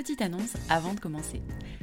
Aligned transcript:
Petite 0.00 0.22
annonce 0.22 0.54
avant 0.70 0.94
de 0.94 0.98
commencer. 0.98 1.42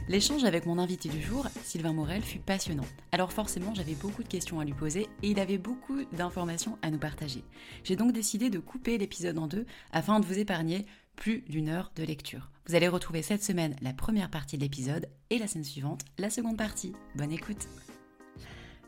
L'échange 0.09 0.43
avec 0.43 0.65
mon 0.65 0.79
invité 0.79 1.07
du 1.07 1.21
jour, 1.21 1.45
Sylvain 1.63 1.93
Morel, 1.93 2.23
fut 2.23 2.39
passionnant. 2.39 2.87
Alors 3.11 3.31
forcément, 3.31 3.75
j'avais 3.75 3.93
beaucoup 3.93 4.23
de 4.23 4.27
questions 4.27 4.59
à 4.59 4.65
lui 4.65 4.73
poser 4.73 5.01
et 5.21 5.29
il 5.29 5.39
avait 5.39 5.59
beaucoup 5.59 6.03
d'informations 6.13 6.79
à 6.81 6.89
nous 6.89 6.97
partager. 6.97 7.43
J'ai 7.83 7.95
donc 7.95 8.13
décidé 8.13 8.49
de 8.49 8.57
couper 8.57 8.97
l'épisode 8.97 9.37
en 9.37 9.45
deux 9.45 9.67
afin 9.91 10.19
de 10.19 10.25
vous 10.25 10.39
épargner 10.39 10.87
plus 11.15 11.43
d'une 11.47 11.69
heure 11.69 11.91
de 11.95 12.01
lecture. 12.01 12.49
Vous 12.65 12.73
allez 12.73 12.87
retrouver 12.87 13.21
cette 13.21 13.43
semaine 13.43 13.75
la 13.83 13.93
première 13.93 14.31
partie 14.31 14.57
de 14.57 14.63
l'épisode 14.63 15.07
et 15.29 15.37
la 15.37 15.45
semaine 15.45 15.63
suivante 15.63 16.02
la 16.17 16.31
seconde 16.31 16.57
partie. 16.57 16.93
Bonne 17.13 17.31
écoute. 17.31 17.67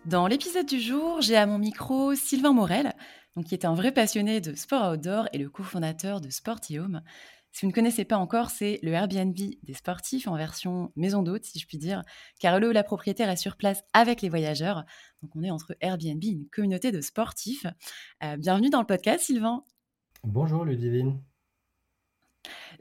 Dans 0.06 0.26
l'épisode 0.26 0.66
du 0.66 0.80
jour, 0.80 1.22
j'ai 1.22 1.36
à 1.36 1.46
mon 1.46 1.60
micro 1.60 2.16
Sylvain 2.16 2.54
Morel, 2.54 2.96
qui 3.46 3.54
est 3.54 3.66
un 3.66 3.74
vrai 3.74 3.92
passionné 3.92 4.42
de 4.42 4.56
sport 4.56 4.94
outdoor 4.94 5.28
et 5.34 5.38
le 5.38 5.50
cofondateur 5.50 6.20
de 6.20 6.30
Sportium. 6.30 7.02
Si 7.52 7.66
vous 7.66 7.72
ne 7.72 7.74
connaissez 7.74 8.06
pas 8.06 8.18
encore, 8.18 8.52
c'est 8.52 8.80
le 8.84 8.92
Airbnb 8.92 9.34
des 9.34 9.74
sportifs 9.74 10.28
en 10.28 10.38
version 10.38 10.92
maison 10.96 11.24
d'hôte, 11.24 11.46
si 11.46 11.60
je 11.60 11.68
puis 11.68 11.78
dire, 11.78 12.04
car 12.40 12.60
le 12.60 12.72
la 12.72 12.84
propriétaire 12.84 13.30
est 13.30 13.38
sur 13.38 13.58
place 13.58 13.84
avec 13.94 14.22
les 14.22 14.30
voyageurs. 14.30 14.86
Donc 15.22 15.36
on 15.36 15.44
est 15.44 15.52
entre 15.52 15.76
Airbnb 15.82 16.24
et 16.24 16.28
une 16.28 16.48
communauté 16.48 16.92
de 16.92 17.02
sportifs. 17.02 17.66
Euh, 18.24 18.38
bienvenue 18.38 18.70
dans 18.70 18.80
le 18.80 18.86
podcast, 18.86 19.24
Sylvain. 19.26 19.64
Bonjour 20.24 20.64
Ludivine. 20.64 21.22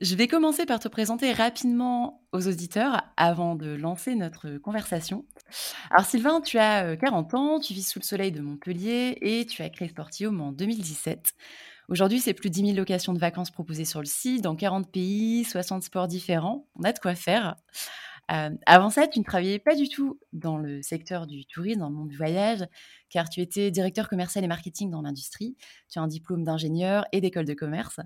Je 0.01 0.15
vais 0.15 0.29
commencer 0.29 0.67
par 0.67 0.79
te 0.79 0.87
présenter 0.87 1.33
rapidement 1.33 2.23
aux 2.33 2.47
auditeurs 2.47 3.03
avant 3.17 3.57
de 3.57 3.75
lancer 3.75 4.15
notre 4.15 4.59
conversation. 4.59 5.25
Alors 5.91 6.07
Sylvain, 6.07 6.41
tu 6.41 6.59
as 6.59 6.97
40 6.97 7.35
euh, 7.35 7.37
ans, 7.37 7.61
tu 7.61 7.73
vis 7.75 7.89
sous 7.89 7.99
le 7.99 8.05
soleil 8.05 8.31
de 8.31 8.41
Montpellier 8.41 9.19
et 9.21 9.47
tu 9.47 9.63
as 9.63 9.71
créé 9.71 9.89
Sportium 9.89 10.41
en 10.41 10.53
2017. 10.53 11.35
Aujourd'hui, 11.89 12.21
c'est 12.21 12.35
plus 12.35 12.51
de 12.51 12.55
10 12.55 12.61
000 12.67 12.77
locations 12.77 13.15
de 13.15 13.19
vacances 13.19 13.51
proposées 13.51 13.87
sur 13.87 14.01
le 14.01 14.07
site, 14.07 14.43
dans 14.43 14.55
40 14.55 14.93
pays, 14.93 15.45
60 15.45 15.83
sports 15.83 16.07
différents. 16.07 16.67
On 16.77 16.83
a 16.83 16.93
de 16.93 16.99
quoi 16.99 17.15
faire. 17.15 17.57
Euh, 18.31 18.51
avant 18.67 18.91
ça, 18.91 19.07
tu 19.09 19.19
ne 19.21 19.25
travaillais 19.25 19.59
pas 19.59 19.75
du 19.75 19.89
tout 19.89 20.21
dans 20.35 20.59
le 20.59 20.83
secteur 20.83 21.27
du 21.27 21.47
tourisme, 21.47 21.81
dans 21.81 21.89
le 21.89 21.95
monde 21.95 22.09
du 22.09 22.17
voyage, 22.17 22.67
car 23.09 23.31
tu 23.31 23.41
étais 23.41 23.71
directeur 23.71 24.11
commercial 24.11 24.45
et 24.45 24.49
marketing 24.49 24.91
dans 24.91 25.01
l'industrie. 25.01 25.57
Tu 25.89 25.99
as 25.99 26.03
un 26.03 26.09
diplôme 26.09 26.45
d'ingénieur 26.45 27.07
et 27.13 27.23
d'école 27.23 27.47
de 27.47 27.55
commerce. 27.55 28.01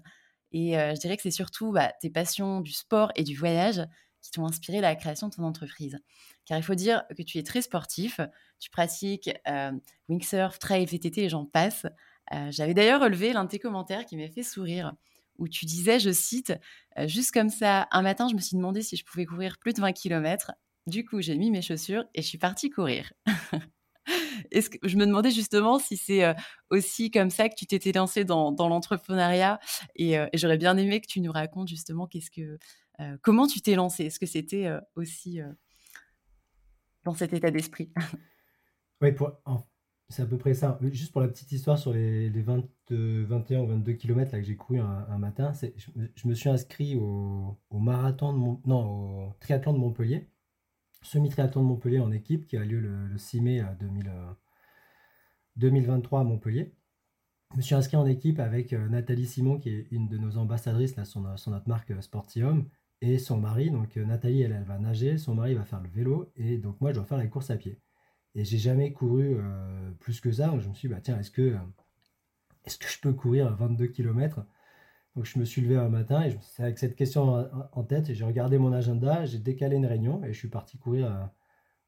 Et 0.53 0.78
euh, 0.78 0.94
je 0.94 1.00
dirais 1.00 1.16
que 1.16 1.22
c'est 1.22 1.32
surtout 1.32 1.72
bah, 1.72 1.93
tes 2.00 2.10
passions 2.10 2.60
du 2.60 2.72
sport 2.72 3.10
et 3.16 3.25
du 3.25 3.34
voyage 3.34 3.82
qui 4.20 4.31
t'ont 4.31 4.47
inspiré 4.47 4.81
la 4.81 4.94
création 4.94 5.28
de 5.28 5.34
ton 5.34 5.43
entreprise. 5.43 5.99
Car 6.47 6.56
il 6.56 6.62
faut 6.62 6.76
dire 6.76 7.03
que 7.16 7.22
tu 7.25 7.38
es 7.38 7.43
très 7.43 7.62
sportif, 7.62 8.20
tu 8.60 8.70
pratiques 8.70 9.31
euh, 9.49 9.72
wingsurf, 10.09 10.60
trail, 10.60 10.87
VTT 10.87 11.25
et 11.25 11.28
j'en 11.28 11.47
passe. 11.47 11.84
Euh, 12.33 12.49
j'avais 12.50 12.75
d'ailleurs 12.75 13.00
relevé 13.00 13.33
l'un 13.33 13.44
de 13.44 13.49
tes 13.49 13.59
commentaires 13.59 14.06
qui 14.06 14.16
m'a 14.16 14.28
fait 14.28 14.43
sourire, 14.43 14.94
où 15.38 15.49
tu 15.49 15.66
disais, 15.66 15.99
je 15.99 16.10
cite, 16.10 16.53
euh, 16.99 17.09
juste 17.09 17.33
comme 17.33 17.50
ça, 17.50 17.88
un 17.91 18.03
matin, 18.03 18.28
je 18.28 18.34
me 18.34 18.41
suis 18.41 18.56
demandé 18.56 18.83
si 18.83 18.97
je 18.97 19.05
pouvais 19.05 19.27
courir 19.27 19.59
plus 19.59 19.72
de 19.72 19.81
20 19.81 19.93
km. 19.93 20.53
Du 20.87 21.05
coup, 21.05 21.21
j'ai 21.21 21.37
mis 21.37 21.50
mes 21.50 21.62
chaussures 21.62 22.05
et 22.15 22.22
je 22.22 22.27
suis 22.27 22.38
partie 22.38 22.71
courir. 22.71 23.12
Je 24.53 24.97
me 24.97 25.06
demandais 25.06 25.31
justement 25.31 25.78
si 25.78 25.97
c'est 25.97 26.25
euh, 26.25 26.34
aussi 26.71 27.12
comme 27.12 27.31
ça 27.31 27.49
que 27.49 27.55
tu 27.55 27.66
t'étais 27.66 27.93
lancé 27.93 28.25
dans, 28.25 28.50
l'entrepreneuriat 28.50 29.61
et, 29.94 30.16
j'aurais 30.34 30.59
bien 30.59 30.77
aimé 30.77 31.00
que 31.00 31.06
tu 31.06 31.21
nous 31.21 31.31
racontes 31.31 31.69
justement 31.69 32.09
qu'est-ce 32.09 32.31
que 32.31 32.59
comment 33.22 33.47
tu 33.47 33.61
t'es 33.61 33.77
lancé. 33.77 34.06
Est-ce 34.06 34.19
que 34.19 34.27
c'était 34.27 34.69
aussi 34.97 35.41
dans 37.05 37.15
cet 37.15 37.32
état 37.32 37.53
d'esprit? 37.53 37.93
Oui, 39.03 39.11
pour, 39.11 39.32
c'est 40.12 40.23
à 40.23 40.27
peu 40.27 40.37
près 40.37 40.53
ça. 40.53 40.78
Juste 40.83 41.11
pour 41.12 41.23
la 41.23 41.28
petite 41.28 41.50
histoire 41.53 41.78
sur 41.78 41.93
les, 41.93 42.28
les 42.28 42.43
20, 42.43 42.65
21 42.91 43.61
ou 43.61 43.67
22 43.69 43.93
km 43.95 44.31
que 44.33 44.43
j'ai 44.43 44.56
couru 44.56 44.78
un, 44.78 45.19
matin, 45.19 45.53
je, 45.55 46.28
me 46.28 46.34
suis 46.34 46.50
inscrit 46.50 46.97
au, 46.97 47.59
marathon 47.73 48.33
de 48.34 48.73
au 48.73 49.33
triathlon 49.41 49.73
de 49.73 49.78
Montpellier, 49.78 50.28
semi-triathlon 51.00 51.62
de 51.62 51.67
Montpellier 51.67 52.00
en 52.00 52.12
équipe 52.12 52.47
qui 52.47 52.59
a 52.59 52.65
lieu 52.65 52.81
le, 52.81 53.17
6 53.17 53.41
mai 53.41 53.62
2023 55.56 56.21
à 56.21 56.25
Montpellier. 56.25 56.75
Je 57.53 57.56
me 57.56 57.62
suis 57.62 57.75
inscrit 57.75 57.97
en 57.97 58.06
équipe 58.06 58.39
avec 58.39 58.73
euh, 58.73 58.89
Nathalie 58.89 59.27
Simon, 59.27 59.59
qui 59.59 59.69
est 59.71 59.87
une 59.91 60.09
de 60.09 60.17
nos 60.17 60.39
ambassadrices, 60.39 60.97
là, 60.97 61.05
sur, 61.05 61.21
notre 61.21 61.69
marque 61.69 61.91
euh, 61.91 62.00
Sportium, 62.00 62.67
et 63.03 63.19
son 63.19 63.39
mari. 63.39 63.71
Donc 63.71 63.99
euh, 63.99 64.06
Nathalie, 64.06 64.41
elle, 64.41 64.53
elle 64.53 64.65
va 64.65 64.79
nager, 64.79 65.19
son 65.19 65.34
mari 65.34 65.55
va 65.55 65.65
faire 65.65 65.83
le 65.83 65.91
vélo, 65.91 66.33
et 66.34 66.56
donc 66.56 66.81
moi, 66.81 66.93
je 66.93 66.97
dois 66.97 67.05
faire 67.05 67.19
la 67.19 67.27
course 67.27 67.50
à 67.50 67.56
pied. 67.56 67.79
Et 68.34 68.44
j'ai 68.44 68.59
jamais 68.59 68.93
couru 68.93 69.37
euh, 69.37 69.91
plus 70.00 70.20
que 70.20 70.32
ça. 70.32 70.53
Je 70.59 70.69
me 70.69 70.75
suis 70.75 70.88
dit, 70.88 70.94
bah, 70.94 71.00
tiens, 71.03 71.19
est-ce 71.19 71.31
que, 71.31 71.56
est-ce 72.65 72.78
que 72.78 72.88
je 72.88 73.00
peux 73.00 73.12
courir 73.12 73.54
22 73.56 73.88
km 73.88 74.44
Donc 75.16 75.26
je 75.26 75.38
me 75.38 75.44
suis 75.44 75.60
levé 75.62 75.76
un 75.76 75.88
matin 75.88 76.22
et 76.22 76.38
avec 76.59 76.78
cette 76.78 76.97
question 76.97 77.48
en, 77.72 77.84
tête, 77.84 78.12
j'ai 78.12 78.25
regardé 78.25 78.59
mon 78.59 78.72
agenda, 78.72 79.25
j'ai 79.26 79.38
décalé 79.38 79.76
une 79.76 79.87
réunion 79.87 80.25
et 80.25 80.32
je 80.32 80.38
suis 80.38 80.48
parti 80.48 80.78
courir 80.78 81.06
euh, 81.06 81.25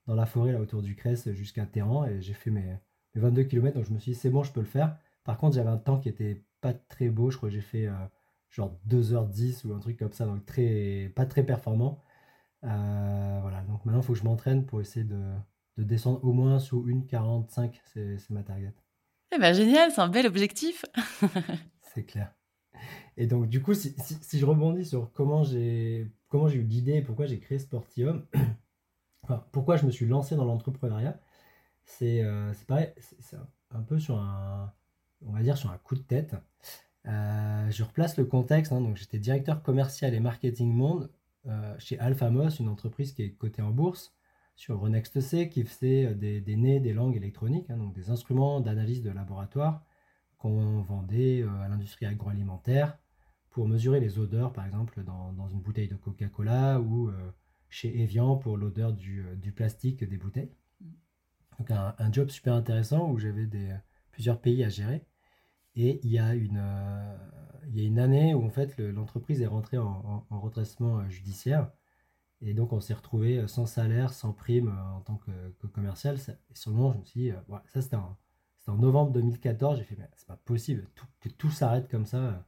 dans 0.07 0.15
la 0.15 0.27
forêt 0.27 0.53
là 0.53 0.61
autour 0.61 0.83
du 0.83 0.97
Crès 0.97 1.33
jusqu'à 1.33 1.67
Terran 1.67 2.05
et 2.07 2.21
j'ai 2.21 2.35
fait 2.35 2.51
mes, 2.51 2.77
22 3.17 3.45
km. 3.45 3.77
Donc 3.77 3.87
je 3.87 3.93
me 3.93 3.99
suis 3.99 4.13
dit, 4.13 4.19
c'est 4.19 4.31
bon, 4.31 4.43
je 4.43 4.53
peux 4.53 4.61
le 4.61 4.67
faire. 4.67 4.97
Par 5.25 5.39
contre, 5.39 5.57
j'avais 5.57 5.71
un 5.71 5.79
temps 5.79 5.99
qui 6.01 6.09
était 6.09 6.45
pas 6.61 6.75
très 6.75 7.09
beau. 7.09 7.31
Je 7.31 7.37
crois 7.37 7.49
que 7.49 7.55
j'ai 7.55 7.61
fait 7.61 7.87
euh, 7.87 7.93
genre 8.51 8.79
2h10 8.89 9.67
ou 9.67 9.75
un 9.75 9.81
truc 9.81 9.99
comme 9.99 10.13
ça, 10.13 10.27
donc 10.27 10.45
très, 10.47 11.13
pas 11.17 11.27
très 11.27 11.45
performant. 11.45 12.03
voilà, 12.63 13.63
donc 13.69 13.85
maintenant, 13.85 14.01
il 14.01 14.05
faut 14.05 14.15
que 14.15 14.19
je 14.19 14.25
m'entraîne 14.25 14.67
pour 14.67 14.81
essayer 14.81 15.05
de, 15.05 15.33
de 15.77 15.85
descendre 15.85 16.25
au 16.25 16.33
moins 16.33 16.59
sous 16.59 16.87
une 16.89 17.07
45, 17.07 17.81
c'est 17.93 18.31
ma 18.31 18.43
target. 18.43 18.75
Eh 19.35 19.39
ben, 19.39 19.53
génial, 19.53 19.91
c'est 19.91 20.01
un 20.01 20.09
bel 20.09 20.27
objectif. 20.27 20.85
c'est 21.95 22.05
clair. 22.05 22.33
Et 23.17 23.27
donc, 23.27 23.49
du 23.49 23.63
coup, 23.63 23.75
si, 23.75 23.95
je 24.33 24.47
rebondis 24.47 24.85
sur 24.85 25.13
comment 25.13 25.43
j'ai 25.45 26.11
comment 26.29 26.49
j'ai 26.49 26.59
eu 26.59 26.65
l'idée 26.65 26.95
et 26.95 27.03
pourquoi 27.03 27.27
j'ai 27.27 27.39
créé 27.39 27.59
Sportium, 27.59 28.27
enfin, 29.23 29.45
pourquoi 29.53 29.77
je 29.77 29.87
me 29.87 29.91
suis 29.91 30.07
lancé 30.07 30.35
dans 30.37 30.45
l'entrepreneuriat, 30.45 31.21
c'est 31.85 32.23
euh, 32.23 32.53
pareil, 32.67 32.93
c'est 32.99 33.37
un 33.71 33.83
peu 33.83 33.99
sur 33.99 34.19
un, 34.19 34.73
on 35.27 35.33
va 35.33 35.43
dire, 35.43 35.57
sur 35.57 35.71
un 35.71 35.79
coup 35.79 35.95
de 35.95 36.03
tête. 36.03 36.35
Euh, 37.07 37.71
je 37.71 37.85
replace 37.85 38.17
le 38.17 38.25
contexte. 38.25 38.73
Hein. 38.73 38.81
donc, 38.81 38.97
j'étais 38.97 39.19
directeur 39.19 39.63
commercial 39.63 40.15
et 40.15 40.21
marketing 40.21 40.73
monde 40.73 41.11
euh, 41.47 41.75
chez 41.79 41.99
Alphamos, 41.99 42.51
une 42.51 42.69
entreprise 42.69 43.13
qui 43.13 43.23
est 43.23 43.31
cotée 43.33 43.63
en 43.63 43.71
bourse 43.71 44.15
sur 44.55 44.79
Renext 44.81 45.21
C 45.21 45.49
qui 45.49 45.65
faisait 45.65 46.07
euh, 46.07 46.15
des, 46.15 46.41
des 46.41 46.57
nez 46.57 46.81
des 46.81 46.93
langues 46.93 47.17
électroniques, 47.17 47.71
hein, 47.71 47.77
donc 47.77 47.95
des 47.95 48.11
instruments 48.11 48.61
d'analyse 48.61 49.03
de 49.03 49.11
laboratoire 49.11 49.85
qu'on 50.39 50.83
vendait 50.83 51.43
euh, 51.43 51.63
à 51.63 51.69
l'industrie 51.69 52.07
agroalimentaire 52.07 52.99
pour 53.51 53.69
mesurer 53.69 54.01
les 54.01 54.19
odeurs, 54.19 54.53
par 54.53 54.67
exemple, 54.67 55.03
dans, 55.05 55.49
une 55.49 55.61
bouteille 55.61 55.89
de 55.89 55.95
Coca-Cola 55.95 56.81
ou 56.81 57.09
euh, 57.09 57.13
chez 57.69 58.01
Evian 58.03 58.37
pour 58.37 58.57
l'odeur 58.57 58.93
du, 58.93 59.25
plastique 59.55 60.03
des 60.03 60.17
bouteilles. 60.17 60.51
Donc 61.59 61.71
un, 61.71 62.13
job 62.13 62.31
super 62.31 62.55
intéressant 62.55 63.09
où 63.13 63.19
j'avais 63.19 63.49
plusieurs 64.11 64.41
pays 64.41 64.65
à 64.65 64.69
gérer. 64.69 65.05
Et 65.77 66.01
il 66.03 66.11
y 66.11 66.19
a 66.19 66.35
une, 66.35 66.61
il 67.69 67.79
y 67.79 67.85
a 67.85 67.87
une 67.87 68.01
année 68.01 68.35
où 68.35 68.45
en 68.45 68.51
fait 68.51 68.77
l'entreprise 68.79 69.41
est 69.41 69.47
rentrée 69.47 69.79
en, 69.79 70.27
en, 70.29 70.41
redressement 70.41 71.09
judiciaire 71.09 71.71
Et 72.47 72.55
donc, 72.55 72.73
on 72.73 72.81
s'est 72.81 72.95
retrouvé 72.95 73.47
sans 73.49 73.67
salaire, 73.67 74.13
sans 74.13 74.33
prime 74.33 74.69
en 74.95 75.01
tant 75.01 75.17
que, 75.17 75.67
commercial. 75.69 76.17
et 76.17 76.55
sur 76.55 76.71
le 76.71 76.77
moment, 76.77 76.93
je 76.93 76.99
me 76.99 77.05
suis 77.05 77.21
dit, 77.21 77.33
ça 77.73 77.83
c'était 77.83 77.97
en, 77.97 78.17
novembre 78.77 79.13
2014. 79.13 79.79
J'ai 79.79 79.85
fait, 79.85 79.97
mais 79.99 80.09
c'est 80.17 80.29
pas 80.29 80.37
possible 80.37 80.89
que 81.21 81.29
tout 81.31 81.51
s'arrête 81.51 81.89
comme 81.91 82.07
ça. 82.07 82.47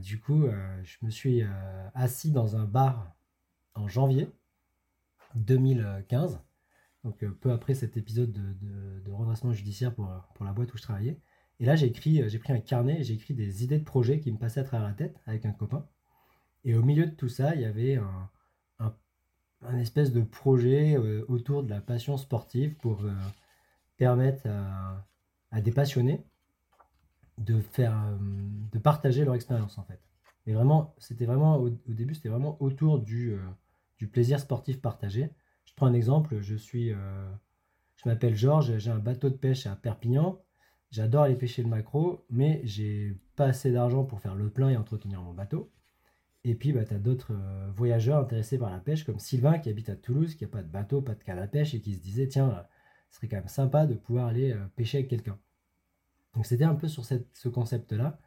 du 0.00 0.20
coup, 0.20 0.46
je 0.84 0.96
me 1.02 1.10
suis 1.10 1.42
assis 1.94 2.30
dans 2.30 2.56
un 2.56 2.64
bar 2.64 3.14
en 3.74 3.88
janvier 3.88 4.30
2015 5.34 6.40
donc 7.04 7.22
euh, 7.22 7.30
peu 7.40 7.52
après 7.52 7.74
cet 7.74 7.96
épisode 7.96 8.32
de, 8.32 9.10
redressement 9.12 9.52
judiciaire 9.52 9.94
pour, 9.94 10.08
pour, 10.34 10.44
la 10.44 10.52
boîte 10.52 10.72
où 10.74 10.76
je 10.78 10.82
travaillais. 10.82 11.20
Et 11.60 11.66
là, 11.66 11.76
j'ai 11.76 11.86
écrit, 11.86 12.20
euh, 12.20 12.28
j'ai 12.28 12.38
pris 12.38 12.52
un 12.52 12.58
carnet 12.58 13.00
et 13.00 13.04
j'ai 13.04 13.14
écrit 13.14 13.34
des 13.34 13.62
idées 13.62 13.78
de 13.78 13.84
projets 13.84 14.18
qui 14.18 14.32
me 14.32 14.38
passaient 14.38 14.60
à 14.60 14.64
travers 14.64 14.88
la 14.88 14.94
tête 14.94 15.20
avec 15.26 15.46
un 15.46 15.52
copain. 15.52 15.86
Et 16.64 16.74
au 16.74 16.82
milieu 16.82 17.06
de 17.06 17.14
tout 17.14 17.28
ça, 17.28 17.54
il 17.54 17.60
y 17.60 17.66
avait 17.66 17.96
un, 17.96 18.30
espèce 19.78 20.12
de 20.12 20.22
projet 20.22 20.96
euh, 20.96 21.24
autour 21.28 21.62
de 21.62 21.70
la 21.70 21.80
passion 21.80 22.16
sportive 22.16 22.74
pour 22.76 23.04
permettre 23.96 24.46
à, 25.50 25.60
des 25.60 25.72
passionnés 25.72 26.24
de 27.38 27.60
faire, 27.60 27.96
de 28.72 28.78
partager 28.78 29.24
leur 29.24 29.34
expérience 29.34 29.78
en 29.78 29.84
fait. 29.84 30.00
Et 30.46 30.52
vraiment, 30.52 30.94
c'était 30.98 31.26
vraiment 31.26 31.56
au, 31.56 31.70
début, 31.70 32.14
c'était 32.14 32.28
vraiment 32.28 32.60
autour 32.60 32.98
du, 32.98 33.36
du 33.98 34.08
plaisir 34.08 34.40
sportif 34.40 34.80
partagé. 34.80 35.30
Je 35.64 35.72
prends 35.74 35.86
un 35.86 35.94
exemple, 35.94 36.40
je 36.40 36.54
suis, 36.54 36.92
euh, 36.92 37.30
je 37.96 38.08
m'appelle 38.08 38.36
Georges, 38.36 38.78
j'ai 38.78 38.90
un 38.90 38.98
bateau 38.98 39.30
de 39.30 39.34
pêche 39.34 39.66
à 39.66 39.76
Perpignan. 39.76 40.40
J'adore 40.90 41.24
aller 41.24 41.34
pêcher 41.34 41.62
le 41.62 41.68
maquereau, 41.68 42.24
mais 42.30 42.60
j'ai 42.64 43.16
pas 43.34 43.46
assez 43.46 43.72
d'argent 43.72 44.04
pour 44.04 44.20
faire 44.20 44.34
le 44.34 44.50
plein 44.50 44.68
et 44.68 44.76
entretenir 44.76 45.20
mon 45.20 45.32
bateau. 45.32 45.72
Et 46.44 46.54
puis, 46.54 46.72
bah, 46.72 46.84
tu 46.84 46.94
as 46.94 46.98
d'autres 46.98 47.32
euh, 47.32 47.70
voyageurs 47.74 48.18
intéressés 48.18 48.58
par 48.58 48.70
la 48.70 48.78
pêche, 48.78 49.04
comme 49.04 49.18
Sylvain 49.18 49.58
qui 49.58 49.70
habite 49.70 49.88
à 49.88 49.96
Toulouse, 49.96 50.34
qui 50.34 50.44
n'a 50.44 50.50
pas 50.50 50.62
de 50.62 50.68
bateau, 50.68 51.00
pas 51.00 51.14
de 51.14 51.24
canne 51.24 51.38
à 51.38 51.46
pêche, 51.46 51.74
et 51.74 51.80
qui 51.80 51.94
se 51.94 52.00
disait, 52.00 52.28
tiens, 52.28 52.66
ce 53.10 53.16
serait 53.16 53.28
quand 53.28 53.36
même 53.36 53.48
sympa 53.48 53.86
de 53.86 53.94
pouvoir 53.94 54.26
aller 54.26 54.52
euh, 54.52 54.66
pêcher 54.76 54.98
avec 54.98 55.08
quelqu'un. 55.08 55.38
Donc 56.34 56.46
c'était 56.46 56.64
un 56.64 56.74
peu 56.74 56.88
sur 56.88 57.04
ce 57.04 57.48
concept-là. 57.48 58.18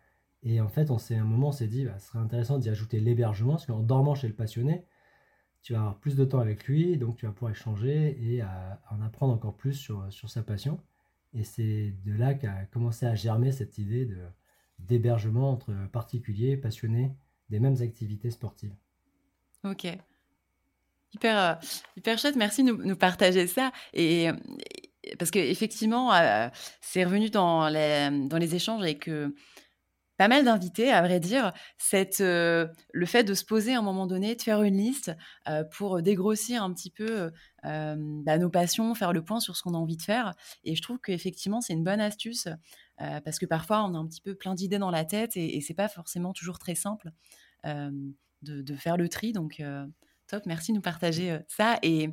Et 0.44 0.62
en 0.62 0.70
fait, 0.70 0.92
on 0.92 0.98
s'est 0.98 1.16
un 1.16 1.26
moment, 1.26 1.50
on 1.50 1.52
s'est 1.52 1.68
dit, 1.68 1.86
bah, 1.86 2.00
ce 2.00 2.08
serait 2.08 2.20
intéressant 2.20 2.58
d'y 2.58 2.70
ajouter 2.70 3.00
l'hébergement, 3.00 3.54
parce 3.54 3.68
qu'en 3.68 3.82
dormant 3.82 4.16
chez 4.16 4.28
le 4.28 4.34
passionné, 4.34 4.86
tu 5.62 5.74
vas 5.74 5.80
avoir 5.80 6.00
plus 6.00 6.16
de 6.16 6.26
temps 6.26 6.40
avec 6.40 6.66
lui, 6.68 6.98
donc 6.98 7.18
tu 7.18 7.26
vas 7.26 7.32
pouvoir 7.34 7.52
échanger 7.52 8.18
et 8.22 8.42
en 8.44 9.02
apprendre 9.02 9.34
encore 9.34 9.56
plus 9.58 9.74
sur, 9.74 10.12
sur 10.14 10.30
sa 10.30 10.42
passion. 10.44 10.80
Et 11.34 11.44
c'est 11.44 11.94
de 12.06 12.14
là 12.14 12.36
qu'a 12.36 12.66
commencé 12.68 13.06
à 13.06 13.16
germer 13.16 13.52
cette 13.52 13.78
idée 13.78 14.08
d'hébergement 14.80 15.52
entre 15.52 15.74
particuliers 15.92 16.56
passionnés 16.56 17.12
des 17.50 17.60
mêmes 17.60 17.82
activités 17.82 18.32
sportives. 18.32 18.76
Ok. 19.64 19.88
Hyper, 21.14 21.38
euh, 21.38 21.54
hyper 21.96 22.18
chouette, 22.18 22.36
merci 22.36 22.64
de 22.64 22.72
nous, 22.72 22.96
partager 22.96 23.48
ça. 23.48 23.72
Et, 23.94 24.30
parce 25.18 25.32
qu'effectivement, 25.32 26.14
euh, 26.14 26.50
c'est 26.82 27.04
revenu 27.04 27.30
dans 27.30 27.70
les, 27.70 28.10
dans 28.28 28.38
les 28.38 28.56
échanges 28.56 28.82
avec 28.82 29.10
pas 30.18 30.28
mal 30.28 30.44
d'invités, 30.44 30.92
à 30.92 31.02
vrai 31.02 31.20
dire, 31.20 31.54
cette, 31.78 32.22
euh, 32.22 32.68
le 32.92 33.06
fait 33.06 33.24
de 33.24 33.34
se 33.34 33.46
poser 33.46 33.76
à 33.76 33.80
un 33.80 33.84
moment 33.84 34.08
donné, 34.08 34.36
de 34.36 34.42
faire 34.42 34.64
une 34.64 34.78
liste 34.78 35.16
euh, 35.48 35.64
pour 35.64 36.02
dégrossir 36.02 36.64
un 36.64 36.74
petit 36.74 36.90
peu 36.90 37.32
euh, 37.66 37.96
bah, 38.26 38.38
nos 38.38 38.50
passions, 38.50 38.96
faire 38.96 39.14
le 39.14 39.24
point 39.24 39.40
sur 39.40 39.56
ce 39.56 39.62
qu'on 39.62 39.76
a 39.76 39.78
envie 39.78 39.98
de 39.98 40.02
faire. 40.02 40.34
Et 40.64 40.76
je 40.76 40.82
trouve 40.82 41.00
qu'effectivement, 41.00 41.62
c'est 41.62 41.74
une 41.74 41.84
bonne 41.84 42.02
astuce 42.02 42.48
parce 42.98 43.38
que 43.38 43.46
parfois, 43.46 43.84
on 43.84 43.94
a 43.94 43.98
un 44.00 44.08
petit 44.08 44.22
peu 44.22 44.34
plein 44.34 44.56
d'idées 44.56 44.80
dans 44.80 44.90
la 44.90 45.06
tête 45.06 45.38
et, 45.38 45.56
et 45.56 45.62
c'est 45.62 45.76
pas 45.76 45.88
forcément 45.88 46.34
toujours 46.34 46.58
très 46.58 46.74
simple 46.74 47.12
de, 47.64 48.76
faire 48.76 48.98
le 48.98 49.08
tri. 49.08 49.34
Donc, 49.34 49.62
top, 50.26 50.44
merci 50.48 50.72
de 50.72 50.78
nous 50.78 50.82
partager 50.82 51.38
ça. 51.48 51.78
Et 51.84 52.10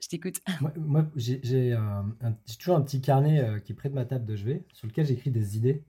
je 0.00 0.08
t'écoute. 0.08 0.36
Moi, 0.76 1.10
j'ai 1.16 1.40
toujours 2.56 2.76
un 2.76 2.82
petit 2.82 3.00
carnet 3.00 3.60
qui 3.64 3.72
est 3.72 3.74
près 3.74 3.88
de 3.88 3.94
ma 3.94 4.04
table 4.04 4.26
de 4.26 4.36
chevet 4.36 4.64
sur 4.72 4.86
lequel 4.86 5.06
j'écris 5.06 5.32
des 5.32 5.56
idées 5.56 5.82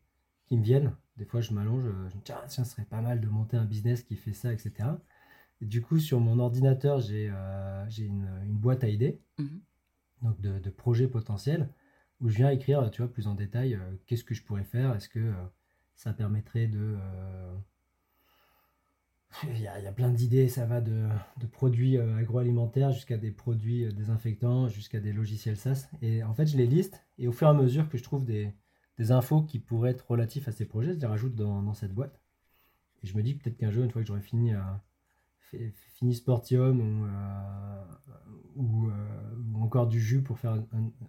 qui 0.51 0.57
me 0.57 0.63
viennent. 0.63 0.91
Des 1.15 1.23
fois, 1.23 1.39
je 1.39 1.53
m'allonge, 1.53 1.83
je 1.85 1.89
me 1.89 2.09
dis, 2.09 2.19
tiens, 2.25 2.35
ce 2.65 2.65
serait 2.65 2.83
pas 2.83 2.99
mal 2.99 3.21
de 3.21 3.27
monter 3.29 3.55
un 3.55 3.63
business 3.63 4.03
qui 4.03 4.17
fait 4.17 4.33
ça, 4.33 4.51
etc. 4.51 4.89
Et 5.61 5.65
du 5.65 5.81
coup, 5.81 5.97
sur 5.97 6.19
mon 6.19 6.39
ordinateur, 6.39 6.99
j'ai 6.99 7.31
euh, 7.33 7.89
une, 7.97 8.29
une, 8.43 8.57
boîte 8.57 8.83
à 8.83 8.89
idées, 8.89 9.21
mmh 9.37 9.45
donc 10.23 10.39
de, 10.39 10.59
de, 10.59 10.69
projets 10.69 11.07
potentiels, 11.07 11.69
où 12.19 12.29
je 12.29 12.35
viens 12.35 12.51
écrire, 12.51 12.91
tu 12.91 13.01
vois, 13.01 13.11
plus 13.11 13.27
en 13.27 13.33
détail, 13.33 13.73
euh, 13.73 13.79
qu'est-ce 14.05 14.23
que 14.23 14.35
je 14.35 14.43
pourrais 14.43 14.65
faire, 14.65 14.93
est-ce 14.93 15.09
que 15.09 15.19
euh, 15.19 15.33
ça 15.95 16.11
permettrait 16.11 16.67
de... 16.67 16.97
Il 19.43 19.61
y, 19.61 19.67
a, 19.67 19.79
il 19.79 19.85
y, 19.85 19.87
a, 19.87 19.93
plein 19.93 20.09
d'idées, 20.09 20.49
ça 20.49 20.65
va 20.65 20.81
de, 20.81 21.07
de 21.39 21.47
produits 21.47 21.97
agroalimentaires 21.97 22.91
jusqu'à 22.91 23.17
des 23.17 23.31
produits 23.31 23.91
désinfectants, 23.93 24.67
jusqu'à 24.67 24.99
des 24.99 25.13
logiciels 25.13 25.55
SaaS. 25.55 25.87
Et 26.01 26.21
en 26.21 26.33
fait, 26.33 26.45
je 26.45 26.57
les 26.57 26.67
liste, 26.67 27.01
et 27.17 27.29
au 27.29 27.31
fur 27.31 27.47
et 27.47 27.49
à 27.49 27.53
mesure 27.53 27.87
que 27.87 27.97
je 27.97 28.03
trouve 28.03 28.25
des, 28.25 28.53
des 28.97 29.11
infos 29.11 29.41
qui 29.41 29.59
pourraient 29.59 29.91
être 29.91 30.09
relatifs 30.09 30.47
à 30.47 30.51
ces 30.51 30.65
projets, 30.65 30.93
je 30.93 30.99
les 30.99 31.07
rajoute 31.07 31.35
dans, 31.35 31.73
cette 31.73 31.93
boîte. 31.93 32.21
Et 33.03 33.07
je 33.07 33.17
me 33.17 33.23
dis 33.23 33.33
peut-être 33.33 33.57
qu'un 33.57 33.71
jour, 33.71 33.83
une 33.83 33.91
fois 33.91 34.01
que 34.01 34.07
j'aurai 34.07 34.21
fini, 34.21 34.53
euh, 34.53 35.69
fini 35.95 36.13
Sportium 36.13 36.79
ou, 36.79 37.05
euh, 37.05 38.89
euh, 38.89 39.35
ou, 39.53 39.61
encore 39.63 39.87
du 39.87 39.99
jus 39.99 40.21
pour 40.21 40.39
faire 40.39 40.63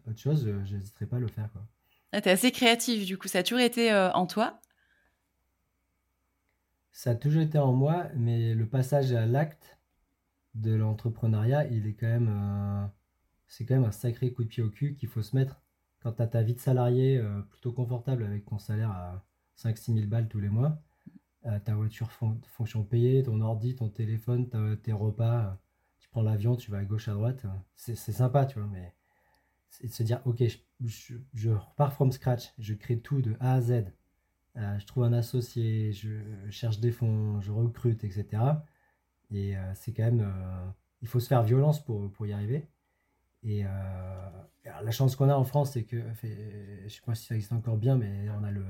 autre 0.07 0.19
chose, 0.19 0.51
je 0.65 0.77
n'hésiterai 0.77 1.07
pas 1.07 1.17
à 1.17 1.21
le 1.21 1.29
faire. 1.29 1.51
Ah, 2.13 2.21
tu 2.21 2.29
es 2.29 2.33
assez 2.33 2.53
créatif, 2.53 3.07
du 3.07 3.19
coup, 3.19 3.29
ça 3.29 3.41
a 3.41 3.43
toujours 3.43 3.61
été 3.61 3.93
en 4.15 4.27
toi? 4.27 4.61
Ça 6.93 7.11
a 7.11 7.15
toujours 7.15 7.43
été 7.43 7.59
en 7.59 7.73
moi, 7.73 8.07
mais 8.17 8.55
le 8.55 8.67
passage 8.67 9.13
à 9.13 9.27
l'acte 9.27 9.79
de 10.55 10.75
l'entrepreneuriat, 10.75 11.67
il 11.69 11.87
est 11.87 11.95
quand 11.95 12.07
même, 12.07 12.91
c'est 13.47 13.65
quand 13.65 13.75
même 13.75 13.85
un 13.85 13.93
sacré 13.93 14.33
coup 14.33 14.45
de 14.45 14.49
pied 14.49 14.63
au 14.63 14.69
cul 14.69 14.95
qu'il 14.95 15.09
faut 15.09 15.23
se 15.23 15.35
mettre 15.35 15.62
quand 16.03 16.13
tu 16.13 16.23
as 16.23 16.27
ta 16.27 16.43
vie 16.43 16.55
de 16.55 16.61
salarié 16.61 17.19
euh, 17.19 17.41
plutôt 17.43 17.73
confortable 17.73 18.25
avec 18.25 18.45
ton 18.45 18.59
salaire 18.59 18.91
à 18.91 19.25
5-6 19.57 19.95
000 19.95 20.07
balles 20.07 20.29
tous 20.29 20.41
les 20.41 20.49
mois, 20.49 20.83
euh, 21.47 21.59
ta 21.61 21.75
voiture 21.75 22.11
fonction 22.11 22.85
payée, 22.85 23.23
ton 23.23 23.41
ordi, 23.41 23.77
ton 23.77 23.89
téléphone, 23.89 24.49
tes 24.83 24.93
repas, 24.93 25.45
euh, 25.45 25.53
tu 26.01 26.09
prends 26.09 26.23
l'avion, 26.23 26.57
tu 26.57 26.71
vas 26.71 26.79
à 26.79 26.85
gauche, 26.85 27.09
à 27.09 27.13
droite, 27.13 27.47
c'est 27.77 27.95
sympa, 27.97 28.47
tu 28.47 28.59
vois, 28.59 28.69
mais 28.69 28.95
c'est 29.69 29.87
de 29.87 29.93
se 29.93 30.03
dire, 30.03 30.21
ok, 30.25 30.43
je, 30.85 31.51
repars 31.51 31.93
from 31.93 32.11
scratch, 32.13 32.53
je 32.59 32.75
crée 32.75 32.99
tout 32.99 33.23
de 33.23 33.37
A 33.41 33.55
à 33.55 33.61
Z, 33.61 33.85
je 34.55 34.87
trouve 34.87 35.05
un 35.05 35.13
associé, 35.13 35.93
je 35.93 36.19
cherche 36.51 36.79
des 36.81 36.91
fonds, 36.91 37.41
je 37.41 37.51
recrute, 37.51 38.05
etc. 38.05 38.43
Et 39.31 39.55
c'est 39.75 39.95
quand 39.95 40.05
même, 40.05 40.75
il 41.01 41.09
faut 41.09 41.21
se 41.21 41.29
faire 41.29 41.43
violence 41.43 41.83
pour, 41.83 42.13
pour 42.13 42.27
y 42.27 42.33
arriver. 42.33 42.69
Et 43.45 43.65
la 44.85 44.91
chance 44.91 45.17
qu'on 45.17 45.29
a 45.29 45.35
en 45.35 45.45
France, 45.45 45.73
c'est 45.73 45.85
que, 45.85 46.01
je 46.23 46.85
ne 46.85 46.89
sais 46.89 47.01
pas 47.05 47.15
si 47.15 47.27
ça 47.27 47.35
existe 47.35 47.53
encore 47.53 47.77
bien, 47.77 47.97
mais 47.97 48.29
on 48.31 48.45
a 48.45 48.51
le 48.51 48.65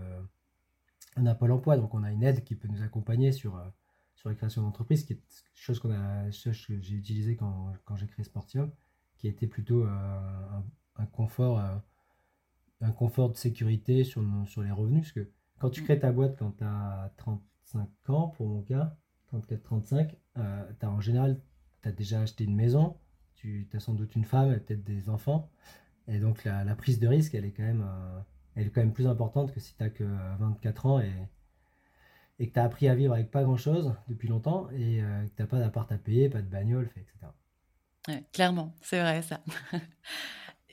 on 1.16 1.26
a 1.26 1.34
Pôle 1.34 1.52
emploi, 1.52 1.76
donc 1.76 1.94
on 1.94 2.02
a 2.02 2.10
une 2.10 2.22
aide 2.22 2.42
qui 2.44 2.54
peut 2.54 2.68
nous 2.68 2.82
accompagner 2.82 3.32
sur, 3.32 3.56
euh, 3.56 3.68
sur 4.14 4.28
la 4.28 4.34
création 4.34 4.62
d'entreprise, 4.62 5.04
qui 5.04 5.14
est 5.14 5.20
chose, 5.54 5.80
a, 5.84 6.30
chose 6.30 6.66
que 6.66 6.80
j'ai 6.80 6.94
utilisé 6.94 7.36
quand, 7.36 7.72
quand 7.84 7.96
j'ai 7.96 8.06
créé 8.06 8.24
Sportium, 8.24 8.70
qui 9.18 9.28
était 9.28 9.46
plutôt 9.46 9.84
euh, 9.84 10.60
un, 10.96 11.06
confort, 11.06 11.60
un 12.80 12.92
confort 12.92 13.30
de 13.30 13.36
sécurité 13.36 14.04
sur, 14.04 14.24
sur 14.46 14.62
les 14.62 14.70
revenus. 14.70 15.02
Parce 15.02 15.12
que 15.12 15.30
quand 15.58 15.70
tu 15.70 15.82
crées 15.82 15.98
ta 15.98 16.12
boîte 16.12 16.38
quand 16.38 16.52
tu 16.52 16.64
as 16.64 17.12
35 17.18 17.88
ans, 18.08 18.28
pour 18.28 18.48
mon 18.48 18.62
cas, 18.62 18.96
34-35, 19.32 20.08
tu 20.08 20.86
as 20.86 20.90
en 20.90 21.00
général, 21.00 21.40
tu 21.82 21.88
as 21.88 21.92
déjà 21.92 22.22
acheté 22.22 22.44
une 22.44 22.56
maison, 22.56 22.96
tu 23.34 23.68
as 23.72 23.80
sans 23.80 23.94
doute 23.94 24.14
une 24.16 24.24
femme, 24.24 24.58
peut-être 24.60 24.84
des 24.84 25.10
enfants. 25.10 25.50
Et 26.08 26.18
donc 26.18 26.44
la, 26.44 26.74
prise 26.74 26.98
de 26.98 27.08
risque, 27.08 27.34
elle 27.34 27.44
est 27.44 27.52
quand 27.52 27.62
même, 27.62 27.86
euh, 27.86 28.20
elle 28.56 28.66
est 28.66 28.70
quand 28.70 28.80
même 28.80 28.92
plus 28.92 29.06
importante 29.06 29.52
que 29.52 29.60
si 29.60 29.74
tu 29.74 29.82
n'as 29.82 29.90
que 29.90 30.04
24 30.38 30.86
ans 30.86 31.00
et, 31.00 31.12
et 32.38 32.48
que 32.48 32.52
tu 32.52 32.58
as 32.58 32.64
appris 32.64 32.88
à 32.88 32.94
vivre 32.94 33.14
avec 33.14 33.30
pas 33.30 33.42
grand-chose 33.42 33.94
depuis 34.08 34.28
longtemps 34.28 34.68
et 34.72 35.02
euh, 35.02 35.24
que 35.24 35.36
tu 35.36 35.42
n'as 35.42 35.48
pas 35.48 35.58
d'appart 35.58 35.90
à 35.92 35.98
payer, 35.98 36.28
pas 36.28 36.42
de 36.42 36.48
bagnole, 36.48 36.90
etc. 36.96 38.24
clairement, 38.32 38.74
c'est 38.80 39.00
vrai 39.00 39.22
ça. 39.22 39.40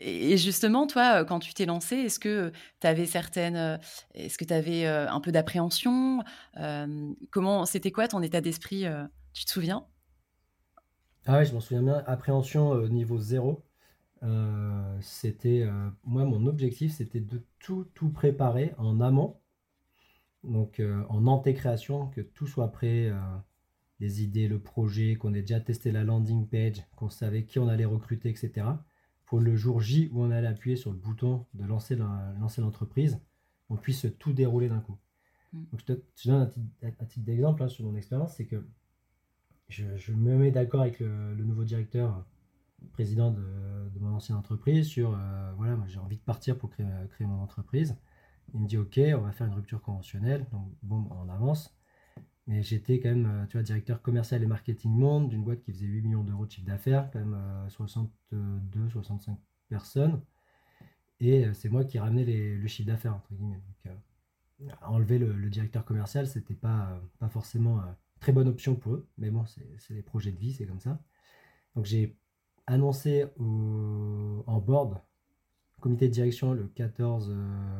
Et 0.01 0.37
justement, 0.37 0.87
toi, 0.87 1.19
euh, 1.19 1.25
quand 1.25 1.39
tu 1.39 1.53
t'es 1.53 1.65
lancé, 1.65 1.97
est-ce 1.97 2.19
que 2.19 2.53
tu 2.79 2.87
avais 2.87 3.05
certaines, 3.05 3.79
est-ce 4.13 4.37
que 4.37 4.45
tu 4.45 4.53
avais 4.53 4.85
un 4.85 5.19
peu 5.19 5.33
d'appréhension 5.33 6.23
Comment, 7.31 7.65
c'était 7.65 7.91
quoi 7.91 8.07
ton 8.07 8.21
état 8.21 8.39
d'esprit 8.39 8.85
Tu 9.33 9.43
te 9.43 9.51
souviens? 9.51 9.85
Ah 11.25 11.37
ouais, 11.37 11.45
je 11.45 11.53
m'en 11.53 11.59
souviens 11.59 11.83
bien. 11.83 12.03
Appréhension 12.07 12.73
euh, 12.73 12.87
niveau 12.87 13.19
zéro. 13.19 13.63
Euh, 14.23 14.97
c'était, 15.01 15.63
euh, 15.63 15.89
moi, 16.03 16.25
mon 16.25 16.45
objectif, 16.45 16.93
c'était 16.93 17.21
de 17.21 17.41
tout, 17.59 17.85
tout 17.93 18.09
préparer 18.09 18.73
en 18.77 19.01
amont. 19.01 19.37
Donc, 20.43 20.81
en 21.09 21.27
antécréation, 21.27 22.07
que 22.07 22.21
tout 22.21 22.47
soit 22.47 22.71
prêt, 22.71 23.11
les 23.99 24.23
idées, 24.23 24.47
le 24.47 24.57
projet, 24.59 25.15
qu'on 25.15 25.33
ait 25.33 25.41
déjà 25.41 25.59
testé 25.59 25.91
la 25.91 26.05
landing 26.05 26.47
page, 26.47 26.81
qu'on 26.95 27.09
savait 27.09 27.43
qui 27.43 27.59
on 27.59 27.67
allait 27.67 27.83
recruter, 27.83 28.29
etc. 28.29 28.65
Pour 29.25 29.41
le 29.41 29.57
jour 29.57 29.81
J 29.81 30.09
où 30.13 30.23
on 30.23 30.31
allait 30.31 30.47
appuyer 30.47 30.77
sur 30.77 30.91
le 30.91 30.97
bouton 30.97 31.45
de 31.53 31.65
lancer 31.65 31.97
l'entreprise, 31.97 33.19
on 33.69 33.75
puisse 33.75 34.07
tout 34.17 34.33
dérouler 34.33 34.69
d'un 34.69 34.79
coup. 34.79 34.97
Mm. 35.53 35.63
Donc, 35.71 35.79
je 35.81 35.85
te, 35.93 36.27
donne 36.27 36.49
un, 36.81 37.05
titre, 37.05 37.25
d'exemple 37.25 37.63
hein, 37.63 37.67
sur 37.67 37.85
mon 37.85 37.95
expérience, 37.95 38.35
c'est 38.35 38.45
que 38.45 38.65
je, 39.67 40.13
me 40.13 40.37
mets 40.37 40.51
d'accord 40.51 40.81
avec 40.81 40.99
le, 40.99 41.35
nouveau 41.35 41.63
directeur, 41.63 42.25
président 42.93 43.31
de, 43.31 43.41
mon 43.99 44.15
ancienne 44.15 44.37
entreprise, 44.37 44.87
sur 44.87 45.09
voilà, 45.57 45.75
moi 45.75 45.85
j'ai 45.87 45.99
envie 45.99 46.17
de 46.17 46.21
partir 46.21 46.57
pour 46.57 46.69
créer, 46.69 46.87
créer 47.09 47.27
mon 47.27 47.41
entreprise. 47.41 47.97
Il 48.53 48.61
me 48.61 48.67
dit 48.67 48.77
ok, 48.77 48.99
on 49.15 49.21
va 49.21 49.31
faire 49.31 49.47
une 49.47 49.53
rupture 49.53 49.81
conventionnelle, 49.81 50.47
donc 50.51 50.71
bon, 50.83 51.07
on 51.11 51.29
avance. 51.29 51.75
Mais 52.47 52.63
j'étais 52.63 52.99
quand 52.99 53.09
même, 53.09 53.45
tu 53.49 53.57
vois, 53.57 53.63
directeur 53.63 54.01
commercial 54.01 54.41
et 54.41 54.47
marketing 54.47 54.91
monde 54.91 55.29
d'une 55.29 55.43
boîte 55.43 55.61
qui 55.61 55.71
faisait 55.71 55.85
8 55.85 56.01
millions 56.01 56.23
d'euros 56.23 56.45
de 56.45 56.51
chiffre 56.51 56.65
d'affaires, 56.65 57.09
quand 57.11 57.19
même 57.19 57.37
62, 57.67 58.89
65 58.89 59.37
personnes. 59.69 60.21
Et 61.19 61.45
euh, 61.45 61.53
c'est 61.53 61.69
moi 61.69 61.83
qui 61.83 61.99
ramenais 61.99 62.23
le 62.25 62.67
chiffre 62.67 62.87
d'affaires, 62.87 63.15
entre 63.15 63.33
guillemets. 63.33 63.61
Donc, 63.61 63.93
euh, 64.67 64.71
enlever 64.81 65.19
le, 65.19 65.49
directeur 65.49 65.85
commercial, 65.85 66.27
c'était 66.27 66.53
pas, 66.53 66.91
euh, 66.91 66.99
pas 67.19 67.29
forcément 67.29 67.81
très 68.19 68.31
bonne 68.31 68.47
option 68.47 68.75
pour 68.75 68.93
eux. 68.93 69.07
Mais 69.17 69.29
bon, 69.29 69.45
c'est 69.45 69.93
des 69.93 70.01
projets 70.01 70.31
de 70.31 70.39
vie, 70.39 70.53
c'est 70.53 70.65
comme 70.65 70.79
ça. 70.79 71.01
Donc 71.75 71.85
j'ai 71.85 72.17
annoncé 72.69 73.25
en 73.39 74.59
board, 74.59 75.01
comité 75.81 76.07
de 76.07 76.13
direction, 76.13 76.53
le 76.53 76.67
14 76.67 77.35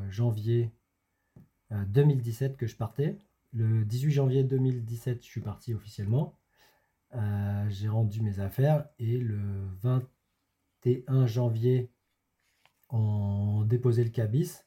janvier 0.10 0.72
2017 1.72 2.58
que 2.58 2.68
je 2.68 2.76
partais. 2.76 3.18
Le 3.54 3.86
18 3.86 4.12
janvier 4.12 4.44
2017, 4.44 5.22
je 5.22 5.28
suis 5.28 5.42
parti 5.42 5.74
officiellement. 5.74 6.36
j'ai 7.70 7.88
rendu 7.88 8.22
mes 8.22 8.40
affaires 8.40 8.86
et 9.00 9.18
le 9.18 9.40
21 9.82 11.26
janvier 11.28 11.90
on 12.90 13.64
déposait 13.66 14.04
le 14.04 14.10
cabis, 14.10 14.66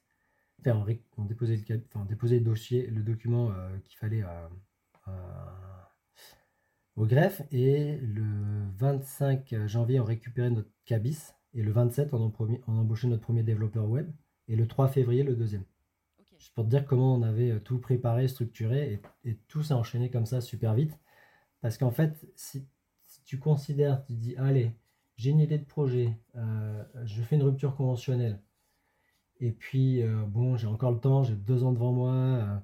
enfin, 0.60 0.84
on, 1.16 1.24
déposait 1.24 1.56
le, 1.56 1.82
enfin, 1.94 2.06
le 2.08 2.40
dossier, 2.40 2.86
le 2.86 3.02
document 3.02 3.50
euh, 3.50 3.76
qu'il 3.84 3.98
fallait 3.98 4.22
au 6.96 7.06
greffe, 7.06 7.42
et 7.50 7.96
le 7.98 8.24
25 8.78 9.66
janvier, 9.66 10.00
on 10.00 10.04
récupérait 10.04 10.50
notre 10.50 10.70
cabis, 10.84 11.32
et 11.54 11.62
le 11.62 11.72
27, 11.72 12.14
on, 12.14 12.32
on 12.66 12.72
embauchait 12.72 13.08
notre 13.08 13.22
premier 13.22 13.42
développeur 13.42 13.88
web, 13.88 14.10
et 14.48 14.56
le 14.56 14.66
3 14.66 14.88
février, 14.88 15.22
le 15.22 15.36
deuxième. 15.36 15.64
Juste 16.38 16.54
pour 16.54 16.64
te 16.64 16.70
dire 16.70 16.84
comment 16.84 17.14
on 17.14 17.22
avait 17.22 17.52
euh, 17.52 17.60
tout 17.60 17.78
préparé, 17.78 18.28
structuré, 18.28 19.00
et, 19.24 19.36
tout 19.48 19.62
s'est 19.62 19.74
enchaîné 19.74 20.10
comme 20.10 20.26
ça 20.26 20.40
super 20.40 20.74
vite. 20.74 20.98
Parce 21.60 21.78
qu'en 21.78 21.92
fait, 21.92 22.26
si, 22.36 22.66
si, 23.06 23.22
tu 23.22 23.38
considères, 23.38 24.04
tu 24.04 24.14
dis, 24.14 24.36
allez, 24.36 24.72
j'ai 25.16 25.30
une 25.30 25.40
idée 25.40 25.58
de 25.58 25.64
projet, 25.64 26.18
euh, 26.36 26.82
je 27.04 27.22
fais 27.22 27.36
une 27.36 27.44
rupture 27.44 27.76
conventionnelle, 27.76 28.40
et 29.42 29.50
puis 29.50 30.02
euh, 30.02 30.24
bon, 30.26 30.56
j'ai 30.56 30.68
encore 30.68 30.92
le 30.92 31.00
temps, 31.00 31.24
j'ai 31.24 31.34
deux 31.34 31.64
ans 31.64 31.72
devant 31.72 31.92
moi, 31.92 32.12
euh, 32.12 32.56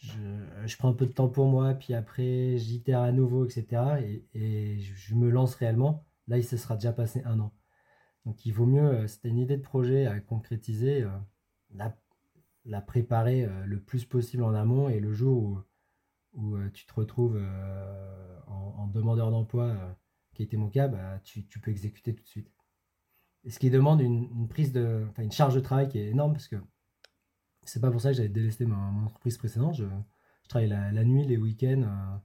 je, 0.00 0.76
prends 0.76 0.90
un 0.90 0.94
peu 0.94 1.06
de 1.06 1.12
temps 1.12 1.28
pour 1.28 1.46
moi, 1.46 1.74
puis 1.74 1.94
après 1.94 2.56
j'itère 2.58 3.00
à 3.00 3.12
nouveau, 3.12 3.44
etc. 3.44 3.66
Et, 4.34 4.78
je 4.78 5.14
me 5.14 5.30
lance 5.30 5.54
réellement. 5.54 6.04
Là, 6.28 6.38
il 6.38 6.44
se 6.44 6.56
sera 6.56 6.74
déjà 6.76 6.92
passé 6.92 7.22
un 7.24 7.40
an. 7.40 7.52
Donc 8.26 8.44
il 8.46 8.52
vaut 8.52 8.66
mieux, 8.66 9.06
si 9.08 9.20
tu 9.20 9.28
une 9.28 9.38
idée 9.38 9.56
de 9.56 9.62
projet 9.62 10.06
à 10.06 10.20
concrétiser, 10.20 11.06
la, 11.70 12.80
préparer 12.82 13.48
le 13.64 13.80
plus 13.80 14.04
possible 14.04 14.42
en 14.42 14.54
amont 14.54 14.88
et 14.88 15.00
le 15.00 15.12
jour 15.12 15.64
où, 16.34 16.56
tu 16.72 16.86
te 16.86 16.94
retrouves 16.94 17.40
en, 18.46 18.86
demandeur 18.88 19.30
d'emploi 19.30 19.96
qui 20.38 20.44
était 20.44 20.56
mon 20.56 20.68
cas, 20.68 20.86
bah, 20.86 21.18
tu, 21.24 21.42
peux 21.60 21.70
exécuter 21.70 22.14
tout 22.14 22.22
de 22.22 22.28
suite. 22.28 22.52
Et 23.44 23.50
ce 23.50 23.58
qui 23.58 23.70
demande 23.70 24.00
une, 24.00 24.48
prise 24.48 24.72
de, 24.72 25.06
une 25.18 25.32
charge 25.32 25.54
de 25.54 25.60
travail 25.60 25.88
qui 25.88 25.98
est 25.98 26.10
énorme 26.10 26.32
parce 26.32 26.46
que 26.46 26.56
c'est 27.68 27.80
pas 27.80 27.90
pour 27.90 28.00
ça 28.00 28.10
que 28.10 28.16
j'avais 28.16 28.28
délesté 28.28 28.64
mon, 28.64 29.04
entreprise 29.04 29.36
précédente. 29.36 29.76
Je, 29.76 29.84
travaille 30.48 30.68
la, 30.68 31.04
nuit, 31.04 31.26
les 31.26 31.36
week-ends. 31.36 31.82
Euh, 31.82 32.16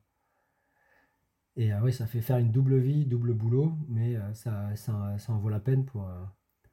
et 1.56 1.74
euh, 1.74 1.82
oui, 1.84 1.92
ça 1.92 2.08
fait 2.08 2.22
faire 2.22 2.38
une 2.38 2.52
double 2.52 2.78
vie, 2.78 3.06
double 3.06 3.34
boulot, 3.34 3.74
mais 3.90 4.16
euh, 4.16 4.34
ça, 4.34 4.74
ça, 4.76 4.94
en 5.28 5.38
vaut 5.40 5.50
la 5.50 5.60
peine 5.60 5.86
pour, 5.86 6.10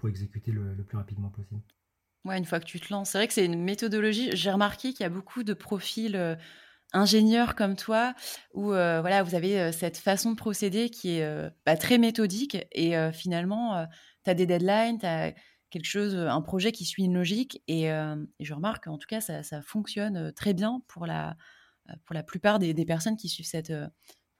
exécuter 0.08 0.50
le, 0.52 0.82
plus 0.82 0.96
rapidement 0.96 1.28
possible. 1.28 1.60
Ouais, 2.24 2.38
une 2.38 2.46
fois 2.46 2.60
que 2.60 2.64
tu 2.64 2.80
te 2.80 2.90
lances. 2.92 3.10
C'est 3.10 3.18
vrai 3.18 3.26
que 3.26 3.34
c'est 3.34 3.44
une 3.44 3.62
méthodologie. 3.62 4.30
J'ai 4.34 4.50
remarqué 4.50 4.92
qu'il 4.92 5.00
y 5.00 5.06
a 5.06 5.10
beaucoup 5.10 5.42
de 5.42 5.52
profils 5.52 6.38
ingénieur 6.92 7.54
comme 7.54 7.76
toi, 7.76 8.14
où 8.54 8.68
voilà, 8.68 9.22
vous 9.22 9.34
avez 9.34 9.72
cette 9.72 9.98
façon 9.98 10.30
de 10.30 10.36
procéder 10.36 10.88
qui 10.88 11.18
est 11.18 11.50
bah, 11.66 11.76
très 11.76 11.98
méthodique 11.98 12.56
et 12.72 12.94
finalement, 13.12 13.86
tu 14.24 14.30
as 14.30 14.34
des 14.34 14.46
deadlines, 14.46 14.98
quelque 15.70 15.86
chose, 15.86 16.14
un 16.16 16.40
projet 16.42 16.72
qui 16.72 16.84
suit 16.84 17.04
une 17.04 17.14
logique 17.14 17.62
et, 17.68 17.88
je 18.40 18.54
remarque 18.54 18.86
en 18.86 18.98
tout 18.98 19.06
cas, 19.08 19.20
ça, 19.20 19.42
ça, 19.42 19.62
fonctionne 19.62 20.32
très 20.32 20.54
bien 20.54 20.82
pour 20.88 21.06
la, 21.06 21.36
pour 22.04 22.14
la 22.14 22.22
plupart 22.22 22.58
des, 22.58 22.74
des 22.74 22.84
personnes 22.84 23.16
qui 23.16 23.28
suivent 23.28 23.46
cette, 23.46 23.72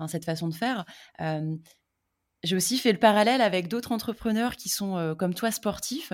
cette 0.09 0.25
façon 0.25 0.49
de 0.49 0.55
faire. 0.55 0.85
j'ai 2.43 2.57
aussi 2.57 2.79
fait 2.79 2.93
le 2.93 2.99
parallèle 2.99 3.41
avec 3.41 3.69
d'autres 3.69 3.93
entrepreneurs 3.93 4.57
qui 4.57 4.69
sont 4.69 5.15
comme 5.19 5.35
toi 5.35 5.51
sportifs 5.51 6.13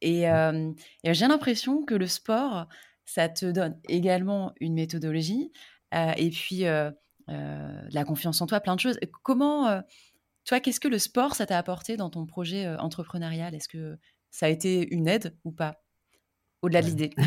et, 0.00 0.22
et 0.24 1.14
j'ai 1.14 1.26
l'impression 1.26 1.84
que 1.84 1.94
le 1.94 2.06
sport, 2.06 2.68
ça 3.04 3.28
te 3.28 3.46
donne 3.46 3.78
également 3.88 4.52
une 4.60 4.74
méthodologie, 4.74 5.52
et 5.92 6.30
puis 6.30 6.64
la 7.28 8.04
confiance 8.04 8.40
en 8.40 8.46
toi, 8.46 8.60
plein 8.60 8.76
de 8.76 8.80
choses. 8.80 8.98
Comment, 9.22 9.82
toi, 10.44 10.60
qu'est-ce 10.60 10.80
que 10.80 10.88
le 10.88 10.98
sport, 10.98 11.34
ça 11.34 11.46
t'a 11.46 11.58
apporté 11.58 11.96
dans 11.96 12.10
ton 12.10 12.26
projet 12.26 12.68
entrepreneurial? 12.76 13.54
Est-ce 13.54 13.68
que 13.68 13.98
ça 14.34 14.46
a 14.46 14.48
été 14.48 14.92
une 14.92 15.06
aide 15.06 15.38
ou 15.44 15.52
pas? 15.52 15.80
Au-delà 16.60 16.82
de 16.82 16.88
l'idée. 16.88 17.10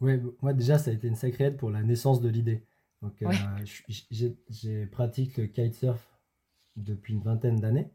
Oui, 0.00 0.20
moi 0.42 0.52
déjà, 0.52 0.76
ça 0.76 0.90
a 0.90 0.94
été 0.94 1.06
une 1.06 1.14
sacrée 1.14 1.44
aide 1.44 1.56
pour 1.56 1.70
la 1.70 1.82
naissance 1.82 2.20
de 2.20 2.28
l'idée. 2.28 2.66
Donc, 3.00 3.24
j'ai 4.50 4.86
pratiqué 4.86 5.42
le 5.42 5.48
kitesurf 5.48 6.04
depuis 6.76 7.14
une 7.14 7.22
vingtaine 7.22 7.60
d'années. 7.60 7.90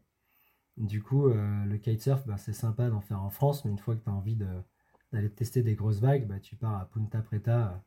Du 0.78 1.02
coup, 1.02 1.28
le 1.28 1.76
kitesurf, 1.76 2.26
bah, 2.26 2.36
c'est 2.38 2.54
sympa 2.54 2.88
d'en 2.88 3.02
faire 3.02 3.22
en 3.22 3.28
France, 3.28 3.64
mais 3.64 3.70
une 3.70 3.78
fois 3.78 3.94
que 3.94 4.02
tu 4.02 4.08
as 4.08 4.14
envie 4.14 4.34
d'aller 4.34 5.30
tester 5.30 5.62
des 5.62 5.74
grosses 5.74 6.00
vagues, 6.00 6.26
bah, 6.26 6.40
tu 6.40 6.56
pars 6.56 6.80
à 6.80 6.86
Punta 6.86 7.20
Preta, 7.20 7.84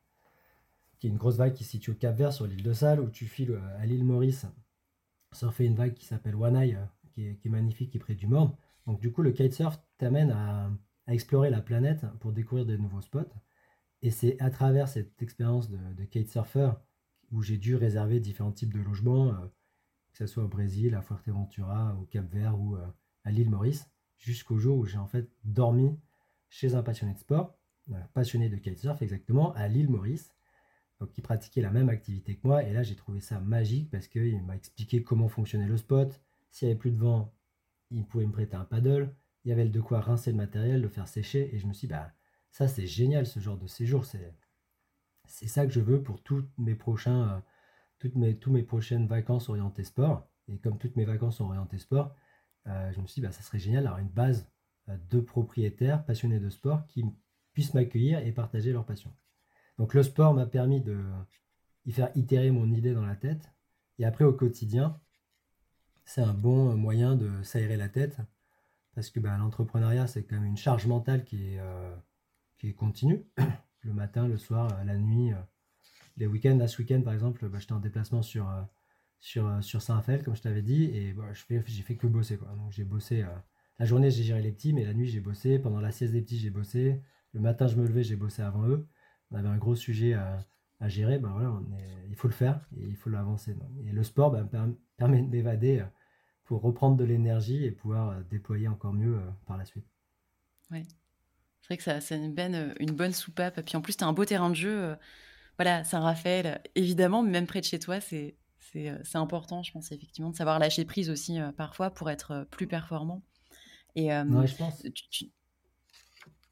qui 1.00 1.08
est 1.08 1.10
une 1.10 1.18
grosse 1.18 1.38
vague 1.38 1.54
qui 1.54 1.66
se 1.66 1.72
situe 1.72 1.92
au 1.92 1.96
Cap 1.96 2.16
Vert 2.16 2.32
sur 2.32 2.46
l'île 2.46 2.64
de 2.64 2.72
Salle, 2.72 3.02
où 3.02 3.10
tu 3.10 3.26
files 3.26 3.52
euh, 3.52 3.80
à 3.80 3.86
l'île 3.86 4.06
Maurice 4.06 4.46
surfer 5.34 5.66
une 5.66 5.76
vague 5.76 5.96
qui 5.96 6.06
s'appelle 6.06 6.36
Wanai, 6.36 6.76
euh, 6.76 6.86
qui 7.14 7.28
est, 7.28 7.50
magnifique, 7.50 7.90
qui 7.90 7.98
est 7.98 8.00
près 8.00 8.16
du 8.16 8.28
Morne. 8.28 8.56
Donc 8.86 9.02
du 9.02 9.12
coup, 9.12 9.22
le 9.22 9.32
kitesurf 9.32 9.82
t'amène 10.04 10.32
à, 10.32 10.70
explorer 11.08 11.50
la 11.50 11.62
planète 11.62 12.06
pour 12.22 12.32
découvrir 12.32 12.66
de 12.66 12.78
nouveaux 12.78 13.02
spots. 13.02 13.34
Et 14.02 14.10
c'est 14.10 14.40
à 14.42 14.50
travers 14.50 14.88
cette 14.88 15.22
expérience 15.22 15.70
de, 15.70 15.78
de 15.98 16.06
kitesurfer 16.06 16.72
où 17.32 17.42
j'ai 17.42 17.58
dû 17.58 17.76
réserver 17.76 18.22
différents 18.22 18.54
types 18.54 18.74
de 18.74 18.80
logements, 18.80 19.30
euh, 19.30 19.48
que 20.14 20.20
ce 20.20 20.28
soit 20.28 20.46
au 20.46 20.48
Brésil, 20.48 20.96
à 20.96 21.02
Fuerteventura, 21.02 21.98
au 22.00 22.06
Cap 22.06 22.26
Vert 22.32 22.58
ou 22.58 22.78
à 23.24 23.32
l'île 23.32 23.50
Maurice, 23.50 23.90
jusqu'au 24.18 24.58
jour 24.60 24.78
où 24.78 24.86
j'ai 24.86 24.98
en 24.98 25.08
fait 25.08 25.30
dormi 25.44 26.00
chez 26.50 26.76
un 26.76 26.84
passionné 26.84 27.14
de 27.14 27.20
sport, 27.20 27.58
passionné 28.14 28.48
de 28.48 28.58
kitesurf 28.58 29.02
exactement, 29.02 29.54
à 29.54 29.68
l'île 29.68 29.90
Maurice, 29.90 30.34
qui 31.12 31.22
pratiquait 31.22 31.62
la 31.62 31.72
même 31.72 31.90
activité 31.90 32.36
que 32.36 32.48
moi. 32.48 32.64
Et 32.64 32.74
là, 32.74 32.84
j'ai 32.84 32.96
trouvé 32.96 33.20
ça 33.20 33.40
magique 33.40 33.90
parce 33.90 34.08
qu'il 34.08 34.42
m'a 34.44 34.56
expliqué 34.56 35.04
comment 35.04 35.28
fonctionnait 35.28 35.68
le 35.68 35.78
spot. 35.78 36.22
S'il 36.52 36.68
n'y 36.68 36.72
avait 36.72 36.80
plus 36.80 36.92
de 36.92 36.98
vent, 37.00 37.34
il 37.92 38.06
pouvait 38.06 38.26
me 38.26 38.32
prêter 38.32 38.56
un 38.56 38.66
paddle. 38.66 39.14
Il 39.46 39.50
y 39.50 39.52
avait 39.52 39.68
de 39.68 39.82
quoi 39.82 40.00
rincer 40.00 40.32
le 40.32 40.38
matériel, 40.38 40.82
le 40.82 40.90
faire 40.90 41.08
sécher. 41.08 41.54
Et 41.54 41.60
je 41.60 41.68
me 41.68 41.74
suis 41.74 41.88
dit, 41.88 41.94
bah, 41.94 42.12
ça, 42.52 42.68
c'est 42.68 42.88
génial 42.88 43.26
ce 43.26 43.40
genre 43.40 43.58
de 43.58 43.68
séjour. 43.68 44.06
C'est, 44.06 44.36
ça 45.26 45.66
que 45.66 45.74
je 45.74 45.82
veux 45.82 46.02
pour 46.02 46.22
tous 46.22 46.46
euh, 46.60 47.40
toutes 48.00 48.16
mes, 48.16 48.38
toutes 48.38 48.54
mes 48.54 48.64
prochaines 48.64 49.08
vacances 49.08 49.50
orientées 49.50 49.84
sport. 49.84 50.28
Et 50.48 50.58
comme 50.60 50.78
toutes 50.78 50.96
mes 50.96 51.06
vacances 51.06 51.38
sont 51.38 51.46
orientées 51.46 51.80
sport, 51.80 52.16
euh, 52.68 52.92
je 52.94 53.02
me 53.02 53.08
suis 53.08 53.22
dit, 53.22 53.28
bah, 53.28 53.32
ça 53.32 53.42
serait 53.42 53.60
génial 53.60 53.84
d'avoir 53.84 54.00
une 54.00 54.10
base 54.10 54.50
euh, 54.90 54.98
de 55.10 55.20
propriétaires 55.20 56.06
passionnés 56.06 56.40
de 56.40 56.50
sport 56.50 56.86
qui 56.88 57.06
puissent 57.54 57.74
m'accueillir 57.74 58.20
et 58.20 58.32
partager 58.32 58.72
leur 58.72 58.86
passion. 58.86 59.14
Donc 59.78 59.94
le 59.94 60.04
sport 60.04 60.34
m'a 60.34 60.46
permis 60.46 60.82
de 60.82 61.04
y 61.86 61.92
faire 61.92 62.12
itérer 62.16 62.52
mon 62.52 62.72
idée 62.72 62.94
dans 62.94 63.06
la 63.06 63.16
tête. 63.16 63.52
Et 64.00 64.06
après, 64.06 64.26
au 64.26 64.34
quotidien, 64.34 65.00
c'est 66.06 66.22
un 66.22 66.34
bon 66.34 66.76
moyen 66.76 67.16
de 67.16 67.42
s'aérer 67.44 67.78
la 67.78 67.90
tête. 67.90 68.18
Parce 68.96 69.10
que 69.10 69.20
bah, 69.20 69.38
l'entrepreneuriat, 69.38 70.08
c'est 70.08 70.24
quand 70.24 70.36
même 70.36 70.46
une 70.46 70.58
charge 70.58 70.88
mentale 70.88 71.24
qui 71.24 71.54
est, 71.54 71.60
euh, 71.60 71.96
qui 72.58 72.70
est 72.70 72.74
continue. 72.74 73.26
Le 73.86 73.94
matin, 73.94 74.30
le 74.30 74.38
soir, 74.38 74.70
la 74.86 74.98
nuit, 74.98 75.34
euh, 75.34 75.38
les 76.16 76.26
week-ends. 76.26 76.56
Là, 76.58 76.70
ce 76.70 76.82
week-end, 76.82 77.02
par 77.02 77.14
exemple, 77.14 77.50
bah, 77.50 77.60
j'étais 77.60 77.74
en 77.74 77.82
déplacement 77.82 78.22
sur, 78.22 78.48
euh, 78.50 79.62
sur, 79.62 79.82
Saint-Raphaël, 79.82 80.24
comme 80.24 80.38
je 80.38 80.42
t'avais 80.42 80.62
dit. 80.62 80.86
Et 80.86 81.12
bah, 81.12 81.26
j'ai 81.34 81.82
fait 81.82 81.98
que 81.98 82.08
bosser. 82.08 82.38
Quoi. 82.38 82.48
Donc 82.56 82.72
j'ai 82.72 82.86
bossé. 82.86 83.26
la 83.80 83.86
journée, 83.86 84.10
j'ai 84.10 84.24
géré 84.24 84.42
les 84.42 84.54
petits, 84.54 84.72
mais 84.72 84.86
la 84.86 84.94
nuit, 84.94 85.08
j'ai 85.08 85.20
bossé. 85.20 85.60
Pendant 85.60 85.82
la 85.82 85.92
sieste 85.92 86.14
des 86.14 86.22
petits, 86.22 86.40
j'ai 86.40 86.50
bossé. 86.50 87.02
Le 87.34 87.42
matin, 87.42 87.68
je 87.68 87.76
me 87.76 87.86
levais, 87.86 88.04
j'ai 88.04 88.16
bossé 88.16 88.42
avant 88.42 88.66
eux 88.70 88.88
on 89.34 89.38
avait 89.38 89.50
un 89.50 89.58
gros 89.58 89.76
sujet 89.76 90.14
à, 90.14 90.40
gérer, 90.88 91.22
il 92.10 92.16
faut 92.16 92.28
le 92.28 92.34
faire 92.34 92.60
et 92.78 92.86
il 92.86 92.96
faut 92.98 93.10
l'avancer. 93.10 93.56
Et 93.86 93.92
le 93.92 94.04
sport 94.04 94.36
permet 94.98 95.22
de 95.22 95.28
m'évader 95.28 95.80
euh, 95.80 95.86
pour 96.46 96.62
reprendre 96.62 96.98
de 96.98 97.04
l'énergie 97.04 97.64
et 97.64 97.72
pouvoir 97.72 98.10
euh, 98.10 98.22
déployer 98.30 98.68
encore 98.68 98.94
mieux 98.94 99.16
euh, 99.16 99.30
par 99.46 99.58
la 99.58 99.66
suite. 99.66 99.86
Oui, 100.72 100.84
c'est 101.62 101.68
vrai 101.68 101.78
que 101.78 101.84
ça, 101.84 102.02
c'est 102.02 102.18
une, 102.18 102.34
bonne, 102.34 102.74
une 102.80 102.92
bonne 102.92 103.14
soupape. 103.14 103.62
Puis 103.62 103.78
en 103.78 103.82
plus, 103.82 103.98
tu 103.98 104.04
as 104.04 104.08
un 104.08 104.14
beau 104.14 104.26
terrain 104.26 104.50
de 104.50 104.56
jeu. 104.56 104.96
Voilà, 105.58 105.84
Saint-Raphaël, 105.84 106.62
évidemment, 106.76 107.22
mais 107.22 107.32
même 107.32 107.48
près 107.48 107.60
de 107.60 107.66
chez 107.66 107.80
toi, 107.80 108.02
c'est, 108.02 108.36
c'est 108.60 109.16
important, 109.16 109.62
je 109.62 109.72
pense, 109.72 109.92
effectivement, 109.92 110.32
de 110.32 110.36
savoir 110.36 110.58
lâcher 110.58 110.84
prise 110.84 111.10
aussi 111.10 111.38
parfois 111.58 111.92
pour 111.92 112.10
être 112.10 112.48
plus 112.50 112.66
performant. 112.66 113.22
Et 113.96 114.08
ouais, 114.08 114.48
je 114.48 114.56
pense. 114.56 114.84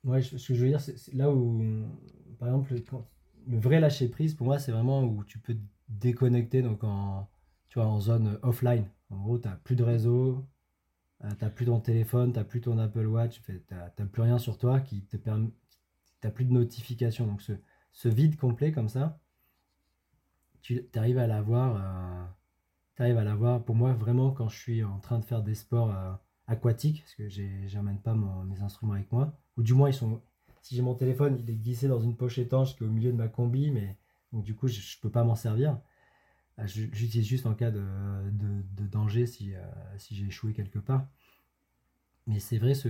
Ouais, 0.04 0.22
ce 0.22 0.36
que 0.36 0.54
je 0.54 0.62
veux 0.62 0.68
dire, 0.68 0.82
c'est 0.82 1.14
là 1.14 1.32
où, 1.32 1.64
par 2.38 2.50
exemple, 2.50 2.76
le 3.48 3.60
vrai 3.60 3.80
lâcher 3.80 4.08
prise, 4.08 4.36
pour 4.36 4.46
moi, 4.46 4.60
c'est 4.60 4.72
vraiment 4.72 5.04
où 5.04 5.24
tu 5.24 5.40
peux 5.40 5.58
déconnecter 5.90 6.62
donc 6.62 6.84
en, 6.84 7.28
tu 7.70 7.80
vois, 7.80 7.88
en 7.88 8.00
zone 8.00 8.40
offline. 8.44 8.86
En 9.12 9.22
gros, 9.22 9.38
tu 9.38 9.48
n'as 9.48 9.56
plus 9.56 9.76
de 9.76 9.84
réseau, 9.84 10.46
tu 11.22 11.28
n'as 11.28 11.50
plus 11.50 11.66
ton 11.66 11.80
téléphone, 11.80 12.32
tu 12.32 12.40
n'as 12.40 12.46
plus 12.46 12.62
ton 12.62 12.78
Apple 12.78 13.06
Watch, 13.06 13.42
tu 13.42 13.62
n'as 13.72 14.06
plus 14.08 14.22
rien 14.22 14.40
sur 14.40 14.58
toi 14.58 14.80
qui 14.80 15.04
te 15.04 15.18
permet. 15.18 15.50
Tu 16.22 16.28
n'as 16.28 16.32
plus 16.32 16.46
de 16.46 16.54
notification. 16.54 17.28
Donc, 17.28 17.42
ce, 17.42 18.10
vide 18.10 18.38
complet 18.38 18.72
comme 18.72 18.90
ça, 18.90 19.20
tu 20.62 20.86
arrives 20.96 21.18
à 21.18 21.28
l'avoir. 21.28 21.76
Euh, 21.76 22.26
arrives 23.02 23.18
à 23.18 23.24
l'avoir, 23.24 23.64
pour 23.64 23.76
moi, 23.76 23.94
vraiment, 23.94 24.32
quand 24.32 24.48
je 24.48 24.60
suis 24.60 24.84
en 24.84 25.00
train 25.00 25.20
de 25.20 25.26
faire 25.26 25.42
des 25.42 25.56
sports 25.56 25.92
euh, 25.92 26.14
aquatiques, 26.48 27.02
parce 27.02 27.16
que 27.16 27.30
j'amène 27.68 28.00
pas 28.00 28.16
mes 28.16 28.62
instruments 28.62 28.94
avec 28.94 29.12
moi, 29.12 29.38
ou 29.58 29.64
du 29.64 29.74
moins, 29.74 29.90
ils 29.90 29.94
sont. 29.94 30.22
Si 30.62 30.76
j'ai 30.76 30.84
mon 30.84 30.94
téléphone, 30.94 31.38
il 31.40 31.50
est 31.50 31.56
glissé 31.56 31.88
dans 31.88 32.00
une 32.00 32.16
poche 32.16 32.38
étanche 32.38 32.76
qui 32.76 32.84
est 32.84 32.88
au 32.88 32.92
milieu 32.92 33.12
de 33.12 33.18
ma 33.18 33.28
combi, 33.28 33.72
mais 33.72 33.98
du 34.32 34.56
coup, 34.56 34.68
je 34.68 34.80
ne 34.80 35.02
peux 35.02 35.10
pas 35.10 35.24
m'en 35.24 35.36
servir. 35.36 35.80
Euh, 36.62 36.68
j'utilise 36.68 37.28
juste 37.28 37.46
en 37.46 37.54
cas 37.56 37.72
de, 37.72 37.82
danger 38.92 39.26
si, 39.26 39.54
si 39.98 40.16
j'ai 40.16 40.28
échoué 40.28 40.54
quelque 40.54 40.80
part. 40.80 41.08
Mais 42.28 42.40
c'est 42.40 42.58
vrai, 42.58 42.74
ce, 42.74 42.90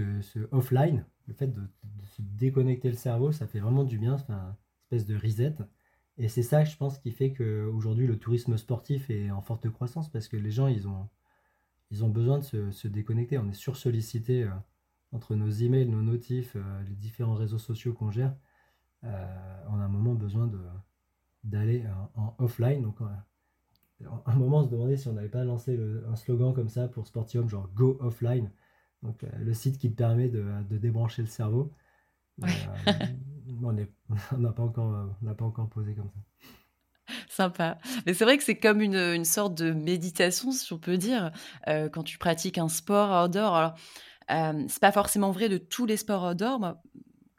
offline, 0.52 1.06
le 1.28 1.34
fait 1.34 1.48
de, 1.48 1.62
se 2.04 2.22
déconnecter 2.22 2.90
le 2.90 2.96
cerveau, 2.96 3.32
ça 3.32 3.48
fait 3.48 3.60
vraiment 3.60 3.84
du 3.84 3.98
bien, 3.98 4.18
c'est 4.18 4.32
une 4.32 4.56
espèce 4.84 5.06
de 5.06 5.16
reset. 5.16 5.56
Et 6.18 6.28
c'est 6.28 6.44
ça, 6.44 6.64
je 6.64 6.76
pense, 6.76 7.00
qui 7.00 7.12
fait 7.12 7.34
qu'aujourd'hui, 7.34 8.08
le 8.08 8.18
tourisme 8.18 8.58
sportif 8.58 9.10
est 9.10 9.32
en 9.32 9.42
forte 9.42 9.70
croissance 9.70 10.10
parce 10.12 10.28
que 10.28 10.38
les 10.38 10.52
gens, 10.52 10.68
ils 10.68 10.88
ont, 10.88 11.10
ils 11.90 12.04
ont 12.04 12.10
besoin 12.10 12.40
de 12.40 12.72
se, 12.72 12.88
déconnecter. 12.88 13.38
On 13.38 13.50
est 13.50 13.54
sursollicité 13.54 14.44
euh, 14.44 14.52
entre 15.12 15.36
nos 15.36 15.50
emails, 15.50 15.88
nos 15.88 16.02
notifs, 16.02 16.56
euh, 16.56 16.84
les 16.84 16.96
différents 16.96 17.36
réseaux 17.36 17.60
sociaux 17.60 17.94
qu'on 17.94 18.12
gère. 18.12 18.36
Euh, 19.04 19.64
on 19.70 19.80
a 19.80 19.84
un 19.84 19.90
moment 19.90 20.14
besoin 20.14 20.52
d'aller 21.44 21.86
en, 22.16 22.36
offline. 22.38 22.82
Donc, 22.84 23.00
un 24.26 24.36
moment, 24.36 24.60
on 24.60 24.64
se 24.66 24.70
demandait 24.70 24.98
si 24.98 25.08
on 25.08 25.14
n'avait 25.14 25.30
pas 25.30 25.44
lancé 25.44 25.80
un 26.10 26.16
slogan 26.16 26.54
comme 26.54 26.70
ça 26.70 26.88
pour 26.88 27.08
Sportium, 27.08 27.50
genre 27.50 27.70
Go 27.76 27.98
Offline. 28.02 28.52
Donc, 29.04 29.24
euh, 29.24 29.28
le 29.40 29.54
site 29.54 29.78
qui 29.78 29.92
te 29.92 29.96
permet 29.96 30.30
de, 30.30 30.44
débrancher 30.70 31.22
le 31.22 31.28
cerveau. 31.28 31.74
Euh, 32.44 32.48
on 33.64 33.74
n'a 33.74 34.52
pas, 34.52 34.64
encore, 34.64 35.16
pas 35.38 35.46
encore 35.46 35.70
posé 35.70 35.96
comme 35.96 36.10
ça. 36.10 37.14
Sympa. 37.28 37.78
Mais 38.06 38.14
c'est 38.14 38.24
vrai 38.24 38.38
que 38.38 38.44
c'est 38.44 38.58
comme 38.58 38.82
une, 38.82 38.96
une, 38.96 39.26
sorte 39.26 39.56
de 39.56 39.72
méditation, 39.72 40.52
si 40.52 40.72
on 40.72 40.78
peut 40.78 40.98
dire, 40.98 41.32
euh, 41.68 41.90
quand 41.90 42.04
tu 42.04 42.18
pratiques 42.18 42.58
un 42.58 42.70
sport 42.70 43.26
outdoor. 43.26 43.56
Alors, 43.56 43.76
c'est 44.70 44.80
pas 44.80 44.92
forcément 44.92 45.32
vrai 45.32 45.50
de 45.50 45.58
tous 45.58 45.86
les 45.86 45.98
sports 45.98 46.24
outdoor. 46.24 46.60
Moi, 46.60 46.82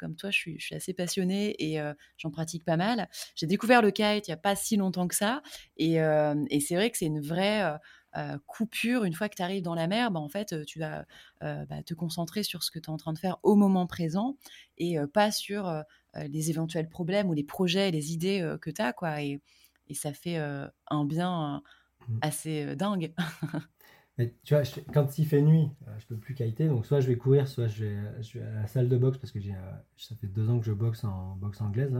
comme 0.03 0.17
toi, 0.17 0.31
je 0.31 0.37
suis, 0.37 0.59
je 0.59 0.67
suis 0.67 0.75
assez 0.75 0.93
passionnée 0.93 1.55
et 1.59 1.79
j'en 2.19 2.31
pratique 2.31 2.65
pas 2.65 2.77
mal. 2.77 3.09
J'ai 3.37 3.47
découvert 3.47 3.83
le 3.83 3.91
kite 3.91 4.27
il 4.27 4.31
n'y 4.31 4.35
a 4.35 4.37
pas 4.37 4.57
si 4.57 4.77
longtemps 4.77 5.07
que 5.09 5.15
ça. 5.15 5.43
Et, 5.77 5.95
et 5.95 6.61
c'est 6.61 6.75
vrai 6.75 6.91
que 6.91 6.99
c'est 6.99 7.07
une 7.07 7.21
vraie 7.21 7.79
euh, 8.15 8.37
coupure, 8.47 9.05
une 9.05 9.15
fois 9.15 9.31
que 9.31 9.37
tu 9.37 9.43
arrives 9.43 9.63
dans 9.63 9.75
la 9.75 9.87
mer, 9.87 10.11
bah, 10.11 10.21
en 10.21 10.29
fait, 10.29 10.53
euh, 10.53 10.65
tu 10.67 10.79
vas 10.79 11.07
euh, 11.43 11.65
bah, 11.65 11.83
te 11.83 11.95
concentrer 11.95 12.43
sur 12.43 12.63
ce 12.63 12.71
que 12.71 12.79
tu 12.79 12.91
es 12.91 12.91
en 12.91 12.99
train 12.99 13.15
de 13.15 13.19
faire 13.19 13.39
au 13.43 13.55
moment 13.55 13.87
présent 13.87 14.37
et 14.77 14.97
pas 15.15 15.31
sur 15.31 15.83
les 16.15 16.51
éventuels 16.51 16.89
problèmes 16.89 17.29
ou 17.29 17.33
les 17.33 17.45
projets, 17.45 17.91
les 17.91 18.13
idées 18.13 18.57
que 18.61 18.71
tu 18.71 18.83
as. 18.83 18.93
Quoi, 18.93 19.23
et, 19.23 19.41
et, 19.89 19.95
ça 19.95 20.13
fait 20.13 20.37
un 20.37 21.05
bien 21.05 21.63
mmh. 22.09 22.19
assez 22.21 22.77
dingue. 22.77 23.15
Mais 24.23 24.35
tu 24.45 24.55
vois, 24.55 24.63
quand 24.93 25.19
il 25.19 25.27
fait 25.27 25.43
nuit, 25.43 25.71
je 25.99 26.07
peux 26.07 26.17
plus 26.17 26.35
kiter, 26.35 26.69
donc 26.69 26.87
soit 26.87 27.01
je 27.01 27.09
vais 27.09 27.17
courir, 27.17 27.49
soit 27.49 27.67
je 27.67 27.85
vais, 27.85 28.23
je 28.23 28.39
vais 28.39 28.45
à 28.45 28.53
la 28.53 28.67
salle 28.67 28.89
de 28.89 28.97
boxe 28.97 29.19
parce 29.19 29.33
que 29.33 29.41
j'ai, 29.41 29.55
ça 29.97 30.15
fait 30.17 30.27
deux 30.27 30.49
ans 30.49 30.59
que 30.59 30.67
je 30.67 30.73
boxe 30.73 31.05
en 31.05 31.37
boxe 31.37 31.61
anglaise. 31.61 31.95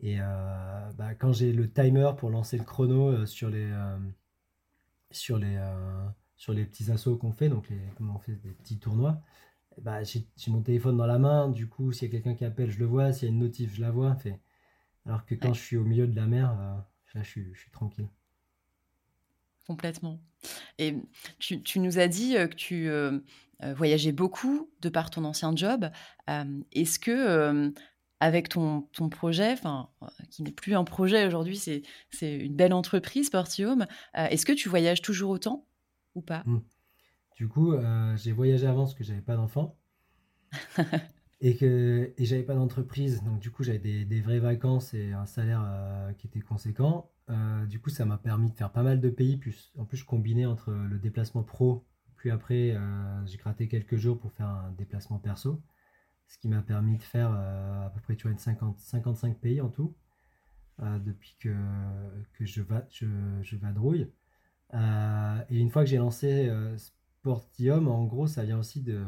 Et 0.00 0.18
bah, 0.18 1.14
quand 1.18 1.32
j'ai 1.32 1.52
le 1.52 1.70
timer 1.70 2.12
pour 2.16 2.30
lancer 2.30 2.58
le 2.58 2.64
chrono 2.64 3.26
sur 3.26 3.50
les, 3.50 3.70
sur 5.10 5.38
les, 5.38 5.56
euh, 5.56 6.06
sur 6.36 6.52
les 6.52 6.64
petits 6.64 6.90
assauts 6.90 7.16
qu'on 7.16 7.32
fait, 7.32 7.48
donc 7.48 7.68
les, 7.68 7.80
comment 7.96 8.16
on 8.16 8.18
fait 8.18 8.36
des 8.36 8.52
petits 8.52 8.78
tournois, 8.78 9.20
bah, 9.82 10.02
j'ai 10.02 10.26
mon 10.48 10.62
téléphone 10.62 10.96
dans 10.96 11.06
la 11.06 11.18
main, 11.18 11.48
du 11.48 11.68
coup, 11.68 11.92
s'il 11.92 12.08
y 12.08 12.10
a 12.10 12.12
quelqu'un 12.12 12.34
qui 12.34 12.44
appelle, 12.44 12.70
je 12.70 12.78
le 12.78 12.86
vois, 12.86 13.12
s'il 13.12 13.28
y 13.28 13.30
a 13.30 13.34
une 13.34 13.40
notif, 13.40 13.74
je 13.74 13.80
la 13.80 13.90
vois. 13.90 14.14
Fait. 14.16 14.40
Alors 15.04 15.24
que 15.26 15.34
quand 15.34 15.52
je 15.52 15.60
suis 15.60 15.76
au 15.76 15.84
milieu 15.84 16.06
de 16.06 16.16
la 16.16 16.26
mer, 16.26 16.50
euh, 16.52 16.76
là, 17.14 17.22
je 17.22 17.28
suis, 17.28 17.54
je 17.54 17.60
suis, 17.60 17.70
tranquille. 17.70 18.08
Complètement. 19.66 20.20
Et 20.78 20.94
tu, 21.38 21.62
tu 21.62 21.80
nous 21.80 21.98
as 21.98 22.08
dit 22.08 22.36
euh, 22.36 22.46
que 22.46 22.54
tu 22.54 22.90
voyageais 23.74 24.12
beaucoup 24.12 24.70
de 24.82 24.88
par 24.88 25.10
ton 25.10 25.24
ancien 25.24 25.56
job. 25.56 25.90
Est-ce 26.72 26.98
que 26.98 27.72
avec 28.20 28.48
ton, 28.48 28.82
ton 28.92 29.08
projet, 29.08 29.54
euh, 29.64 30.06
qui 30.30 30.42
n'est 30.42 30.52
plus 30.52 30.74
un 30.74 30.84
projet 30.84 31.26
aujourd'hui, 31.26 31.56
c'est, 31.56 31.82
une 32.22 32.56
belle 32.56 32.72
entreprise, 32.72 33.26
Sportium. 33.26 33.86
Euh, 34.16 34.26
est-ce 34.26 34.46
que 34.46 34.52
tu 34.52 34.68
voyages 34.68 35.02
toujours 35.02 35.30
autant 35.30 35.66
ou 36.14 36.22
pas? 36.22 36.42
Mmh. 36.46 36.60
Du 37.36 37.48
coup, 37.48 37.72
euh, 37.72 38.16
j'ai 38.16 38.32
voyagé 38.32 38.66
avant 38.66 38.84
parce 38.84 38.94
que 38.94 39.04
j'avais 39.04 39.20
pas 39.20 39.36
d'enfant 39.36 39.76
et 41.40 41.56
que 41.56 42.12
et 42.16 42.24
j'avais 42.24 42.42
pas 42.42 42.54
d'entreprise. 42.54 43.22
Donc 43.22 43.40
du 43.40 43.50
coup, 43.50 43.62
j'avais 43.62 43.78
des, 43.78 44.04
des, 44.04 44.20
vraies 44.20 44.40
vacances 44.40 44.94
et 44.94 45.12
un 45.12 45.26
salaire 45.26 45.64
qui 46.18 46.26
était 46.26 46.40
conséquent. 46.40 47.10
du 47.68 47.80
coup, 47.80 47.90
ça 47.90 48.04
m'a 48.04 48.18
permis 48.18 48.50
de 48.50 48.56
faire 48.56 48.72
pas 48.72 48.82
mal 48.82 49.00
de 49.00 49.10
pays. 49.10 49.36
Plus, 49.36 49.72
en 49.78 49.84
plus, 49.84 49.98
je 49.98 50.04
combinais 50.04 50.46
entre 50.46 50.72
le 50.72 50.98
déplacement 50.98 51.42
pro, 51.42 51.84
puis 52.16 52.30
après, 52.30 52.76
j'ai 53.26 53.36
gratté 53.38 53.68
quelques 53.68 53.96
jours 53.96 54.18
pour 54.18 54.32
faire 54.32 54.48
un 54.48 54.72
déplacement 54.72 55.18
perso 55.18 55.62
ce 56.28 56.38
qui 56.38 56.48
m'a 56.48 56.62
permis 56.62 56.96
de 56.98 57.02
faire 57.02 57.32
euh, 57.32 57.86
à 57.86 57.90
peu 57.90 58.00
près 58.00 58.16
tu 58.16 58.24
vois, 58.24 58.32
une 58.32 58.38
50, 58.38 58.78
55 58.78 59.38
pays 59.38 59.60
en 59.60 59.68
tout, 59.68 59.94
euh, 60.80 60.98
depuis 60.98 61.36
que, 61.40 61.54
que 62.34 62.44
je, 62.44 62.62
va, 62.62 62.86
je, 62.90 63.06
je 63.42 63.56
vadrouille. 63.56 64.10
Euh, 64.74 65.44
et 65.48 65.58
une 65.58 65.70
fois 65.70 65.84
que 65.84 65.90
j'ai 65.90 65.98
lancé 65.98 66.50
Sportium, 66.76 67.88
en 67.88 68.04
gros, 68.04 68.26
ça 68.26 68.44
vient 68.44 68.58
aussi 68.58 68.82
de, 68.82 69.04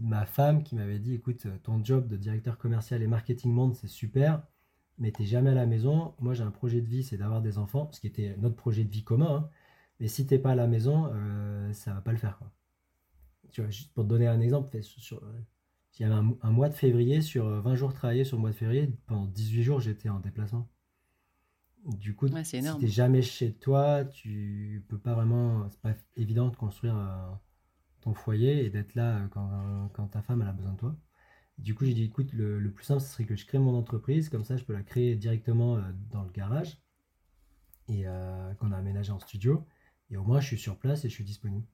ma 0.00 0.26
femme 0.26 0.62
qui 0.62 0.74
m'avait 0.74 0.98
dit 0.98 1.14
écoute, 1.14 1.46
ton 1.62 1.84
job 1.84 2.06
de 2.06 2.16
directeur 2.16 2.58
commercial 2.58 3.02
et 3.02 3.06
marketing 3.06 3.52
monde, 3.52 3.74
c'est 3.74 3.88
super, 3.88 4.42
mais 4.98 5.12
tu 5.12 5.22
n'es 5.22 5.28
jamais 5.28 5.50
à 5.50 5.54
la 5.54 5.66
maison. 5.66 6.14
Moi, 6.20 6.34
j'ai 6.34 6.42
un 6.42 6.50
projet 6.50 6.80
de 6.80 6.88
vie, 6.88 7.02
c'est 7.02 7.16
d'avoir 7.16 7.40
des 7.42 7.58
enfants, 7.58 7.88
ce 7.92 8.00
qui 8.00 8.06
était 8.06 8.36
notre 8.38 8.56
projet 8.56 8.84
de 8.84 8.90
vie 8.90 9.04
commun. 9.04 9.36
Hein. 9.36 9.50
Mais 10.00 10.08
si 10.08 10.26
tu 10.26 10.34
n'es 10.34 10.40
pas 10.40 10.52
à 10.52 10.54
la 10.54 10.66
maison, 10.66 11.10
euh, 11.12 11.72
ça 11.72 11.94
va 11.94 12.00
pas 12.00 12.12
le 12.12 12.18
faire. 12.18 12.38
Quoi. 12.38 12.50
Tu 13.50 13.60
vois, 13.60 13.70
juste 13.70 13.92
pour 13.92 14.04
te 14.04 14.08
donner 14.08 14.26
un 14.26 14.40
exemple, 14.40 14.82
sur, 14.82 15.22
il 15.98 16.02
y 16.02 16.06
avait 16.06 16.14
un, 16.14 16.50
mois 16.50 16.68
de 16.68 16.74
février, 16.74 17.20
sur 17.20 17.46
20 17.46 17.70
euh, 17.70 17.76
jours 17.76 17.92
travaillés 17.92 18.24
sur 18.24 18.36
le 18.36 18.40
mois 18.40 18.50
de 18.50 18.56
février, 18.56 18.90
pendant 19.06 19.26
18 19.26 19.62
jours, 19.62 19.80
j'étais 19.80 20.08
en 20.08 20.18
déplacement. 20.18 20.66
Du 21.84 22.14
coup, 22.14 22.28
si 22.28 22.60
tu 22.62 22.62
n'es 22.62 22.88
jamais 22.88 23.22
chez 23.22 23.52
toi, 23.52 24.04
tu 24.04 24.84
peux 24.88 24.98
pas 24.98 25.14
vraiment. 25.14 25.68
C'est 25.70 25.80
pas 25.80 25.94
évident 26.16 26.48
de 26.48 26.56
construire 26.56 26.96
euh, 26.96 27.30
ton 28.00 28.14
foyer 28.14 28.64
et 28.64 28.70
d'être 28.70 28.94
là 28.94 29.18
euh, 29.18 29.28
quand, 29.92 30.06
ta 30.08 30.22
femme 30.22 30.42
a 30.42 30.52
besoin 30.52 30.72
de 30.72 30.78
toi. 30.78 30.96
Du 31.58 31.74
coup, 31.74 31.84
j'ai 31.84 31.94
dit 31.94 32.04
écoute, 32.04 32.32
le, 32.32 32.70
plus 32.70 32.84
simple, 32.84 33.00
ce 33.00 33.08
serait 33.08 33.24
que 33.24 33.36
je 33.36 33.46
crée 33.46 33.58
mon 33.58 33.76
entreprise, 33.76 34.28
comme 34.28 34.44
ça, 34.44 34.56
je 34.56 34.64
peux 34.64 34.72
la 34.72 34.82
créer 34.82 35.16
directement 35.16 35.78
dans 36.10 36.22
le 36.22 36.30
garage 36.30 36.80
et 37.88 38.04
qu'on 38.58 38.72
a 38.72 38.78
aménagé 38.78 39.12
en 39.12 39.18
studio. 39.18 39.66
Et 40.10 40.16
au 40.16 40.24
moins, 40.24 40.40
je 40.40 40.46
suis 40.46 40.58
sur 40.58 40.78
place 40.78 41.04
et 41.04 41.10
je 41.10 41.14
suis 41.14 41.24
disponible. 41.24 41.66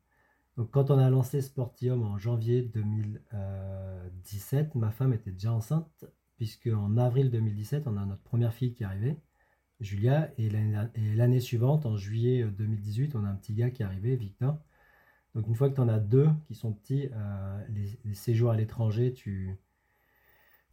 Donc, 0.57 0.73
quand 0.73 0.91
on 0.91 0.99
a 0.99 1.09
lancé 1.09 1.41
Sportium 1.41 2.03
en 2.03 2.19
janvier 2.19 2.63
2017, 2.63 4.75
ma 4.75 4.91
femme 4.91 5.13
était 5.13 5.31
déjà 5.31 5.53
enceinte, 5.53 6.05
puisque 6.37 6.67
en 6.67 6.97
avril 6.97 7.31
2017, 7.31 7.87
on 7.87 7.97
a 7.97 8.05
notre 8.07 8.23
première 8.23 8.55
fille 8.55 8.75
qui 8.75 8.83
est 8.83 8.87
arrivée, 8.87 9.17
Julia, 9.81 10.31
et 10.39 10.49
l'année 11.15 11.41
suivante, 11.41 11.85
en 11.85 11.97
juillet 11.97 12.45
2018, 12.45 13.15
on 13.15 13.25
a 13.25 13.29
un 13.29 13.35
petit 13.35 13.55
gars 13.55 13.71
qui 13.71 13.83
est 13.83 13.85
arrivé, 13.85 14.17
Victor. 14.17 14.59
Donc, 15.37 15.49
une 15.49 15.55
fois 15.55 15.69
que 15.69 15.75
tu 15.75 15.83
en 15.83 15.89
as 15.89 15.99
deux 15.99 16.31
qui 16.47 16.55
sont 16.55 16.73
petits, 16.73 17.11
euh, 17.13 17.67
les, 17.69 18.15
séjours 18.15 18.51
à 18.51 18.57
l'étranger, 18.57 19.13
tu, 19.13 19.55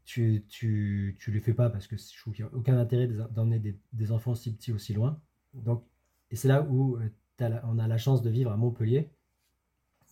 tu, 0.06 0.45
tu, 0.47 1.17
tu, 1.19 1.32
les 1.32 1.41
fais 1.41 1.54
pas 1.54 1.69
parce 1.69 1.86
que 1.86 1.97
je 1.97 2.17
trouve 2.17 2.34
qu'il 2.34 2.45
n'y 2.45 2.49
a 2.49 2.56
aucun 2.56 2.80
intérêt 2.80 3.08
d'emmener 3.08 3.60
des, 3.91 4.12
enfants 4.13 4.32
aussi 4.32 4.54
petits 4.54 4.71
aussi 4.71 4.93
loin. 4.93 5.19
Donc, 5.54 5.84
et 6.32 6.38
c'est 6.38 6.47
là 6.47 6.62
où 6.63 6.95
euh, 6.95 7.60
on 7.65 7.78
a 7.78 7.89
la 7.89 7.97
chance 7.97 8.21
de 8.21 8.30
vivre 8.30 8.54
à 8.54 8.58
Montpellier 8.58 9.12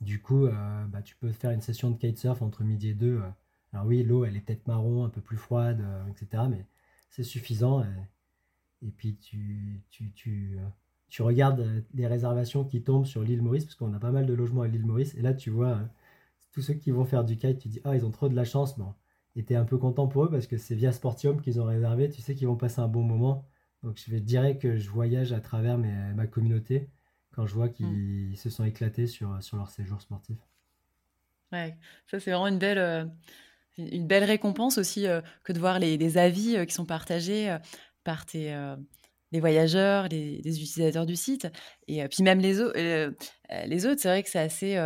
du 0.01 0.21
coup, 0.21 0.47
euh, 0.47 0.85
bah, 0.87 1.01
tu 1.01 1.15
peux 1.15 1.31
faire 1.31 1.51
une 1.51 1.61
session 1.61 1.89
de 1.91 1.97
kitesurf 1.97 2.41
entre 2.41 2.63
midi 2.63 2.89
et 2.89 2.93
deux. 2.93 3.21
Alors 3.71 3.85
oui, 3.85 4.03
l'eau, 4.03 4.25
elle 4.25 4.35
est 4.35 4.41
peut-être 4.41 4.67
marron, 4.67 5.05
un 5.05 5.09
peu 5.09 5.21
plus 5.21 5.37
froide, 5.37 5.81
etc. 6.09 6.43
Mais 6.49 6.65
c'est 7.09 7.23
suffisant. 7.23 7.83
Et, 8.81 8.89
puis, 8.89 9.15
tu, 9.15 9.81
tu, 9.91 10.11
tu, 10.11 10.57
tu, 11.11 11.21
regardes 11.21 11.83
les 11.93 12.07
réservations 12.07 12.63
qui 12.63 12.81
tombent 12.81 13.05
sur 13.05 13.21
l'île 13.21 13.41
Maurice, 13.41 13.65
parce 13.65 13.75
qu'on 13.75 13.93
a 13.93 13.99
pas 13.99 14.11
mal 14.11 14.25
de 14.25 14.33
logements 14.33 14.61
à 14.61 14.67
l'île 14.67 14.85
Maurice. 14.85 15.13
Et 15.15 15.21
là, 15.21 15.33
tu 15.33 15.49
vois 15.49 15.79
tous 16.51 16.61
ceux 16.61 16.73
qui 16.73 16.91
vont 16.91 17.05
faire 17.05 17.23
du 17.23 17.37
kite, 17.37 17.59
tu 17.59 17.67
dis, 17.67 17.81
ah, 17.83 17.95
ils 17.95 18.05
ont 18.05 18.11
trop 18.11 18.29
de 18.29 18.35
la 18.35 18.45
chance. 18.45 18.77
Bon. 18.79 18.93
Et 19.35 19.43
tu 19.43 19.53
es 19.53 19.55
un 19.55 19.65
peu 19.65 19.77
content 19.77 20.07
pour 20.07 20.25
eux, 20.25 20.29
parce 20.29 20.47
que 20.47 20.57
c'est 20.57 20.75
via 20.75 20.91
Sportium 20.91 21.41
qu'ils 21.41 21.61
ont 21.61 21.65
réservé. 21.65 22.09
Tu 22.09 22.21
sais 22.21 22.33
qu'ils 22.33 22.47
vont 22.47 22.55
passer 22.55 22.79
un 22.79 22.87
bon 22.87 23.03
moment. 23.03 23.45
Donc 23.83 23.97
je 24.03 24.09
vais 24.11 24.19
dire 24.19 24.57
que 24.59 24.77
je 24.77 24.89
voyage 24.89 25.33
à 25.33 25.39
travers 25.39 25.77
ma 25.77 26.27
communauté 26.27 26.89
quand 27.31 27.45
je 27.45 27.53
vois 27.53 27.67
Mmh. 27.67 27.73
qu'ils 27.73 28.37
se 28.37 28.49
sont 28.49 28.63
éclatés 28.63 29.07
sur, 29.07 29.41
sur 29.41 29.57
leur 29.57 29.69
séjour 29.69 30.01
sportif. 30.01 30.37
Ouais, 31.51 31.77
ça 32.07 32.19
c'est 32.19 32.31
vraiment 32.31 32.47
une 32.47 32.59
belle, 32.59 33.11
une 33.77 34.07
belle 34.07 34.23
récompense 34.23 34.77
aussi, 34.77 35.05
que 35.43 35.51
de 35.51 35.59
voir 35.59 35.79
les 35.79 35.97
les 35.97 36.17
avis, 36.17 36.65
qui 36.67 36.73
sont 36.73 36.85
partagés, 36.85 37.57
par 38.03 38.25
tes, 38.25 38.53
les 39.31 39.39
voyageurs, 39.39 40.07
les 40.09 40.41
les 40.43 40.61
utilisateurs 40.61 41.05
du 41.05 41.15
site 41.15 41.47
et 41.87 42.03
heu, 42.03 42.07
puis 42.09 42.23
même 42.23 42.39
les 42.39 42.59
au 42.61 42.71
heu, 42.75 43.15
les 43.65 43.85
autres. 43.85 44.01
C'est 44.01 44.09
vrai 44.09 44.23
que 44.23 44.29
c'est 44.29 44.39
assez, 44.39 44.77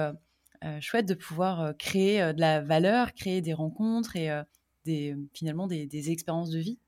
chouette 0.82 1.08
de 1.08 1.14
pouvoir, 1.16 1.76
créer, 1.78 2.34
de 2.34 2.40
la 2.42 2.62
valeur, 2.62 3.14
créer 3.14 3.42
des 3.42 3.54
rencontres 3.54 4.16
et 4.18 4.30
des 4.86 5.16
finalement 5.34 5.68
des 5.68 5.88
des 5.88 6.12
expériences 6.12 6.52
de 6.52 6.60
vie. 6.60 6.80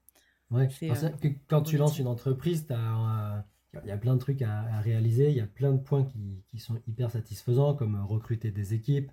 Ouais, 0.50 0.70
que 0.70 1.28
quand 1.48 1.62
tu 1.64 1.76
lances 1.78 2.00
une 2.00 2.08
entreprise, 2.08 2.68
tu 2.68 2.74
as, 2.74 3.46
il 3.84 3.88
y 3.90 3.92
a 3.92 3.98
plein 3.98 4.14
de 4.16 4.20
trucs 4.20 4.42
à 4.42 4.62
à 4.62 4.80
réaliser, 4.80 5.30
il 5.30 5.36
y 5.36 5.42
a 5.42 5.46
plein 5.48 5.74
de 5.74 5.78
points 5.80 6.06
qui 6.06 6.44
qui 6.48 6.58
sont 6.60 6.82
hyper 6.88 7.12
satisfaisants 7.12 7.76
comme, 7.76 8.00
recruter 8.06 8.52
des 8.52 8.74
équipes, 8.74 9.12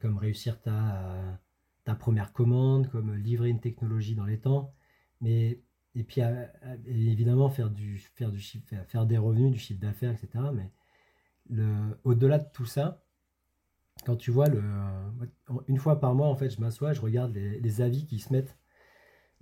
comme 0.00 0.18
réussir 0.18 0.60
ta, 0.60 1.40
ta 1.84 1.94
1re 1.94 2.32
commande, 2.32 2.88
comme, 2.90 3.14
livrer 3.14 3.48
une 3.48 3.60
technologie 3.60 4.16
dans 4.16 4.24
les 4.26 4.40
temps. 4.40 4.74
Mais 5.20 5.62
et 5.94 6.04
puis, 6.04 6.22
heu 6.22 6.26
heu, 6.26 6.80
évidemment 6.86 7.50
faire 7.50 7.70
du 7.70 7.98
faire 7.98 8.30
du 8.32 8.40
chiffre 8.40 8.66
faire 8.88 9.06
des 9.06 9.18
revenus, 9.18 9.52
du 9.52 9.58
chiffre 9.58 9.80
d'affaires 9.80 10.12
et 10.12 10.16
cetera. 10.16 10.52
Mais 10.52 10.70
le 11.50 11.98
au-delà 12.04 12.38
de 12.38 12.46
tout 12.52 12.66
ça 12.66 13.02
quand 14.04 14.16
tu 14.16 14.30
vois 14.30 14.48
le 14.48 14.62
en 15.48 15.60
une 15.68 15.78
fois 15.78 16.00
par 16.00 16.14
mois, 16.14 16.28
en 16.28 16.36
fait, 16.36 16.50
je 16.50 16.60
m'assois, 16.60 16.92
je 16.92 17.00
regarde 17.00 17.34
les 17.34 17.60
les 17.60 17.80
avis 17.82 18.06
qui 18.06 18.18
se 18.18 18.32
mettent, 18.32 18.56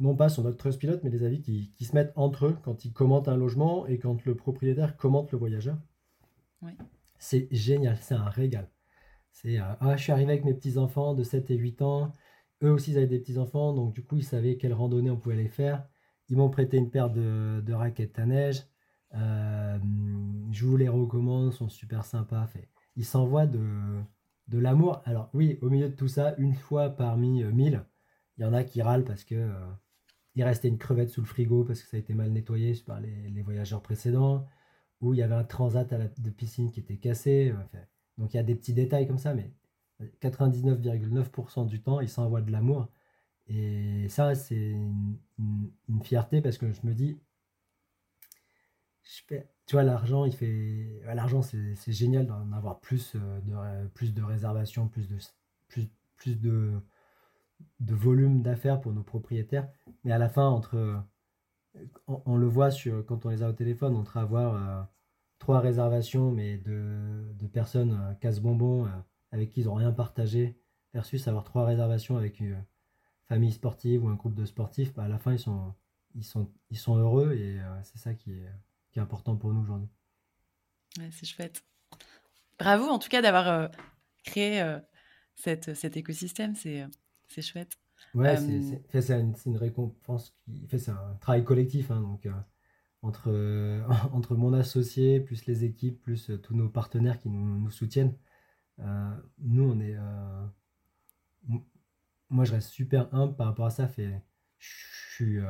non 0.00 0.16
pas 0.16 0.28
sur 0.28 0.42
notre 0.44 0.58
Trustpilot, 0.58 0.98
mais 1.04 1.10
les 1.10 1.24
avis 1.24 1.40
qui 1.42 1.72
qui 1.76 1.84
se 1.84 1.94
mettent 1.94 2.12
entre 2.16 2.46
eux 2.46 2.56
quand 2.64 2.84
ils 2.84 2.92
commentent 2.92 3.28
un 3.28 3.36
logement 3.36 3.86
et 3.86 3.98
quand 3.98 4.24
le 4.24 4.34
propriétaire 4.36 4.96
commente 4.96 5.32
le 5.32 5.38
voyageur. 5.38 5.78
Oui. 6.62 6.72
C'est 7.18 7.48
génial, 7.52 7.98
c'est 8.00 8.14
un 8.14 8.28
régal. 8.28 8.68
C'est, 9.32 9.58
«Ah, 9.58 9.96
je 9.96 10.02
suis 10.02 10.12
arrivé 10.12 10.32
avec 10.32 10.44
mes 10.44 10.54
petits-enfants 10.54 11.14
de 11.14 11.22
7 11.22 11.50
et 11.50 11.56
8 11.56 11.82
ans. 11.82 12.12
Eux 12.62 12.70
aussi, 12.70 12.92
ils 12.92 12.98
avaient 12.98 13.06
des 13.06 13.20
petits-enfants, 13.20 13.72
donc 13.74 13.94
du 13.94 14.04
coup, 14.04 14.16
ils 14.16 14.24
savaient 14.24 14.56
quelle 14.56 14.72
randonnée 14.74 15.10
on 15.10 15.16
pouvait 15.16 15.36
aller 15.36 15.48
faire. 15.48 15.86
Ils 16.28 16.36
m'ont 16.36 16.50
prêté 16.50 16.76
une 16.76 16.90
paire 16.90 17.10
de 17.10 17.72
raquettes 17.72 18.18
à 18.18 18.26
neige. 18.26 18.62
Hem, 19.12 20.48
je 20.52 20.66
vous 20.66 20.76
les 20.76 20.88
recommande, 20.88 21.52
sont 21.52 21.68
super 21.68 22.04
sympas». 22.04 22.48
Ils 22.96 23.04
s'envoient 23.04 23.46
de 23.46 24.00
de 24.48 24.58
l'amour. 24.58 25.02
Alors 25.04 25.30
oui, 25.34 25.58
au 25.62 25.68
milieu 25.70 25.88
de 25.90 25.94
tout 25.94 26.08
ça, 26.08 26.34
une 26.38 26.54
fois 26.54 26.88
parmi, 26.90 27.42
heu, 27.42 27.50
1000, 27.52 27.84
il 28.38 28.42
y 28.42 28.44
en 28.46 28.54
a 28.54 28.64
qui 28.64 28.80
râlent 28.82 29.04
parce 29.04 29.24
que, 29.24 29.34
heu, 29.34 29.52
il 30.36 30.44
restait 30.44 30.68
une 30.68 30.78
crevette 30.78 31.10
sous 31.10 31.20
le 31.22 31.26
frigo 31.26 31.64
parce 31.64 31.82
que 31.82 31.88
ça 31.88 31.96
a 31.98 32.00
été 32.00 32.14
mal 32.14 32.30
nettoyé 32.32 32.74
par 32.86 33.00
les 33.00 33.42
voyageurs 33.42 33.82
précédents 33.82 34.46
ou 35.00 35.14
il 35.14 35.18
y 35.18 35.22
avait 35.22 35.34
un 35.34 35.44
transat 35.44 35.92
de 36.20 36.30
piscine 36.30 36.70
qui 36.72 36.80
était 36.80 36.98
cassé, 36.98 37.54
donc 38.18 38.34
il 38.34 38.38
y 38.38 38.40
a 38.40 38.44
des 38.44 38.54
petits 38.56 38.74
détails 38.74 39.06
comme 39.08 39.18
ça, 39.18 39.34
mais 39.34 39.52
99,9 40.20 41.30
% 41.30 41.66
du 41.66 41.82
temps, 41.82 42.00
ils 42.00 42.08
s'envoient 42.08 42.42
de 42.42 42.52
l'amour 42.52 42.88
et 43.48 44.08
ça, 44.08 44.34
c'est 44.34 44.56
une 45.38 46.02
fierté 46.04 46.40
parce 46.42 46.58
que 46.58 46.72
je 46.72 46.80
me 46.86 46.94
dis 46.94 47.18
tu 49.66 49.72
vois, 49.72 49.82
l'argent, 49.82 50.24
il 50.24 50.32
fait 50.34 51.00
l'argent, 51.14 51.42
c'est 51.42 51.92
génial 51.92 52.26
d'en 52.26 52.52
avoir 52.52 52.80
plus, 52.80 53.14
heu, 53.16 53.20
de 53.44 53.86
plus 53.88 54.14
de 54.14 54.22
réservations, 54.22 54.88
plus 54.88 55.08
de 55.08 55.16
plus 55.68 55.88
plus 56.16 56.40
de 56.40 56.72
de 57.80 57.92
volume 57.94 58.42
d'affaires 58.42 58.80
pour 58.80 58.92
nos 58.92 59.02
propriétaires. 59.02 59.68
Mais 60.04 60.12
à 60.12 60.18
la 60.18 60.28
fin, 60.28 60.46
entre, 60.48 61.02
on 62.06 62.36
le 62.36 62.46
voit 62.46 62.70
sur 62.70 63.04
quand 63.06 63.26
on 63.26 63.28
les 63.30 63.42
a 63.42 63.48
au 63.48 63.52
téléphone, 63.52 63.94
entre 63.96 64.16
avoir, 64.16 64.54
heu, 64.82 64.86
3 65.38 65.60
réservations, 65.60 66.30
mais 66.32 66.58
de 66.58 67.32
de 67.34 67.46
personnes, 67.46 67.92
heu, 67.92 68.14
casse-bonbons, 68.20 68.88
avec 69.32 69.50
qui 69.50 69.60
ils 69.60 69.68
ont 69.68 69.74
rien 69.74 69.92
partagé, 69.92 70.58
versus 70.94 71.26
avoir 71.28 71.44
3 71.44 71.64
réservations 71.66 72.16
avec 72.16 72.42
famille 73.28 73.52
sportive 73.52 74.04
ou 74.04 74.08
un 74.08 74.14
groupe 74.14 74.34
de 74.34 74.44
sportifs, 74.44 74.94
bah, 74.94 75.04
à 75.04 75.08
la 75.08 75.18
fin, 75.18 75.32
ils 75.32 75.38
sont 75.38 75.74
ils 76.14 76.24
sont 76.24 76.50
ils 76.70 76.78
sont 76.78 76.96
heureux 76.96 77.34
et 77.34 77.58
heu, 77.58 77.64
c'est 77.82 77.98
ça 77.98 78.14
qui 78.14 78.32
est 78.32 78.48
qui 78.90 78.98
est 78.98 79.02
important 79.02 79.36
pour 79.36 79.52
nous 79.52 79.60
aujourd'hui. 79.60 79.88
Ouais, 80.98 81.10
c'est 81.12 81.26
chouette. 81.26 81.62
Bravo 82.58 82.86
en 82.88 82.98
tout 82.98 83.08
cas 83.08 83.22
d'avoir, 83.22 83.48
heu, 83.48 83.68
créé, 84.24 84.62
heu, 84.62 84.80
cet 85.34 85.74
cet 85.74 85.96
écosystème, 85.96 86.54
c'est, 86.56 86.86
c'est 87.28 87.42
chouette. 87.42 87.78
Ouais, 88.14 88.36
c'est 88.36 89.00
c'est 89.00 89.20
une 89.46 89.56
récompense 89.56 90.34
qui 90.44 90.66
c'est 90.70 90.90
un 90.90 91.14
travail 91.20 91.44
collectif, 91.44 91.90
hein, 91.90 92.00
donc 92.00 92.26
entre, 93.02 93.30
entre 94.12 94.34
mon 94.34 94.52
associé, 94.54 95.20
plus 95.20 95.46
les 95.46 95.64
équipes, 95.64 96.00
plus, 96.00 96.30
tous 96.42 96.54
nos 96.54 96.68
partenaires 96.68 97.18
qui 97.18 97.28
nous 97.28 97.58
nous 97.60 97.70
soutiennent. 97.70 98.14
Nous, 99.38 99.62
on 99.62 99.78
est, 99.80 99.96
moi, 102.30 102.44
je 102.44 102.52
reste 102.52 102.68
super 102.70 103.12
humble 103.14 103.36
par 103.36 103.46
rapport 103.46 103.66
à 103.66 103.70
ça. 103.70 103.88
Fait 103.88 104.22
je 104.58 105.14
suis, 105.14 105.38
heu, 105.38 105.44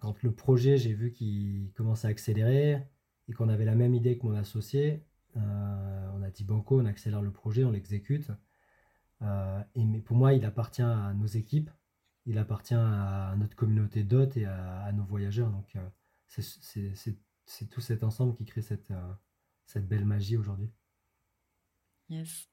quand 0.00 0.22
le 0.22 0.32
projet, 0.34 0.76
j'ai 0.76 0.94
vu 0.94 1.10
qu'il 1.12 1.72
commençait 1.74 2.06
à 2.08 2.10
accélérer 2.10 2.82
et 3.28 3.32
qu'on 3.32 3.48
avait 3.48 3.64
la 3.64 3.74
même 3.74 3.94
idée 3.94 4.18
que 4.18 4.26
mon 4.26 4.34
associé, 4.34 5.04
heu, 5.36 5.40
on 5.40 6.22
a 6.22 6.30
dit: 6.30 6.44
«Banco, 6.44 6.80
on 6.80 6.84
accélère 6.86 7.22
le 7.22 7.32
projet, 7.32 7.64
on 7.64 7.70
l'exécute». 7.70 8.30
Heu 9.22 9.62
et 9.76 9.84
mais 9.84 10.00
pour 10.00 10.16
moi, 10.16 10.34
il 10.34 10.44
appartient 10.44 10.82
à 10.82 11.14
nos 11.14 11.26
équipes, 11.26 11.70
il 12.26 12.38
appartient 12.38 12.74
à 12.74 13.34
notre 13.38 13.56
communauté 13.56 14.04
d'hôtes 14.04 14.36
et 14.36 14.46
à 14.46 14.92
nos 14.92 15.04
voyageurs, 15.04 15.50
donc 15.50 15.76
c'est 16.26 17.68
tout 17.70 17.80
cet 17.80 18.04
ensemble 18.04 18.34
qui 18.36 18.44
crée 18.46 18.62
cette, 18.62 18.92
cette 19.66 19.88
belle 19.88 20.04
magie 20.06 20.36
aujourd'hui. 20.36 20.70
Yes. 22.08 22.48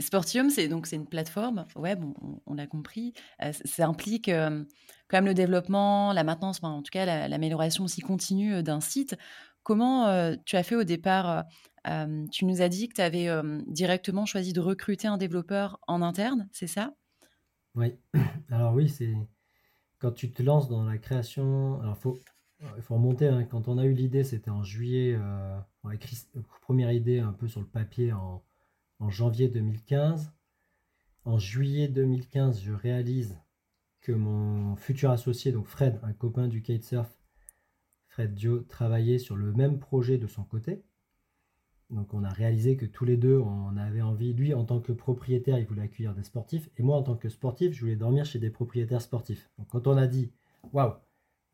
Sportium, 0.00 0.50
c'est 0.50 0.68
donc 0.68 0.86
c'est 0.86 0.96
une 0.96 1.08
plateforme 1.08 1.66
web, 1.76 2.02
on 2.22 2.40
on 2.46 2.54
l'a 2.54 2.66
compris. 2.66 3.12
Heu, 3.42 3.52
ç 3.52 3.62
ça 3.66 3.86
implique, 3.86 4.28
hem, 4.28 4.66
quand 5.08 5.18
même 5.18 5.26
le 5.26 5.34
développement, 5.34 6.12
la 6.12 6.24
maintenance, 6.24 6.62
en 6.62 6.82
tout 6.82 6.90
cas, 6.92 7.04
la 7.06 7.28
l'amélioration 7.28 7.84
aussi 7.84 8.00
continue, 8.00 8.54
heu, 8.56 8.62
d'un 8.62 8.80
site. 8.80 9.16
Comment, 9.62 10.06
tu 10.44 10.56
as 10.56 10.62
fait 10.62 10.76
au 10.76 10.84
départ? 10.84 11.44
Tu 12.32 12.44
nous 12.44 12.62
as 12.62 12.68
dit 12.68 12.88
que 12.88 12.94
tu 12.94 13.00
avais, 13.00 13.28
directement 13.66 14.24
choisi 14.24 14.52
de 14.52 14.60
recruter 14.60 15.08
un 15.08 15.16
développeur 15.18 15.80
en 15.88 16.02
interne, 16.02 16.48
c'est 16.52 16.68
ça? 16.68 16.92
Oui, 17.74 17.98
alors 18.50 18.74
oui, 18.74 18.88
c'est 18.88 19.14
quand 19.98 20.12
tu 20.12 20.32
te 20.32 20.42
lances 20.42 20.68
dans 20.68 20.84
la 20.84 20.98
création 20.98 21.80
alors 21.80 21.96
il 22.78 22.82
faut 22.82 22.94
remonter, 22.96 23.28
hein, 23.28 23.44
quand 23.44 23.68
on 23.68 23.78
a 23.78 23.84
eu 23.86 23.92
l'idée, 23.94 24.24
c'était 24.24 24.50
en 24.50 24.62
juillet, 24.64 25.16
on 25.84 25.88
a 25.90 25.94
écrit 25.94 26.16
1re 26.62 26.92
idée 26.92 27.20
un 27.20 27.32
peu 27.34 27.48
sur 27.48 27.60
le 27.60 27.68
papier 27.68 28.12
en 28.12 28.44
en 28.98 29.10
janvier 29.10 29.48
2015. 29.48 30.32
En 31.24 31.38
juillet 31.38 31.88
2015, 31.88 32.62
je 32.62 32.72
réalise 32.72 33.38
que 34.00 34.12
mon 34.12 34.76
futur 34.76 35.10
associé, 35.10 35.52
donc 35.52 35.66
Fred, 35.66 35.98
un 36.02 36.12
copain 36.12 36.46
du 36.46 36.62
kitesurf, 36.62 37.18
Fred 38.08 38.34
Dio, 38.34 38.60
travaillait 38.60 39.18
sur 39.18 39.36
le 39.36 39.52
même 39.52 39.78
projet 39.78 40.18
de 40.18 40.26
son 40.26 40.44
côté. 40.44 40.84
Donc 41.90 42.14
on 42.14 42.24
a 42.24 42.28
réalisé 42.28 42.76
que 42.76 42.86
tous 42.86 43.04
les 43.04 43.16
2, 43.16 43.38
on 43.38 43.76
avait 43.76 44.02
envie 44.02 44.32
lui, 44.32 44.54
en 44.54 44.64
tant 44.64 44.80
que 44.80 44.92
propriétaire, 44.92 45.58
il 45.58 45.66
voulait 45.66 45.82
accueillir 45.82 46.14
des 46.14 46.22
sportifs 46.24 46.68
et 46.76 46.82
moi, 46.82 46.96
en 46.96 47.02
tant 47.02 47.16
que 47.16 47.28
sportif, 47.28 47.72
je 47.72 47.80
voulais 47.80 47.96
dormir 47.96 48.24
chez 48.24 48.38
des 48.38 48.50
propriétaires 48.50 49.02
sportifs. 49.02 49.50
Donc 49.58 49.68
quand 49.68 49.86
on 49.86 49.96
a 49.96 50.06
dit: 50.06 50.30
«Waouh, 50.72 50.94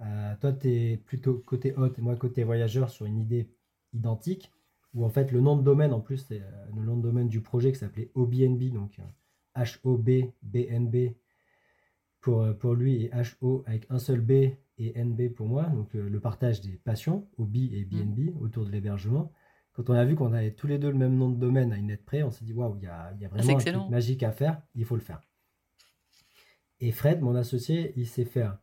heu, 0.00 0.37
toi, 0.40 0.52
tu 0.52 0.68
es 0.68 0.96
plutôt 0.96 1.38
côté 1.38 1.74
hôte 1.74 1.98
et 1.98 2.02
moi 2.02 2.16
côté 2.16 2.44
voyageur 2.44 2.90
sur 2.90 3.07
une 3.07 3.18
idée 3.18 3.50
identique», 3.92 4.52
où 4.94 5.05
en 5.05 5.09
fait 5.11 5.33
le 5.33 5.40
nom 5.40 5.57
de 5.57 5.62
domaine 5.62 5.92
en 5.92 6.00
plus, 6.00 6.18
c'est, 6.18 6.40
heu, 6.40 6.44
le 6.76 6.83
nom 6.83 6.96
de 6.96 7.02
domaine 7.02 7.28
du 7.28 7.40
projet 7.40 7.72
qui 7.72 7.78
s'appelait 7.78 8.11
Hobnb, 8.14 8.62
donc 8.72 8.98
H-O-B-B-N-B 9.57 11.14
pour, 12.20 12.42
heu, 12.42 12.57
pour 12.57 12.74
lui 12.74 13.05
et 13.05 13.09
H-O 13.11 13.62
avec 13.66 13.87
un 13.90 13.98
seul 13.98 14.20
B 14.20 14.31
et 14.78 14.98
N-B 14.98 15.28
pour 15.35 15.48
moi, 15.48 15.64
donc 15.66 15.92
le 15.94 16.20
partage 16.20 16.61
des 16.61 16.76
passions, 16.78 17.28
hobby 17.38 17.74
et 17.74 17.85
Mmh. 17.90 17.98
BNB 18.05 18.35
autour 18.40 18.64
de 18.64 18.70
l'hébergement. 18.70 19.33
Quand 19.74 19.90
on 19.90 19.94
a 19.94 20.05
vu 20.05 20.14
qu'on 20.16 20.33
avait 20.33 20.55
tous 20.55 20.66
les 20.66 20.78
2 20.78 20.90
le 20.90 20.98
même 20.98 21.16
nom 21.16 21.31
de 21.31 21.38
domaine 21.38 21.72
à 21.72 21.76
une 21.76 21.88
lettre 21.88 22.05
près, 22.05 22.22
on 22.22 22.31
s'est 22.31 22.44
dit: 22.44 22.52
«Waouh, 22.52 22.76
il 22.76 22.85
y 22.85 22.87
a 22.87 23.12
y 23.20 23.24
a 23.24 23.28
Ah, 23.37 23.42
vraiment 23.42 23.59
un 23.59 23.64
truc 23.64 23.88
magique 23.88 24.22
à 24.22 24.33
faire, 24.33 24.62
il 24.74 24.85
faut 24.85 24.94
le 24.96 25.02
faire». 25.02 25.20
Et 26.81 26.92
Fred, 26.92 27.20
mon 27.20 27.35
associé, 27.37 27.92
il 27.96 28.07
sait 28.07 28.24
faire, 28.24 28.59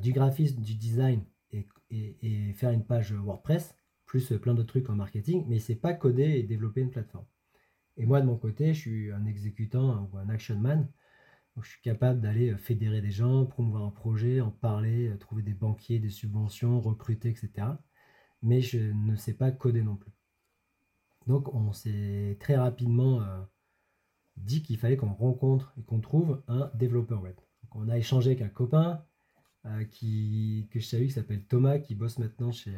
du 0.00 0.12
graphisme, 0.12 0.60
du 0.62 0.74
design 0.76 1.24
et 1.52 1.66
et 1.90 2.16
et 2.50 2.52
faire 2.54 2.70
une 2.70 2.84
page 2.84 3.12
WordPress, 3.12 3.74
plus, 4.12 4.34
plein 4.34 4.52
d'autres 4.52 4.68
trucs 4.68 4.90
en 4.90 4.94
marketing, 4.94 5.46
mais 5.48 5.56
il 5.56 5.60
sait 5.62 5.74
pas 5.74 5.94
coder 5.94 6.24
et 6.24 6.42
développer 6.42 6.82
une 6.82 6.90
plateforme. 6.90 7.24
Et 7.96 8.04
moi, 8.04 8.20
de 8.20 8.26
mon 8.26 8.36
côté, 8.36 8.74
je 8.74 8.78
suis 8.78 9.10
un 9.10 9.24
exécutant 9.24 10.06
ou 10.12 10.18
un 10.18 10.28
action 10.28 10.58
man, 10.58 10.86
je 11.62 11.66
suis 11.66 11.80
capable 11.80 12.20
d'aller, 12.20 12.50
heu, 12.50 12.58
fédérer 12.58 13.00
des 13.00 13.10
gens, 13.10 13.46
promouvoir 13.46 13.84
un 13.84 13.90
projet, 13.90 14.42
en 14.42 14.50
parler, 14.50 15.08
heu, 15.08 15.16
trouver 15.16 15.42
des 15.42 15.54
banquiers, 15.54 15.98
des 15.98 16.10
subventions, 16.10 16.78
recruter 16.78 17.30
et 17.30 17.34
cetera. 17.34 17.82
Mais 18.42 18.60
je 18.60 18.80
ne 18.80 19.16
sais 19.16 19.32
pas 19.32 19.50
coder 19.50 19.80
non 19.80 19.96
plus. 19.96 20.12
Donc 21.26 21.54
on 21.54 21.72
s'est 21.72 22.36
très 22.38 22.56
rapidement, 22.56 23.22
heu, 23.22 23.46
dit 24.36 24.62
qu'il 24.62 24.76
fallait 24.76 24.98
qu'on 24.98 25.14
rencontre 25.14 25.72
et 25.78 25.84
qu'on 25.84 26.00
trouve 26.00 26.42
un 26.48 26.70
développeur 26.74 27.22
web. 27.22 27.36
On 27.74 27.88
a 27.88 27.96
échangé 27.96 28.32
avec 28.32 28.42
un 28.42 28.50
copain, 28.50 29.02
qui, 29.90 30.68
que 30.72 30.80
je 30.80 30.86
salue, 30.86 31.06
qui 31.06 31.12
s'appelle 31.12 31.44
Thomas, 31.44 31.78
qui 31.78 31.94
bosse 31.94 32.18
maintenant 32.18 32.50
chez, 32.50 32.76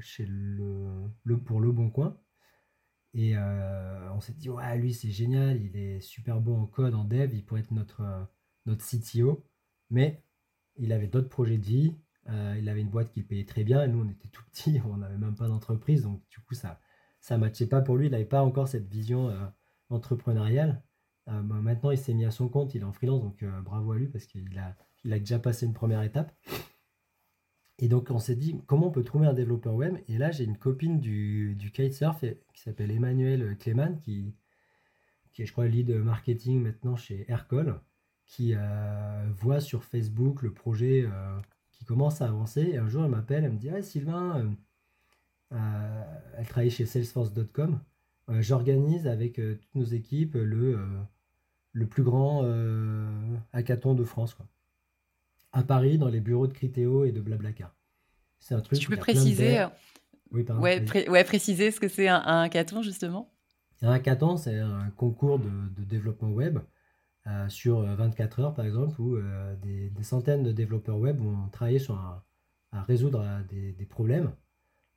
chez 0.00 0.26
le, 0.26 1.10
pour 1.44 1.60
Le 1.60 1.72
Bon 1.72 1.90
Coin. 1.90 2.16
Et 3.14 3.36
on 3.36 4.20
s'est 4.20 4.34
dit, 4.34 4.50
ouais, 4.50 4.78
lui, 4.78 4.92
c'est 4.92 5.10
génial, 5.10 5.60
il 5.62 5.76
est 5.76 6.00
super 6.00 6.40
bon 6.40 6.60
en 6.60 6.66
code, 6.66 6.94
en 6.94 7.04
dev, 7.04 7.34
il 7.34 7.44
pourrait 7.44 7.62
être 7.62 7.72
notre, 7.72 8.28
notre 8.66 8.84
CTO. 8.84 9.44
Mais 9.90 10.22
il 10.76 10.92
avait 10.92 11.08
d'autres 11.08 11.28
projets 11.28 11.58
de 11.58 11.64
vie. 11.64 11.96
il 12.28 12.68
avait 12.68 12.82
une 12.82 12.90
boîte 12.90 13.10
qui 13.10 13.22
payait 13.22 13.44
très 13.46 13.64
bien. 13.64 13.82
Et 13.84 13.88
nous, 13.88 14.04
on 14.04 14.08
était 14.08 14.28
tout 14.28 14.44
petits, 14.50 14.80
on 14.86 14.98
n'avait 14.98 15.18
même 15.18 15.34
pas 15.34 15.48
d'entreprise. 15.48 16.02
Donc, 16.02 16.22
du 16.28 16.40
coup, 16.40 16.54
ça 16.54 16.80
ça 17.20 17.36
matchait 17.36 17.66
pas 17.66 17.80
pour 17.80 17.96
lui. 17.96 18.06
Il 18.06 18.12
n'avait 18.12 18.24
pas 18.24 18.42
encore 18.42 18.68
cette 18.68 18.88
vision 18.88 19.32
entrepreneuriale. 19.90 20.82
Bah, 21.26 21.42
maintenant, 21.42 21.90
il 21.90 21.98
s'est 21.98 22.14
mis 22.14 22.24
à 22.24 22.30
son 22.30 22.48
compte, 22.48 22.74
il 22.74 22.82
est 22.82 22.84
en 22.84 22.92
freelance. 22.92 23.22
Donc, 23.22 23.44
bravo 23.64 23.92
à 23.92 23.98
lui 23.98 24.08
parce 24.08 24.26
qu'il 24.26 24.58
a, 24.58 24.76
il 25.04 25.12
a 25.12 25.18
déjà 25.18 25.38
passé 25.38 25.66
une 25.66 25.74
première 25.74 26.02
étape. 26.02 26.32
Et 27.78 27.88
donc, 27.88 28.10
on 28.10 28.18
s'est 28.18 28.34
dit, 28.34 28.60
comment 28.66 28.88
on 28.88 28.90
peut 28.90 29.04
trouver 29.04 29.26
un 29.26 29.34
développeur 29.34 29.74
web? 29.74 29.96
Et 30.08 30.18
là, 30.18 30.30
j'ai 30.30 30.44
une 30.44 30.58
copine 30.58 30.98
du, 30.98 31.54
du 31.54 31.70
kitesurf 31.70 32.24
qui 32.52 32.60
s'appelle 32.60 32.90
Emmanuel 32.90 33.56
Clément, 33.58 33.94
qui, 34.02 34.34
qui 35.32 35.42
est, 35.42 35.46
je 35.46 35.52
crois, 35.52 35.68
lead 35.68 35.90
marketing 35.90 36.60
maintenant 36.60 36.96
chez 36.96 37.24
Aircall, 37.28 37.80
qui 38.26 38.54
euh, 38.56 39.30
voit 39.36 39.60
sur 39.60 39.84
Facebook 39.84 40.42
le 40.42 40.52
projet 40.52 41.04
euh, 41.06 41.40
qui 41.70 41.84
commence 41.84 42.20
à 42.20 42.26
avancer. 42.26 42.62
Et 42.62 42.78
un 42.78 42.88
jour, 42.88 43.04
elle 43.04 43.10
m'appelle, 43.10 43.44
elle 43.44 43.52
me 43.52 43.58
dit, 43.58 43.70
ah, 43.70 43.80
Sylvain, 43.80 44.52
euh, 45.52 46.02
elle 46.36 46.46
travaille 46.48 46.70
chez 46.70 46.86
salesforce.com. 46.86 47.80
J'organise 48.40 49.06
avec 49.06 49.36
toutes 49.36 49.74
nos 49.74 49.84
équipes 49.84 50.34
le, 50.34 50.78
le 51.72 51.86
plus 51.86 52.02
grand 52.02 52.42
hackathon 53.54 53.94
de 53.94 54.04
France. 54.04 54.36
À 55.52 55.62
Paris 55.62 55.98
dans 55.98 56.08
les 56.08 56.20
bureaux 56.20 56.46
de 56.46 56.52
Criteo 56.52 57.04
et 57.04 57.12
de 57.12 57.20
Blablacar. 57.20 57.74
C'est 58.38 58.54
un 58.54 58.60
truc. 58.60 58.78
Tu 58.78 58.88
peux 58.88 58.96
préciser 58.96 59.60
euh, 59.60 59.66
Oui, 60.30 60.44
pardon. 60.44 60.62
Ouais, 60.62 61.24
préciser 61.24 61.70
ce 61.70 61.80
que 61.80 61.88
c'est 61.88 62.08
un, 62.08 62.22
un, 62.24 62.42
hackathon 62.42 62.82
justement. 62.82 63.32
Un 63.82 63.92
hackathon, 63.92 64.36
c'est 64.36 64.58
un 64.58 64.90
concours 64.90 65.38
de, 65.38 65.84
développement 65.84 66.30
web 66.30 66.58
euh, 67.26 67.48
sur 67.48 67.82
24 67.82 68.38
euh, 68.38 68.42
heures 68.42 68.54
par 68.54 68.64
exemple, 68.64 69.00
où 69.00 69.18
des, 69.62 69.90
centaines 70.02 70.42
de 70.42 70.52
développeurs 70.52 70.98
web 70.98 71.18
vont 71.18 71.48
travailler 71.50 71.78
sur 71.78 71.94
à 72.70 72.82
résoudre 72.82 73.24
des, 73.50 73.86
problèmes 73.86 74.32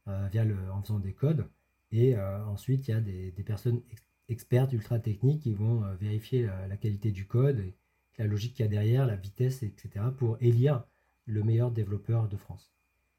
via 0.06 0.44
le, 0.44 0.58
en 0.72 0.82
faisant 0.82 1.00
des 1.00 1.14
codes. 1.14 1.46
Et 1.92 2.18
ensuite, 2.18 2.88
il 2.88 2.92
y 2.92 2.94
a 2.94 3.02
des, 3.02 3.44
personnes 3.46 3.82
expertes 4.30 4.74
ultra 4.74 5.00
techniques 5.00 5.44
qui 5.44 5.54
vont 5.54 5.84
vérifier 6.00 6.50
la, 6.68 6.78
qualité 6.78 7.12
du 7.12 7.26
code 7.26 7.64
la 8.18 8.26
logique 8.26 8.56
qu'il 8.56 8.66
y 8.66 8.68
a 8.68 8.72
derrière, 8.72 9.06
la 9.06 9.16
vitesse, 9.16 9.64
etc., 9.64 10.06
pour 10.18 10.38
élire 10.42 10.84
le 11.26 11.44
meilleur 11.44 11.72
développeur 11.72 12.28
de 12.28 12.38
France. 12.38 12.72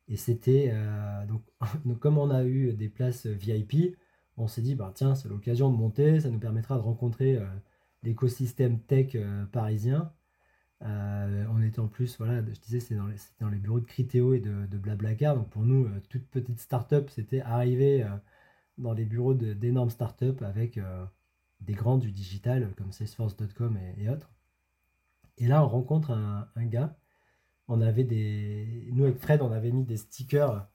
Et 0.08 0.16
c'était 0.16 0.70
euh, 0.72 1.26
donc, 1.26 1.42
comme 2.00 2.18
on 2.18 2.30
a 2.30 2.44
eu 2.44 2.72
des 2.74 2.88
places 2.88 3.26
VIP, 3.26 3.96
on 4.36 4.46
s'est 4.48 4.62
dit 4.62 4.74
bah 4.74 4.92
tiens 4.94 5.14
c'est 5.14 5.28
l'occasion 5.28 5.70
de 5.70 5.76
monter, 5.76 6.20
ça 6.20 6.30
nous 6.30 6.38
permettra 6.38 6.76
de 6.76 6.82
rencontrer 6.82 7.36
euh, 7.36 7.46
l'écosystème 8.02 8.80
tech 8.80 9.14
euh, 9.14 9.44
parisien. 9.46 10.12
on 10.80 11.62
était 11.62 11.80
en 11.80 11.88
plus 11.88 12.18
voilà, 12.18 12.42
je 12.44 12.60
disais 12.60 12.80
c'est 12.80 12.96
dans, 12.96 13.48
les, 13.48 13.58
bureaux 13.58 13.80
de 13.80 13.86
Criteo 13.86 14.34
et 14.34 14.40
de, 14.40 14.78
Blablacar, 14.78 15.36
donc 15.36 15.48
pour 15.50 15.62
nous 15.62 15.88
toute 16.08 16.26
petite 16.28 16.60
start-up 16.60 17.08
c'était 17.10 17.40
arriver 17.40 18.04
dans 18.78 18.92
les 18.92 19.04
bureaux 19.04 19.34
d'énormes 19.34 19.90
start-up 19.90 20.42
avec 20.42 20.80
des 21.60 21.74
grands 21.74 21.98
du 21.98 22.10
digital 22.10 22.74
comme 22.76 22.90
Salesforce.com 22.92 23.78
et 23.98 24.08
autres. 24.08 24.30
Et 25.38 25.46
là, 25.46 25.64
on 25.64 25.68
rencontre 25.68 26.10
un, 26.10 26.66
gars. 26.66 26.96
On 27.68 27.80
avait 27.80 28.04
des. 28.04 28.90
Nous, 28.92 29.04
avec 29.04 29.18
Fred, 29.18 29.42
on 29.42 29.52
avait 29.52 29.72
mis 29.72 29.84
des 29.84 29.96
stickers. 29.96 30.68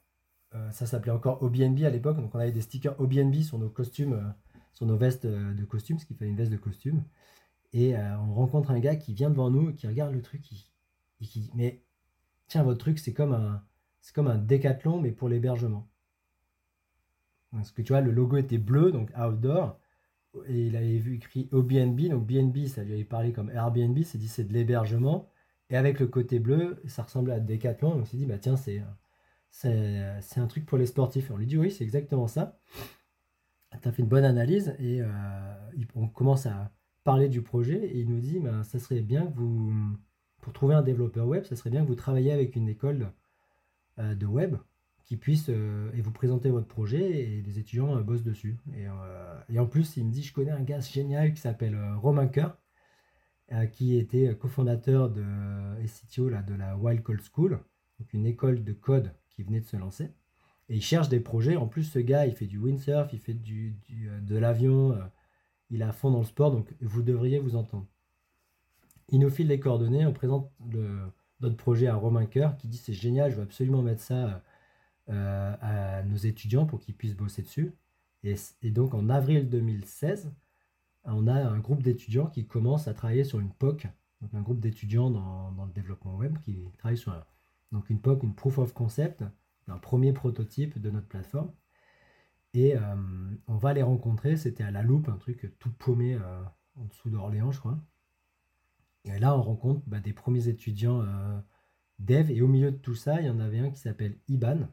Euh, 0.55 0.71
ça 0.71 0.85
s'appelait 0.85 1.11
encore 1.11 1.43
OBNB 1.43 1.83
à 1.83 1.89
l'époque. 1.89 2.17
Donc, 2.17 2.33
on 2.33 2.39
avait 2.39 2.51
des 2.51 2.61
stickers 2.61 2.99
OBNB 2.99 3.35
sur 3.41 3.59
nos 3.59 3.69
costumes, 3.69 4.13
euh, 4.13 4.29
sur 4.73 4.85
nos 4.85 4.97
vestes 4.97 5.25
euh, 5.25 5.53
de 5.53 5.63
costume, 5.65 5.99
ce 5.99 6.05
qui 6.05 6.15
fait 6.15 6.25
une 6.25 6.35
veste 6.35 6.51
de 6.51 6.57
costume. 6.57 7.03
Et 7.73 7.95
on 7.97 8.33
rencontre 8.33 8.71
un 8.71 8.79
gars 8.79 8.95
qui 8.95 9.13
vient 9.13 9.29
devant 9.29 9.51
nous, 9.51 9.73
qui 9.73 9.87
regarde 9.87 10.13
le 10.13 10.21
truc, 10.21 10.41
et 11.21 11.25
qui 11.25 11.41
dit 11.41 11.51
Mais 11.53 11.83
tiens, 12.47 12.63
votre 12.63 12.79
truc, 12.79 12.97
c'est 12.97 13.13
comme 13.13 13.33
un, 13.33 13.61
c'est 14.01 14.15
comme 14.15 14.27
un 14.27 14.37
décathlon, 14.37 15.01
mais 15.01 15.11
pour 15.11 15.27
l'hébergement. 15.27 15.87
Parce 17.51 17.71
que 17.71 17.81
tu 17.81 17.91
vois, 17.91 18.01
le 18.01 18.11
logo 18.11 18.37
était 18.37 18.57
bleu, 18.57 18.91
donc 18.91 19.11
outdoor 19.17 19.77
et 20.47 20.67
il 20.67 20.75
avait 20.75 20.97
vu 20.97 21.15
écrit 21.15 21.49
au 21.51 21.63
BNB, 21.63 22.09
donc 22.09 22.25
BNB, 22.25 22.67
ça 22.67 22.83
lui 22.83 22.93
avait 22.93 23.03
parlé 23.03 23.31
comme 23.31 23.49
Airbnb, 23.49 23.97
c'est 24.03 24.17
dit 24.17 24.27
c'est 24.27 24.43
de 24.43 24.53
l'hébergement, 24.53 25.29
et 25.69 25.77
avec 25.77 25.99
le 25.99 26.07
côté 26.07 26.39
bleu, 26.39 26.81
ça 26.87 27.03
ressemblait 27.03 27.33
à 27.33 27.39
Decathlon, 27.39 27.91
donc 27.91 28.01
on 28.01 28.05
s'est 28.05 28.17
dit, 28.17 28.25
bah 28.25 28.37
tiens, 28.37 28.55
c'est, 28.55 28.81
c'est, 29.49 30.39
un 30.39 30.47
truc 30.47 30.65
pour 30.65 30.77
les 30.77 30.85
sportifs. 30.85 31.31
on 31.31 31.37
lui 31.37 31.47
dit, 31.47 31.57
oui, 31.57 31.71
c'est 31.71 31.83
exactement 31.83 32.27
ça. 32.27 32.59
Tu 33.81 33.87
as 33.87 33.91
fait 33.91 34.01
une 34.01 34.07
bonne 34.07 34.23
analyse, 34.23 34.75
et 34.79 35.01
euh, 35.01 35.53
on 35.95 36.07
commence 36.07 36.45
à 36.45 36.71
parler 37.03 37.29
du 37.29 37.41
projet, 37.41 37.85
et 37.85 37.99
il 37.99 38.09
nous 38.09 38.19
dit, 38.19 38.39
bah, 38.39 38.63
ça 38.63 38.79
serait 38.79 39.01
bien 39.01 39.27
que 39.27 39.35
vous, 39.35 39.73
pour 40.41 40.53
trouver 40.53 40.75
un 40.75 40.81
développeur 40.81 41.27
web, 41.27 41.43
ça 41.43 41.55
serait 41.55 41.69
bien 41.69 41.83
que 41.83 41.87
vous 41.87 41.95
travailliez 41.95 42.31
avec 42.31 42.55
une 42.55 42.69
école 42.69 43.11
euh, 43.99 44.15
de 44.15 44.25
web, 44.25 44.55
qui 45.07 45.15
puisse 45.15 45.45
euh, 45.49 45.89
et 45.93 46.01
vous 46.01 46.11
présenter 46.11 46.49
votre 46.49 46.67
projet 46.67 47.21
et 47.21 47.41
les 47.41 47.59
étudiants 47.59 47.95
euh, 47.95 48.03
bossent 48.03 48.23
dessus. 48.23 48.57
Euh, 48.75 49.41
et, 49.49 49.57
en 49.57 49.65
plus, 49.65 49.95
il 49.95 50.05
me 50.05 50.11
dit, 50.11 50.21
je 50.21 50.33
connais 50.33 50.51
un 50.51 50.61
gars 50.61 50.81
génial 50.81 51.33
qui 51.33 51.39
s'appelle 51.39 51.79
Romain 51.95 52.27
Coeur, 52.27 52.57
qui 53.71 53.97
était 53.97 54.35
cofondateur 54.35 55.09
de 55.09 55.23
SCTO 55.85 56.27
là, 56.27 56.41
de 56.41 56.53
la 56.53 56.75
Wild 56.75 57.01
Code 57.01 57.21
School, 57.33 57.61
donc 57.97 58.11
une 58.11 58.25
école 58.25 58.65
de 58.65 58.73
code 58.73 59.13
qui 59.29 59.41
venait 59.41 59.61
de 59.61 59.65
se 59.65 59.77
lancer. 59.77 60.11
Et 60.67 60.75
il 60.75 60.81
cherche 60.81 61.07
des 61.07 61.21
projets. 61.21 61.55
En 61.55 61.67
plus, 61.67 61.83
ce 61.83 61.99
gars, 61.99 62.27
il 62.27 62.35
fait 62.35 62.45
du 62.45 62.57
windsurf, 62.57 63.13
il 63.13 63.19
fait 63.19 63.33
du, 63.33 63.77
de 63.89 64.37
l'avion, 64.37 64.99
il 65.69 65.81
est 65.81 65.85
à 65.85 65.93
fond 65.93 66.11
dans 66.11 66.19
le 66.19 66.25
sport, 66.25 66.51
donc 66.51 66.75
vous 66.81 67.01
devriez 67.01 67.39
vous 67.39 67.55
entendre. 67.55 67.87
Il 69.07 69.19
nous 69.19 69.29
file 69.29 69.47
les 69.47 69.61
coordonnées, 69.61 70.05
on 70.05 70.11
présente 70.11 70.51
notre 71.39 71.55
projet 71.55 71.87
à 71.87 71.95
Romain 71.95 72.25
Coeur 72.25 72.57
qui 72.57 72.67
dit 72.67 72.77
c'est 72.77 72.91
génial, 72.91 73.31
je 73.31 73.37
veux 73.37 73.43
absolument 73.43 73.81
mettre 73.81 74.01
ça 74.01 74.43
euh, 75.09 75.55
à 75.61 76.03
nos 76.03 76.17
étudiants 76.17 76.65
pour 76.65 76.79
qu'ils 76.79 76.95
puissent 76.95 77.15
bosser 77.15 77.41
dessus. 77.41 77.73
Et, 78.23 78.35
donc 78.71 78.93
en 78.93 79.09
avril 79.09 79.49
2016, 79.49 80.33
on 81.05 81.27
a 81.27 81.33
un 81.33 81.59
groupe 81.59 81.81
d'étudiants 81.81 82.27
qui 82.27 82.45
commence 82.45 82.89
à 82.89 82.93
travailler 82.93 83.23
sur 83.23 83.39
une 83.39 83.53
POC, 83.53 83.87
donc 84.21 84.33
un 84.33 84.41
groupe 84.41 84.59
d'étudiants 84.59 85.09
dans, 85.09 85.65
le 85.65 85.71
développement 85.71 86.17
web 86.17 86.37
qui 86.39 86.59
travaille 86.77 86.97
sur 86.97 87.13
donc 87.71 87.89
une 87.89 88.01
POC, 88.01 88.23
une 88.23 88.35
Proof 88.35 88.57
of 88.57 88.73
Concept, 88.73 89.23
un 89.67 89.77
premier 89.77 90.11
prototype 90.11 90.77
de 90.77 90.89
notre 90.89 91.07
plateforme. 91.07 91.51
Et 92.53 92.75
euh, 92.75 92.81
on 93.47 93.55
va 93.55 93.73
les 93.73 93.83
rencontrer, 93.83 94.35
c'était 94.35 94.63
à 94.63 94.71
la 94.71 94.81
loupe, 94.81 95.07
un 95.07 95.17
truc 95.17 95.57
tout 95.59 95.71
paumé 95.71 96.15
euh, 96.15 96.43
en 96.75 96.85
dessous 96.85 97.09
d'Orléans, 97.09 97.51
je 97.51 97.59
crois. 97.59 97.79
Et 99.05 99.19
là, 99.19 99.37
on 99.37 99.41
rencontre 99.41 99.81
bah, 99.87 100.01
des 100.01 100.13
premiers 100.13 100.49
étudiants 100.49 101.05
dev, 101.99 102.29
et 102.29 102.41
au 102.41 102.47
milieu 102.47 102.71
de 102.71 102.77
tout 102.77 102.95
ça, 102.95 103.21
il 103.21 103.27
y 103.27 103.29
en 103.29 103.39
avait 103.39 103.59
un 103.59 103.69
qui 103.69 103.79
s'appelle 103.79 104.17
Iban, 104.27 104.67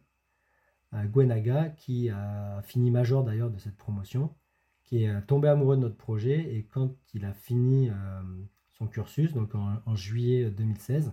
Gwenaga, 1.07 1.71
qui 1.71 2.11
a 2.11 2.63
fini 2.63 2.91
major 2.91 3.25
d'ailleurs 3.25 3.51
de 3.51 3.59
cette 3.59 3.77
promotion, 3.77 4.35
qui 4.85 5.05
est 5.05 5.23
tombé 5.27 5.49
amoureux 5.49 5.77
de 5.77 5.83
notre 5.83 5.97
projet 5.97 6.55
et 6.55 6.65
quand 6.65 6.95
il 7.15 7.25
a 7.25 7.33
fini 7.33 7.89
euh, 7.89 7.95
son 8.73 8.87
cursus, 8.87 9.33
donc 9.33 9.55
en, 9.55 9.97
juillet 9.97 10.51
2016, 10.51 11.13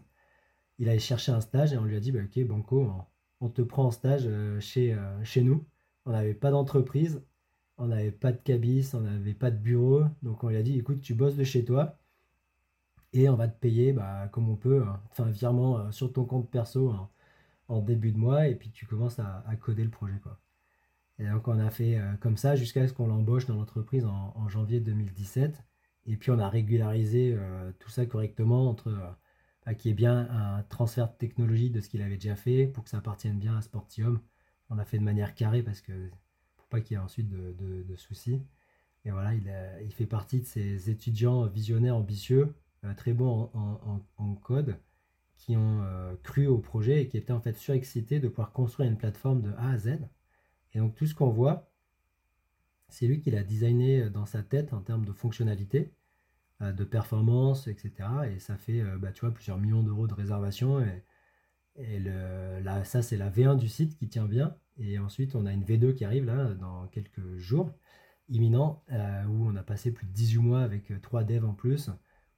il 0.77 0.89
allait 0.89 0.99
chercher 0.99 1.31
un 1.31 1.41
stage 1.41 1.73
et 1.73 1.77
on 1.77 1.85
lui 1.85 1.95
a 1.95 1.99
dit 1.99 2.11
bah, 2.11 2.19
Ok, 2.23 2.43
Banco, 2.45 2.91
on, 3.39 3.49
te 3.49 3.61
prend 3.61 3.85
en 3.85 3.91
stage 3.91 4.23
euh, 4.25 4.59
chez, 4.59 4.93
euh, 4.93 5.23
chez 5.23 5.41
nous. 5.41 5.65
On 6.05 6.11
n'avait 6.11 6.33
pas 6.33 6.51
d'entreprise, 6.51 7.23
on 7.77 7.87
n'avait 7.87 8.11
pas 8.11 8.31
de 8.31 8.37
cabis, 8.37 8.91
on 8.93 9.01
n'avait 9.01 9.33
pas 9.33 9.51
de 9.51 9.57
bureau. 9.57 10.03
Donc 10.21 10.43
on 10.43 10.49
lui 10.49 10.57
a 10.57 10.63
dit 10.63 10.77
Écoute, 10.77 11.01
tu 11.01 11.13
bosses 11.13 11.35
de 11.35 11.43
chez 11.43 11.63
toi 11.63 11.97
et 13.13 13.29
on 13.29 13.35
va 13.35 13.47
te 13.47 13.59
payer 13.59 13.93
bah, 13.93 14.27
comme 14.31 14.49
on 14.49 14.55
peut, 14.55 14.83
hein. 14.83 15.01
enfin, 15.11 15.29
virement 15.29 15.91
sur 15.91 16.11
ton 16.13 16.25
compte 16.25 16.49
perso 16.49 16.93
en 17.71 17.81
début 17.81 18.11
de 18.11 18.17
mois 18.17 18.47
et 18.47 18.55
puis 18.55 18.69
tu 18.69 18.85
commences 18.85 19.19
à, 19.19 19.43
coder 19.59 19.83
le 19.83 19.89
projet. 19.89 20.19
Quoi. 20.21 20.39
Et 21.19 21.27
donc 21.27 21.47
on 21.47 21.59
a 21.59 21.69
fait 21.69 21.97
euh, 21.97 22.13
comme 22.19 22.37
ça 22.37 22.55
jusqu'à 22.55 22.87
ce 22.87 22.93
qu'on 22.93 23.07
l'embauche 23.07 23.45
dans 23.45 23.55
l'entreprise 23.55 24.05
en, 24.05 24.49
janvier 24.49 24.79
2017. 24.79 25.63
Et 26.07 26.17
puis 26.17 26.31
on 26.31 26.39
a 26.39 26.49
régularisé 26.49 27.35
euh, 27.37 27.71
tout 27.79 27.89
ça 27.89 28.05
correctement 28.05 28.69
entre 28.69 28.89
euh, 28.89 29.09
bah, 29.65 29.73
qui 29.73 29.89
est 29.89 29.93
bien 29.93 30.29
un 30.29 30.63
transfert 30.63 31.07
de 31.07 31.17
technologie 31.17 31.69
de 31.69 31.79
ce 31.79 31.89
qu'il 31.89 32.01
avait 32.01 32.15
déjà 32.15 32.35
fait 32.35 32.67
pour 32.67 32.83
que 32.83 32.89
ça 32.89 32.97
appartienne 32.97 33.39
bien 33.39 33.57
à 33.57 33.61
Sportium. 33.61 34.19
On 34.69 34.77
a 34.77 34.85
fait 34.85 34.97
de 34.97 35.03
manière 35.03 35.33
carrée 35.35 35.63
parce 35.63 35.81
que 35.81 36.09
pour 36.57 36.67
pas 36.67 36.81
qu'il 36.81 36.95
y 36.95 36.99
ait 36.99 37.03
ensuite 37.03 37.29
de, 37.29 37.95
soucis. 37.95 38.41
Et 39.05 39.11
voilà, 39.11 39.33
il, 39.33 39.51
il, 39.83 39.91
fait 39.91 40.05
partie 40.05 40.41
de 40.41 40.45
ces 40.45 40.89
étudiants 40.89 41.45
visionnaires 41.47 41.95
ambitieux, 41.95 42.55
très 42.95 43.13
bons 43.13 43.49
en 44.17 44.35
code, 44.35 44.77
qui 45.41 45.57
ont 45.57 45.81
euh, 45.83 46.13
cru 46.21 46.45
au 46.45 46.59
projet 46.59 47.01
et 47.01 47.07
qui 47.07 47.17
étaient 47.17 47.33
en 47.33 47.41
fait 47.41 47.57
surexcités 47.57 48.19
de 48.19 48.27
pouvoir 48.27 48.51
construire 48.51 48.87
une 48.87 48.97
plateforme 48.97 49.41
de 49.41 49.51
A 49.57 49.71
à 49.71 49.77
Z. 49.79 49.97
Et 50.73 50.79
donc 50.79 50.93
tout 50.93 51.07
ce 51.07 51.15
qu'on 51.15 51.31
voit, 51.31 51.71
c'est 52.89 53.07
lui 53.07 53.21
qui 53.21 53.31
l'a 53.31 53.43
designé 53.43 54.09
dans 54.11 54.27
sa 54.27 54.43
tête 54.43 54.71
en 54.73 54.81
termes 54.81 55.05
de 55.05 55.13
fonctionnalité. 55.13 55.91
de 56.61 56.83
performance, 56.83 57.67
etc. 57.67 57.91
Et 58.31 58.39
ça 58.39 58.55
fait, 58.55 58.83
bah, 58.99 59.11
tu 59.11 59.21
vois, 59.21 59.33
plusieurs 59.33 59.57
millions 59.57 59.81
d'euros 59.81 60.07
de 60.07 60.13
réservation. 60.13 60.79
Et, 61.75 61.99
le, 61.99 62.59
là, 62.61 62.83
ça, 62.83 63.01
c'est 63.01 63.17
la 63.17 63.31
V1 63.31 63.57
du 63.57 63.67
site 63.67 63.97
qui 63.97 64.07
tient 64.09 64.25
bien. 64.27 64.55
Et 64.77 64.99
ensuite, 64.99 65.35
on 65.35 65.47
a 65.47 65.53
une 65.53 65.63
V2 65.63 65.95
qui 65.95 66.05
arrive 66.05 66.25
là 66.25 66.53
dans 66.53 66.87
quelques 66.89 67.37
jours, 67.37 67.73
imminent, 68.29 68.83
où 68.91 69.47
on 69.49 69.55
a 69.55 69.63
passé 69.63 69.91
plus 69.91 70.05
de 70.05 70.11
18 70.13 70.39
mois 70.39 70.61
avec 70.61 71.01
trois 71.01 71.23
devs 71.23 71.45
en 71.45 71.55
plus 71.55 71.89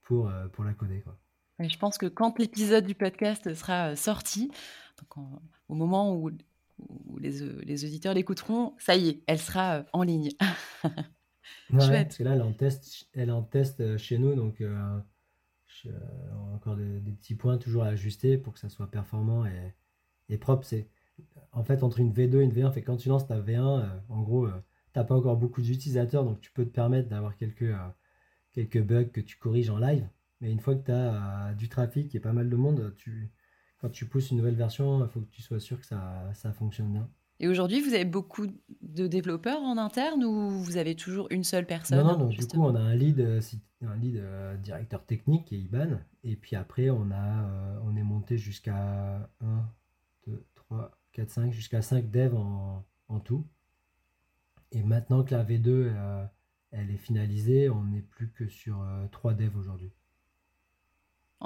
pour, 0.04 0.32
pour 0.54 0.63
la 0.63 0.74
coder. 0.74 1.04
Je 1.60 1.78
pense 1.78 1.98
que 1.98 2.08
quand 2.08 2.39
l'épisode 2.39 2.86
du 2.86 2.96
podcast 2.96 3.54
sera 3.54 3.96
sorti, 3.96 4.52
au 5.70 5.76
moment 5.76 6.16
où 6.16 6.32
les, 7.20 7.42
euh, 7.42 7.62
les 7.63 7.86
auditeurs 7.86 8.13
l'écouteront, 8.13 8.74
ça 8.78 8.96
y 8.96 9.10
est, 9.10 9.24
elle 9.28 9.39
sera 9.39 9.78
euh, 9.78 9.84
en 9.94 10.04
ligne. 10.04 10.30
Chouette. 11.70 12.08
Parce 12.08 12.18
que 12.18 12.24
là, 12.24 12.34
elle 12.34 12.39
est 12.39 12.44
en 12.44 12.54
test, 12.54 13.08
elle 13.13 13.32
en 13.32 13.44
test 13.44 13.80
euh, 13.80 13.98
chez 13.98 14.18
nous, 14.18 14.36
donc 14.36 14.62
euh, 14.62 15.00
encore 16.54 16.76
des, 16.76 17.12
petits 17.12 17.36
points 17.36 17.58
toujours 17.58 17.84
à 17.84 17.88
ajuster 17.88 18.38
pour 18.38 18.54
que 18.54 18.60
ça 18.60 18.70
soit 18.70 18.89
performant 18.89 19.46
et, 19.46 19.74
et 20.30 20.38
propre. 20.38 20.66
C'est 20.66 20.88
en 21.52 21.63
fait 21.63 21.84
entre 21.84 22.00
une 22.00 22.13
V2 22.13 22.39
et 22.39 22.44
une 22.44 22.54
V1, 22.54 22.72
fait 22.72 22.82
quand 22.82 22.98
tu 22.98 23.10
lances 23.10 23.28
ta 23.28 23.39
V1, 23.39 23.89
en 24.10 24.22
gros, 24.22 24.48
tu 24.48 24.54
n'as 24.96 25.04
pas 25.04 25.16
encore 25.16 25.38
beaucoup 25.38 25.62
d'utilisateurs, 25.62 26.24
donc 26.24 26.39
tu 26.42 26.52
peux 26.52 26.66
te 26.66 26.70
permettre 26.72 27.10
d'avoir 27.10 27.36
quelques, 27.36 27.74
quelques 28.52 28.82
bugs 28.82 29.06
que 29.06 29.22
tu 29.22 29.38
corriges 29.38 29.70
en 29.70 29.78
live. 29.78 30.08
Mais 30.43 30.51
une 30.51 30.60
fois 30.60 30.75
que 30.75 30.84
tu 30.84 30.91
as 30.91 31.53
du 31.58 31.69
trafic 31.69 32.13
et 32.15 32.19
pas 32.19 32.34
mal 32.34 32.49
de 32.49 32.56
monde, 32.58 32.93
tu, 32.97 33.32
quand 33.79 33.89
tu 33.89 34.06
pousses 34.06 34.29
une 34.32 34.38
nouvelle 34.39 34.58
version, 34.58 35.01
il 35.01 35.10
faut 35.10 35.21
que 35.21 35.29
tu 35.29 35.41
sois 35.41 35.62
sûr 35.62 35.79
que 35.79 35.86
ça, 35.86 36.29
ça 36.34 36.51
fonctionne 36.51 36.91
bien. 36.91 37.10
Et 37.39 37.47
aujourd'hui, 37.47 37.79
vous 37.79 37.93
avez 37.93 38.03
beaucoup 38.03 38.47
de 38.82 39.08
développeurs 39.08 39.62
en 39.62 39.77
interne 39.77 40.25
ou 40.25 40.49
vous 40.49 40.75
avez 40.75 40.95
toujours 40.95 41.27
une 41.29 41.45
seule 41.45 41.65
personne 41.65 41.97
Non, 41.97 42.12
non, 42.12 42.17
donc 42.17 42.32
du 42.32 42.45
coup, 42.45 42.62
on 42.62 42.75
a 42.75 42.79
un 42.82 42.93
lead, 42.93 43.21
euh, 43.21 43.39
un 43.84 43.95
lead 43.95 44.17
euh, 44.17 44.58
directeur 44.58 45.06
technique 45.06 45.45
qui 45.45 45.56
est 45.56 45.60
Iban. 45.60 45.97
Et 46.25 46.36
puis 46.36 46.58
après, 46.58 46.89
on, 46.89 47.10
a, 47.12 47.47
euh, 47.47 47.79
on 47.86 47.95
est 47.95 48.03
monté 48.03 48.38
jusqu'à 48.38 49.29
1, 49.39 49.65
2, 50.27 50.45
3, 50.56 50.91
4, 51.13 51.29
5, 51.29 51.53
jusqu'à 51.53 51.82
5 51.82 52.12
devs 52.12 52.36
en, 52.36 52.86
en, 53.08 53.19
tout. 53.21 53.47
Et 54.73 54.84
maintenant 54.84 55.23
que 55.23 55.34
la 55.34 55.45
V2 55.45 55.89
elle 56.71 56.91
est 56.91 56.97
finalisée, 56.97 57.69
on 57.69 57.86
n'est 57.86 58.01
plus 58.01 58.29
que 58.32 58.49
sur 58.49 58.86
3 59.12 59.36
devs 59.36 59.56
aujourd'hui. 59.56 59.93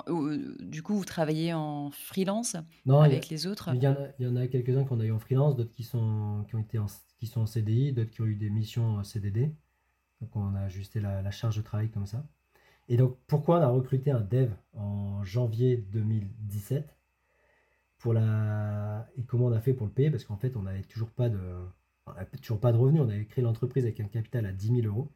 Euh, 0.07 0.55
du 0.59 0.83
coup, 0.83 0.95
vous 0.95 1.05
travaillez 1.05 1.53
en 1.53 1.91
freelance 1.91 2.55
avec 2.87 3.29
les 3.29 3.47
autres 3.47 3.69
Il 3.73 3.81
y 3.81 3.87
en 3.87 3.93
a, 3.93 4.07
y 4.19 4.27
en 4.27 4.35
a 4.35 4.47
quelques-uns 4.47 4.83
qu'on 4.83 4.99
a 4.99 5.05
eu 5.05 5.11
en 5.11 5.19
freelance, 5.19 5.55
d'autres 5.55 5.71
qui 5.71 5.83
sont, 5.83 6.43
qui, 6.47 6.55
ont 6.55 6.59
été 6.59 6.77
en, 6.77 6.87
qui 7.17 7.27
sont 7.27 7.41
en 7.41 7.45
CDI, 7.45 7.93
d'autres 7.93 8.11
qui 8.11 8.21
ont 8.21 8.25
eu 8.25 8.35
des 8.35 8.49
missions 8.49 8.97
en 8.97 9.03
CDD. 9.03 9.53
Donc 10.21 10.35
on 10.35 10.55
a 10.55 10.61
ajusté 10.61 10.99
la, 10.99 11.29
charge 11.31 11.57
de 11.57 11.61
travail 11.61 11.89
comme 11.89 12.05
ça. 12.05 12.27
Et 12.89 12.97
donc 12.97 13.17
pourquoi 13.27 13.59
on 13.59 13.61
a 13.61 13.67
recruté 13.67 14.11
un 14.11 14.21
dev 14.21 14.51
en 14.73 15.23
janvier 15.23 15.77
2017 15.77 16.97
pour 17.97 18.13
la... 18.13 19.07
Et 19.17 19.23
comment 19.23 19.47
on 19.47 19.51
a 19.51 19.59
fait 19.59 19.73
pour 19.73 19.87
le 19.87 19.93
payer? 19.93 20.11
Parce 20.11 20.23
qu'en 20.23 20.37
fait, 20.37 20.55
on 20.55 20.63
n'avait 20.63 20.83
toujours 20.83 21.09
pas 21.09 21.29
de... 21.29 21.39
toujours 22.41 22.59
pas 22.59 22.71
de 22.71 22.77
revenus. 22.77 23.01
On 23.01 23.09
avait 23.09 23.25
créé 23.25 23.43
l'entreprise 23.43 23.83
avec 23.83 23.99
un 23.99 24.07
capital 24.07 24.45
à 24.45 24.51
10 24.51 24.81
000 24.81 24.87
euros. 24.87 25.11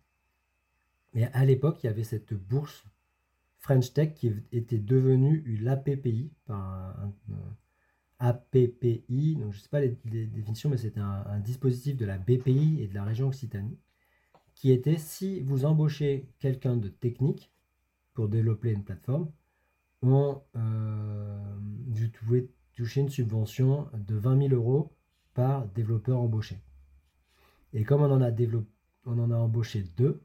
Mais 1.13 1.29
à 1.33 1.45
l'époque, 1.45 1.83
il 1.83 1.87
y 1.87 1.89
avait 1.89 2.03
cette 2.03 2.33
bourse 2.33 2.85
French 3.61 3.93
Tech 3.93 4.15
qui 4.15 4.33
était 4.51 4.79
devenu 4.79 5.43
l'APPI, 5.61 6.31
par 6.45 6.97
APPI, 8.19 9.35
donc 9.35 9.53
je 9.53 9.57
ne 9.57 9.61
sais 9.61 9.69
pas 9.69 9.81
les, 9.81 9.97
définitions, 10.25 10.69
mais 10.69 10.77
c'était 10.77 10.99
un, 10.99 11.39
dispositif 11.39 11.95
de 11.95 12.05
la 12.05 12.17
BPI 12.17 12.81
et 12.81 12.87
de 12.87 12.93
la 12.95 13.03
région 13.03 13.27
Occitanie, 13.27 13.77
qui 14.55 14.71
était 14.71 14.97
si 14.97 15.41
vous 15.41 15.65
embauchez 15.65 16.27
quelqu'un 16.39 16.75
de 16.75 16.89
technique 16.89 17.51
pour 18.13 18.29
développer 18.29 18.71
une 18.71 18.83
plateforme, 18.83 19.31
euh, 20.03 21.57
vous 21.87 22.09
pouvez 22.09 22.49
toucher 22.73 23.01
une 23.01 23.09
subvention 23.09 23.87
de 23.93 24.15
20 24.15 24.49
000 24.49 24.53
euros 24.55 24.91
par 25.35 25.67
développeur 25.67 26.19
embauché. 26.19 26.59
Et 27.73 27.83
comme 27.83 28.01
on 28.01 28.11
en 28.11 28.21
a, 28.21 28.31
on 29.05 29.19
en 29.19 29.31
a 29.31 29.35
embauché 29.35 29.83
deux, 29.97 30.21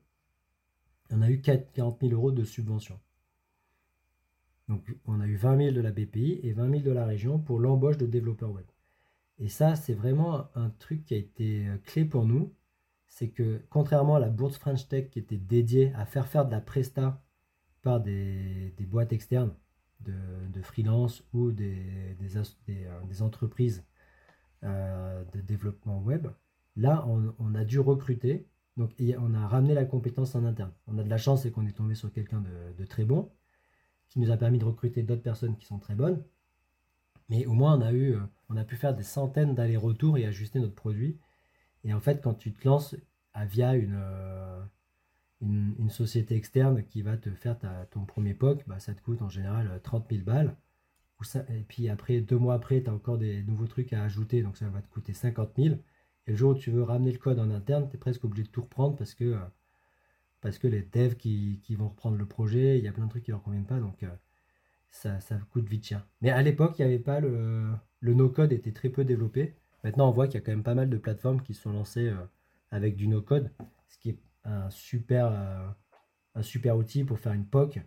on 1.10 1.20
a 1.20 1.30
eu 1.30 1.40
40 1.40 2.00
000 2.00 2.12
euros 2.12 2.32
de 2.32 2.44
subvention. 2.44 2.98
Donc 4.68 4.94
on 5.06 5.20
a 5.20 5.26
eu 5.26 5.36
20 5.36 5.56
000 5.58 5.70
de 5.74 5.80
la 5.80 5.92
BPI 5.92 6.40
et 6.42 6.52
20 6.52 6.70
000 6.70 6.82
de 6.82 6.90
la 6.90 7.06
région 7.06 7.38
pour 7.38 7.60
l'embauche 7.60 7.98
de 7.98 8.06
développeurs 8.06 8.50
web. 8.50 8.66
Et 9.38 9.48
ça, 9.48 9.76
c'est 9.76 9.94
vraiment 9.94 10.48
un 10.54 10.70
truc 10.70 11.04
qui 11.04 11.14
a 11.14 11.18
été 11.18 11.66
euh, 11.66 11.76
clé 11.84 12.04
pour 12.04 12.24
nous. 12.24 12.54
C'est 13.06 13.28
que 13.30 13.62
contrairement 13.70 14.16
à 14.16 14.20
la 14.20 14.28
bourse 14.28 14.58
French 14.58 14.88
Tech 14.88 15.10
qui 15.10 15.18
était 15.18 15.36
dédiée 15.36 15.92
à 15.94 16.04
faire 16.06 16.26
faire 16.26 16.46
de 16.46 16.50
la 16.50 16.60
presta 16.60 17.22
par 17.82 18.00
des, 18.00 18.74
boîtes 18.80 19.12
externes 19.12 19.54
de, 20.00 20.62
freelance 20.62 21.22
ou 21.32 21.52
des, 21.52 22.16
euh, 22.68 23.20
entreprises 23.20 23.84
euh, 24.64 25.24
de 25.32 25.40
développement 25.40 26.00
web, 26.00 26.28
là, 26.74 27.06
on, 27.06 27.54
a 27.54 27.64
dû 27.64 27.78
recruter. 27.78 28.48
Donc, 28.76 28.92
on 29.18 29.34
a 29.34 29.46
ramené 29.46 29.74
la 29.74 29.84
compétence 29.84 30.34
en 30.34 30.44
interne. 30.44 30.72
On 30.86 30.98
a 30.98 31.04
de 31.04 31.08
la 31.08 31.18
chance, 31.18 31.42
c'est 31.42 31.50
qu'on 31.50 31.66
est 31.66 31.76
tombé 31.76 31.94
sur 31.94 32.12
quelqu'un 32.12 32.42
de 32.76 32.84
très 32.84 33.04
bon 33.04 33.30
qui 34.08 34.20
nous 34.20 34.30
a 34.30 34.36
permis 34.36 34.58
de 34.58 34.64
recruter 34.64 35.02
d'autres 35.02 35.22
personnes 35.22 35.56
qui 35.56 35.66
sont 35.66 35.78
très 35.78 35.94
bonnes. 35.94 36.22
Mais 37.28 37.46
au 37.46 37.52
moins, 37.52 37.76
on 37.76 37.80
a, 37.80 37.92
eu, 37.92 38.14
euh, 38.14 38.20
on 38.48 38.56
a 38.56 38.64
pu 38.64 38.76
faire 38.76 38.94
des 38.94 39.02
centaines 39.02 39.54
d'allers-retours 39.54 40.18
et 40.18 40.26
ajuster 40.26 40.60
notre 40.60 40.74
produit. 40.74 41.18
Et 41.84 41.92
en 41.92 42.00
fait, 42.00 42.22
quand 42.22 42.34
tu 42.34 42.52
te 42.52 42.66
lances 42.66 42.96
à, 43.34 43.44
via 43.46 43.72
euh, 43.72 44.62
une, 45.40 45.74
une, 45.78 45.90
société 45.90 46.36
externe 46.36 46.84
qui 46.84 47.02
va 47.02 47.16
te 47.16 47.30
faire 47.30 47.56
ton 47.90 48.04
premier 48.04 48.34
POC, 48.34 48.64
bah, 48.66 48.78
ça 48.78 48.94
te 48.94 49.02
coûte 49.02 49.22
en 49.22 49.28
général 49.28 49.80
30 49.82 50.06
000 50.10 50.22
balles. 50.24 50.56
et 51.48 51.64
puis 51.68 51.88
après, 51.88 52.20
deux 52.20 52.38
mois 52.38 52.54
après, 52.54 52.82
tu 52.82 52.90
as 52.90 52.94
encore 52.94 53.18
des 53.18 53.42
nouveaux 53.42 53.66
trucs 53.66 53.92
à 53.92 54.02
ajouter, 54.02 54.42
donc 54.42 54.56
ça 54.56 54.68
va 54.68 54.80
te 54.82 54.88
coûter 54.88 55.12
50 55.12 55.50
000. 55.56 55.76
Et 56.26 56.32
le 56.32 56.36
jour 56.36 56.52
où 56.52 56.54
tu 56.58 56.70
veux 56.70 56.82
ramener 56.82 57.12
le 57.12 57.18
code 57.18 57.38
en 57.38 57.50
interne, 57.50 57.88
tu 57.88 57.96
es 57.96 57.98
presque 57.98 58.24
obligé 58.24 58.44
de 58.44 58.48
tout 58.48 58.62
reprendre 58.62 58.96
parce 58.96 59.14
que 59.14 59.24
euh, 59.24 59.38
parce 60.46 60.58
que 60.58 60.68
les 60.68 60.82
devs 60.82 61.16
qui, 61.16 61.58
vont 61.70 61.88
reprendre 61.88 62.16
le 62.16 62.24
projet, 62.24 62.78
il 62.78 62.84
y 62.84 62.86
a 62.86 62.92
plein 62.92 63.06
de 63.06 63.10
trucs 63.10 63.24
qui 63.24 63.32
leur 63.32 63.42
conviennent 63.42 63.66
pas, 63.66 63.80
donc 63.80 64.04
euh, 64.04 64.08
ça, 64.92 65.18
coûte 65.50 65.68
vite 65.68 65.84
cher. 65.84 66.06
Mais 66.20 66.30
à 66.30 66.40
l'époque, 66.40 66.78
il 66.78 66.86
n'y 66.86 66.92
avait 66.92 67.02
pas 67.02 67.18
le, 67.18 67.72
le 67.98 68.14
no-code 68.14 68.52
était 68.52 68.70
très 68.70 68.88
peu 68.88 69.04
développé. 69.04 69.56
Maintenant, 69.82 70.08
on 70.08 70.12
voit 70.12 70.28
qu'il 70.28 70.36
y 70.36 70.36
a 70.36 70.46
quand 70.46 70.52
même 70.52 70.62
pas 70.62 70.76
mal 70.76 70.88
de 70.88 70.98
plateformes 70.98 71.42
qui 71.42 71.52
sont 71.52 71.72
lancées 71.72 72.10
euh, 72.10 72.24
avec 72.70 72.94
du 72.94 73.08
no-code, 73.08 73.50
ce 73.88 73.98
qui 73.98 74.10
est 74.10 74.18
un 74.44 74.70
super, 74.70 75.32
euh, 75.32 75.68
un 76.36 76.42
super 76.42 76.76
outil 76.76 77.02
pour 77.02 77.18
faire 77.18 77.32
une 77.32 77.46
POC 77.46 77.80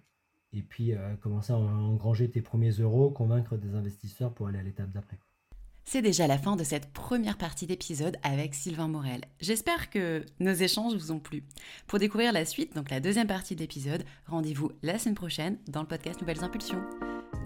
et 0.51 0.61
puis 0.61 0.91
commencer 1.21 1.53
à 1.53 1.55
engranger 1.55 2.29
tes 2.29 2.41
premiers 2.41 2.71
euros, 2.71 3.09
convaincre 3.09 3.55
des 3.55 3.73
investisseurs 3.73 4.33
pour 4.33 4.47
aller 4.47 4.59
à 4.59 4.63
l'étape 4.63 4.91
d'après. 4.91 5.17
C'est 5.91 6.03
déjà 6.03 6.27
la 6.27 6.37
fin 6.37 6.55
de 6.55 6.63
cette 6.63 6.93
première 6.93 7.35
partie 7.35 7.65
d'épisode 7.65 8.17
avec 8.21 8.53
Sylvain 8.53 8.87
Morel. 8.87 9.21
J'espère 9.41 9.89
que 9.89 10.23
nos 10.39 10.53
échanges 10.53 10.93
vous 10.93 11.11
ont 11.11 11.17
plu. 11.17 11.41
Pour 11.87 11.97
découvrir 11.97 12.31
la 12.31 12.45
suite, 12.45 12.75
donc 12.75 12.91
la 12.91 12.99
deuxième 12.99 13.25
partie 13.25 13.55
d'épisode, 13.55 14.03
rendez-vous 14.27 14.71
la 14.83 14.99
semaine 14.99 15.15
prochaine 15.15 15.57
dans 15.67 15.81
le 15.81 15.87
podcast 15.87 16.21
Nouvelles 16.21 16.43
Impulsions. 16.43 16.83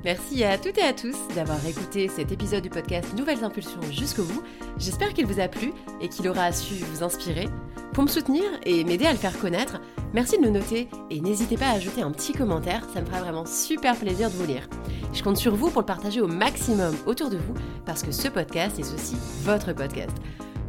Merci 0.03 0.43
à 0.43 0.57
toutes 0.57 0.77
et 0.77 0.83
à 0.83 0.91
tous 0.91 1.15
d'avoir 1.33 1.65
écouté 1.65 2.09
cet 2.09 2.31
épisode 2.33 2.61
du 2.61 2.69
podcast 2.69 3.17
Nouvelles 3.17 3.43
Impulsions 3.45 3.81
jusqu'au 3.89 4.23
bout. 4.23 4.43
J'espère 4.77 5.13
qu'il 5.13 5.25
vous 5.25 5.39
a 5.39 5.47
plu 5.47 5.71
et 6.01 6.09
qu'il 6.09 6.27
aura 6.27 6.51
su 6.51 6.75
vous 6.75 7.03
inspirer. 7.03 7.47
Pour 7.93 8.03
me 8.03 8.09
soutenir 8.09 8.43
et 8.65 8.83
m'aider 8.83 9.05
à 9.05 9.13
le 9.13 9.17
faire 9.17 9.39
connaître, 9.39 9.79
merci 10.13 10.37
de 10.37 10.43
le 10.43 10.49
noter 10.49 10.89
et 11.09 11.21
n'hésitez 11.21 11.55
pas 11.55 11.67
à 11.67 11.75
ajouter 11.75 12.01
un 12.01 12.11
petit 12.11 12.33
commentaire, 12.33 12.85
ça 12.93 12.99
me 12.99 13.05
fera 13.05 13.21
vraiment 13.21 13.45
super 13.45 13.95
plaisir 13.95 14.29
de 14.29 14.35
vous 14.35 14.45
lire. 14.45 14.67
Je 15.13 15.23
compte 15.23 15.37
sur 15.37 15.55
vous 15.55 15.69
pour 15.69 15.83
le 15.83 15.85
partager 15.85 16.19
au 16.19 16.27
maximum 16.27 16.95
autour 17.05 17.29
de 17.29 17.37
vous 17.37 17.53
parce 17.85 18.03
que 18.03 18.11
ce 18.11 18.27
podcast 18.27 18.79
est 18.79 18.93
aussi 18.93 19.15
votre 19.43 19.71
podcast. 19.71 20.15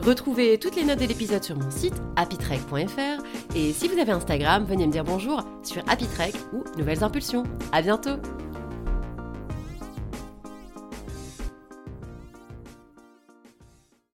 Retrouvez 0.00 0.58
toutes 0.58 0.76
les 0.76 0.84
notes 0.84 1.00
de 1.00 1.06
l'épisode 1.06 1.42
sur 1.42 1.56
mon 1.56 1.70
site 1.72 2.00
happytrek.fr 2.14 3.56
et 3.56 3.72
si 3.72 3.88
vous 3.88 3.98
avez 3.98 4.12
Instagram, 4.12 4.64
venez 4.64 4.86
me 4.86 4.92
dire 4.92 5.02
bonjour 5.02 5.42
sur 5.64 5.82
happytrek 5.88 6.34
ou 6.52 6.62
Nouvelles 6.78 7.02
Impulsions. 7.02 7.44
À 7.72 7.82
bientôt! 7.82 8.20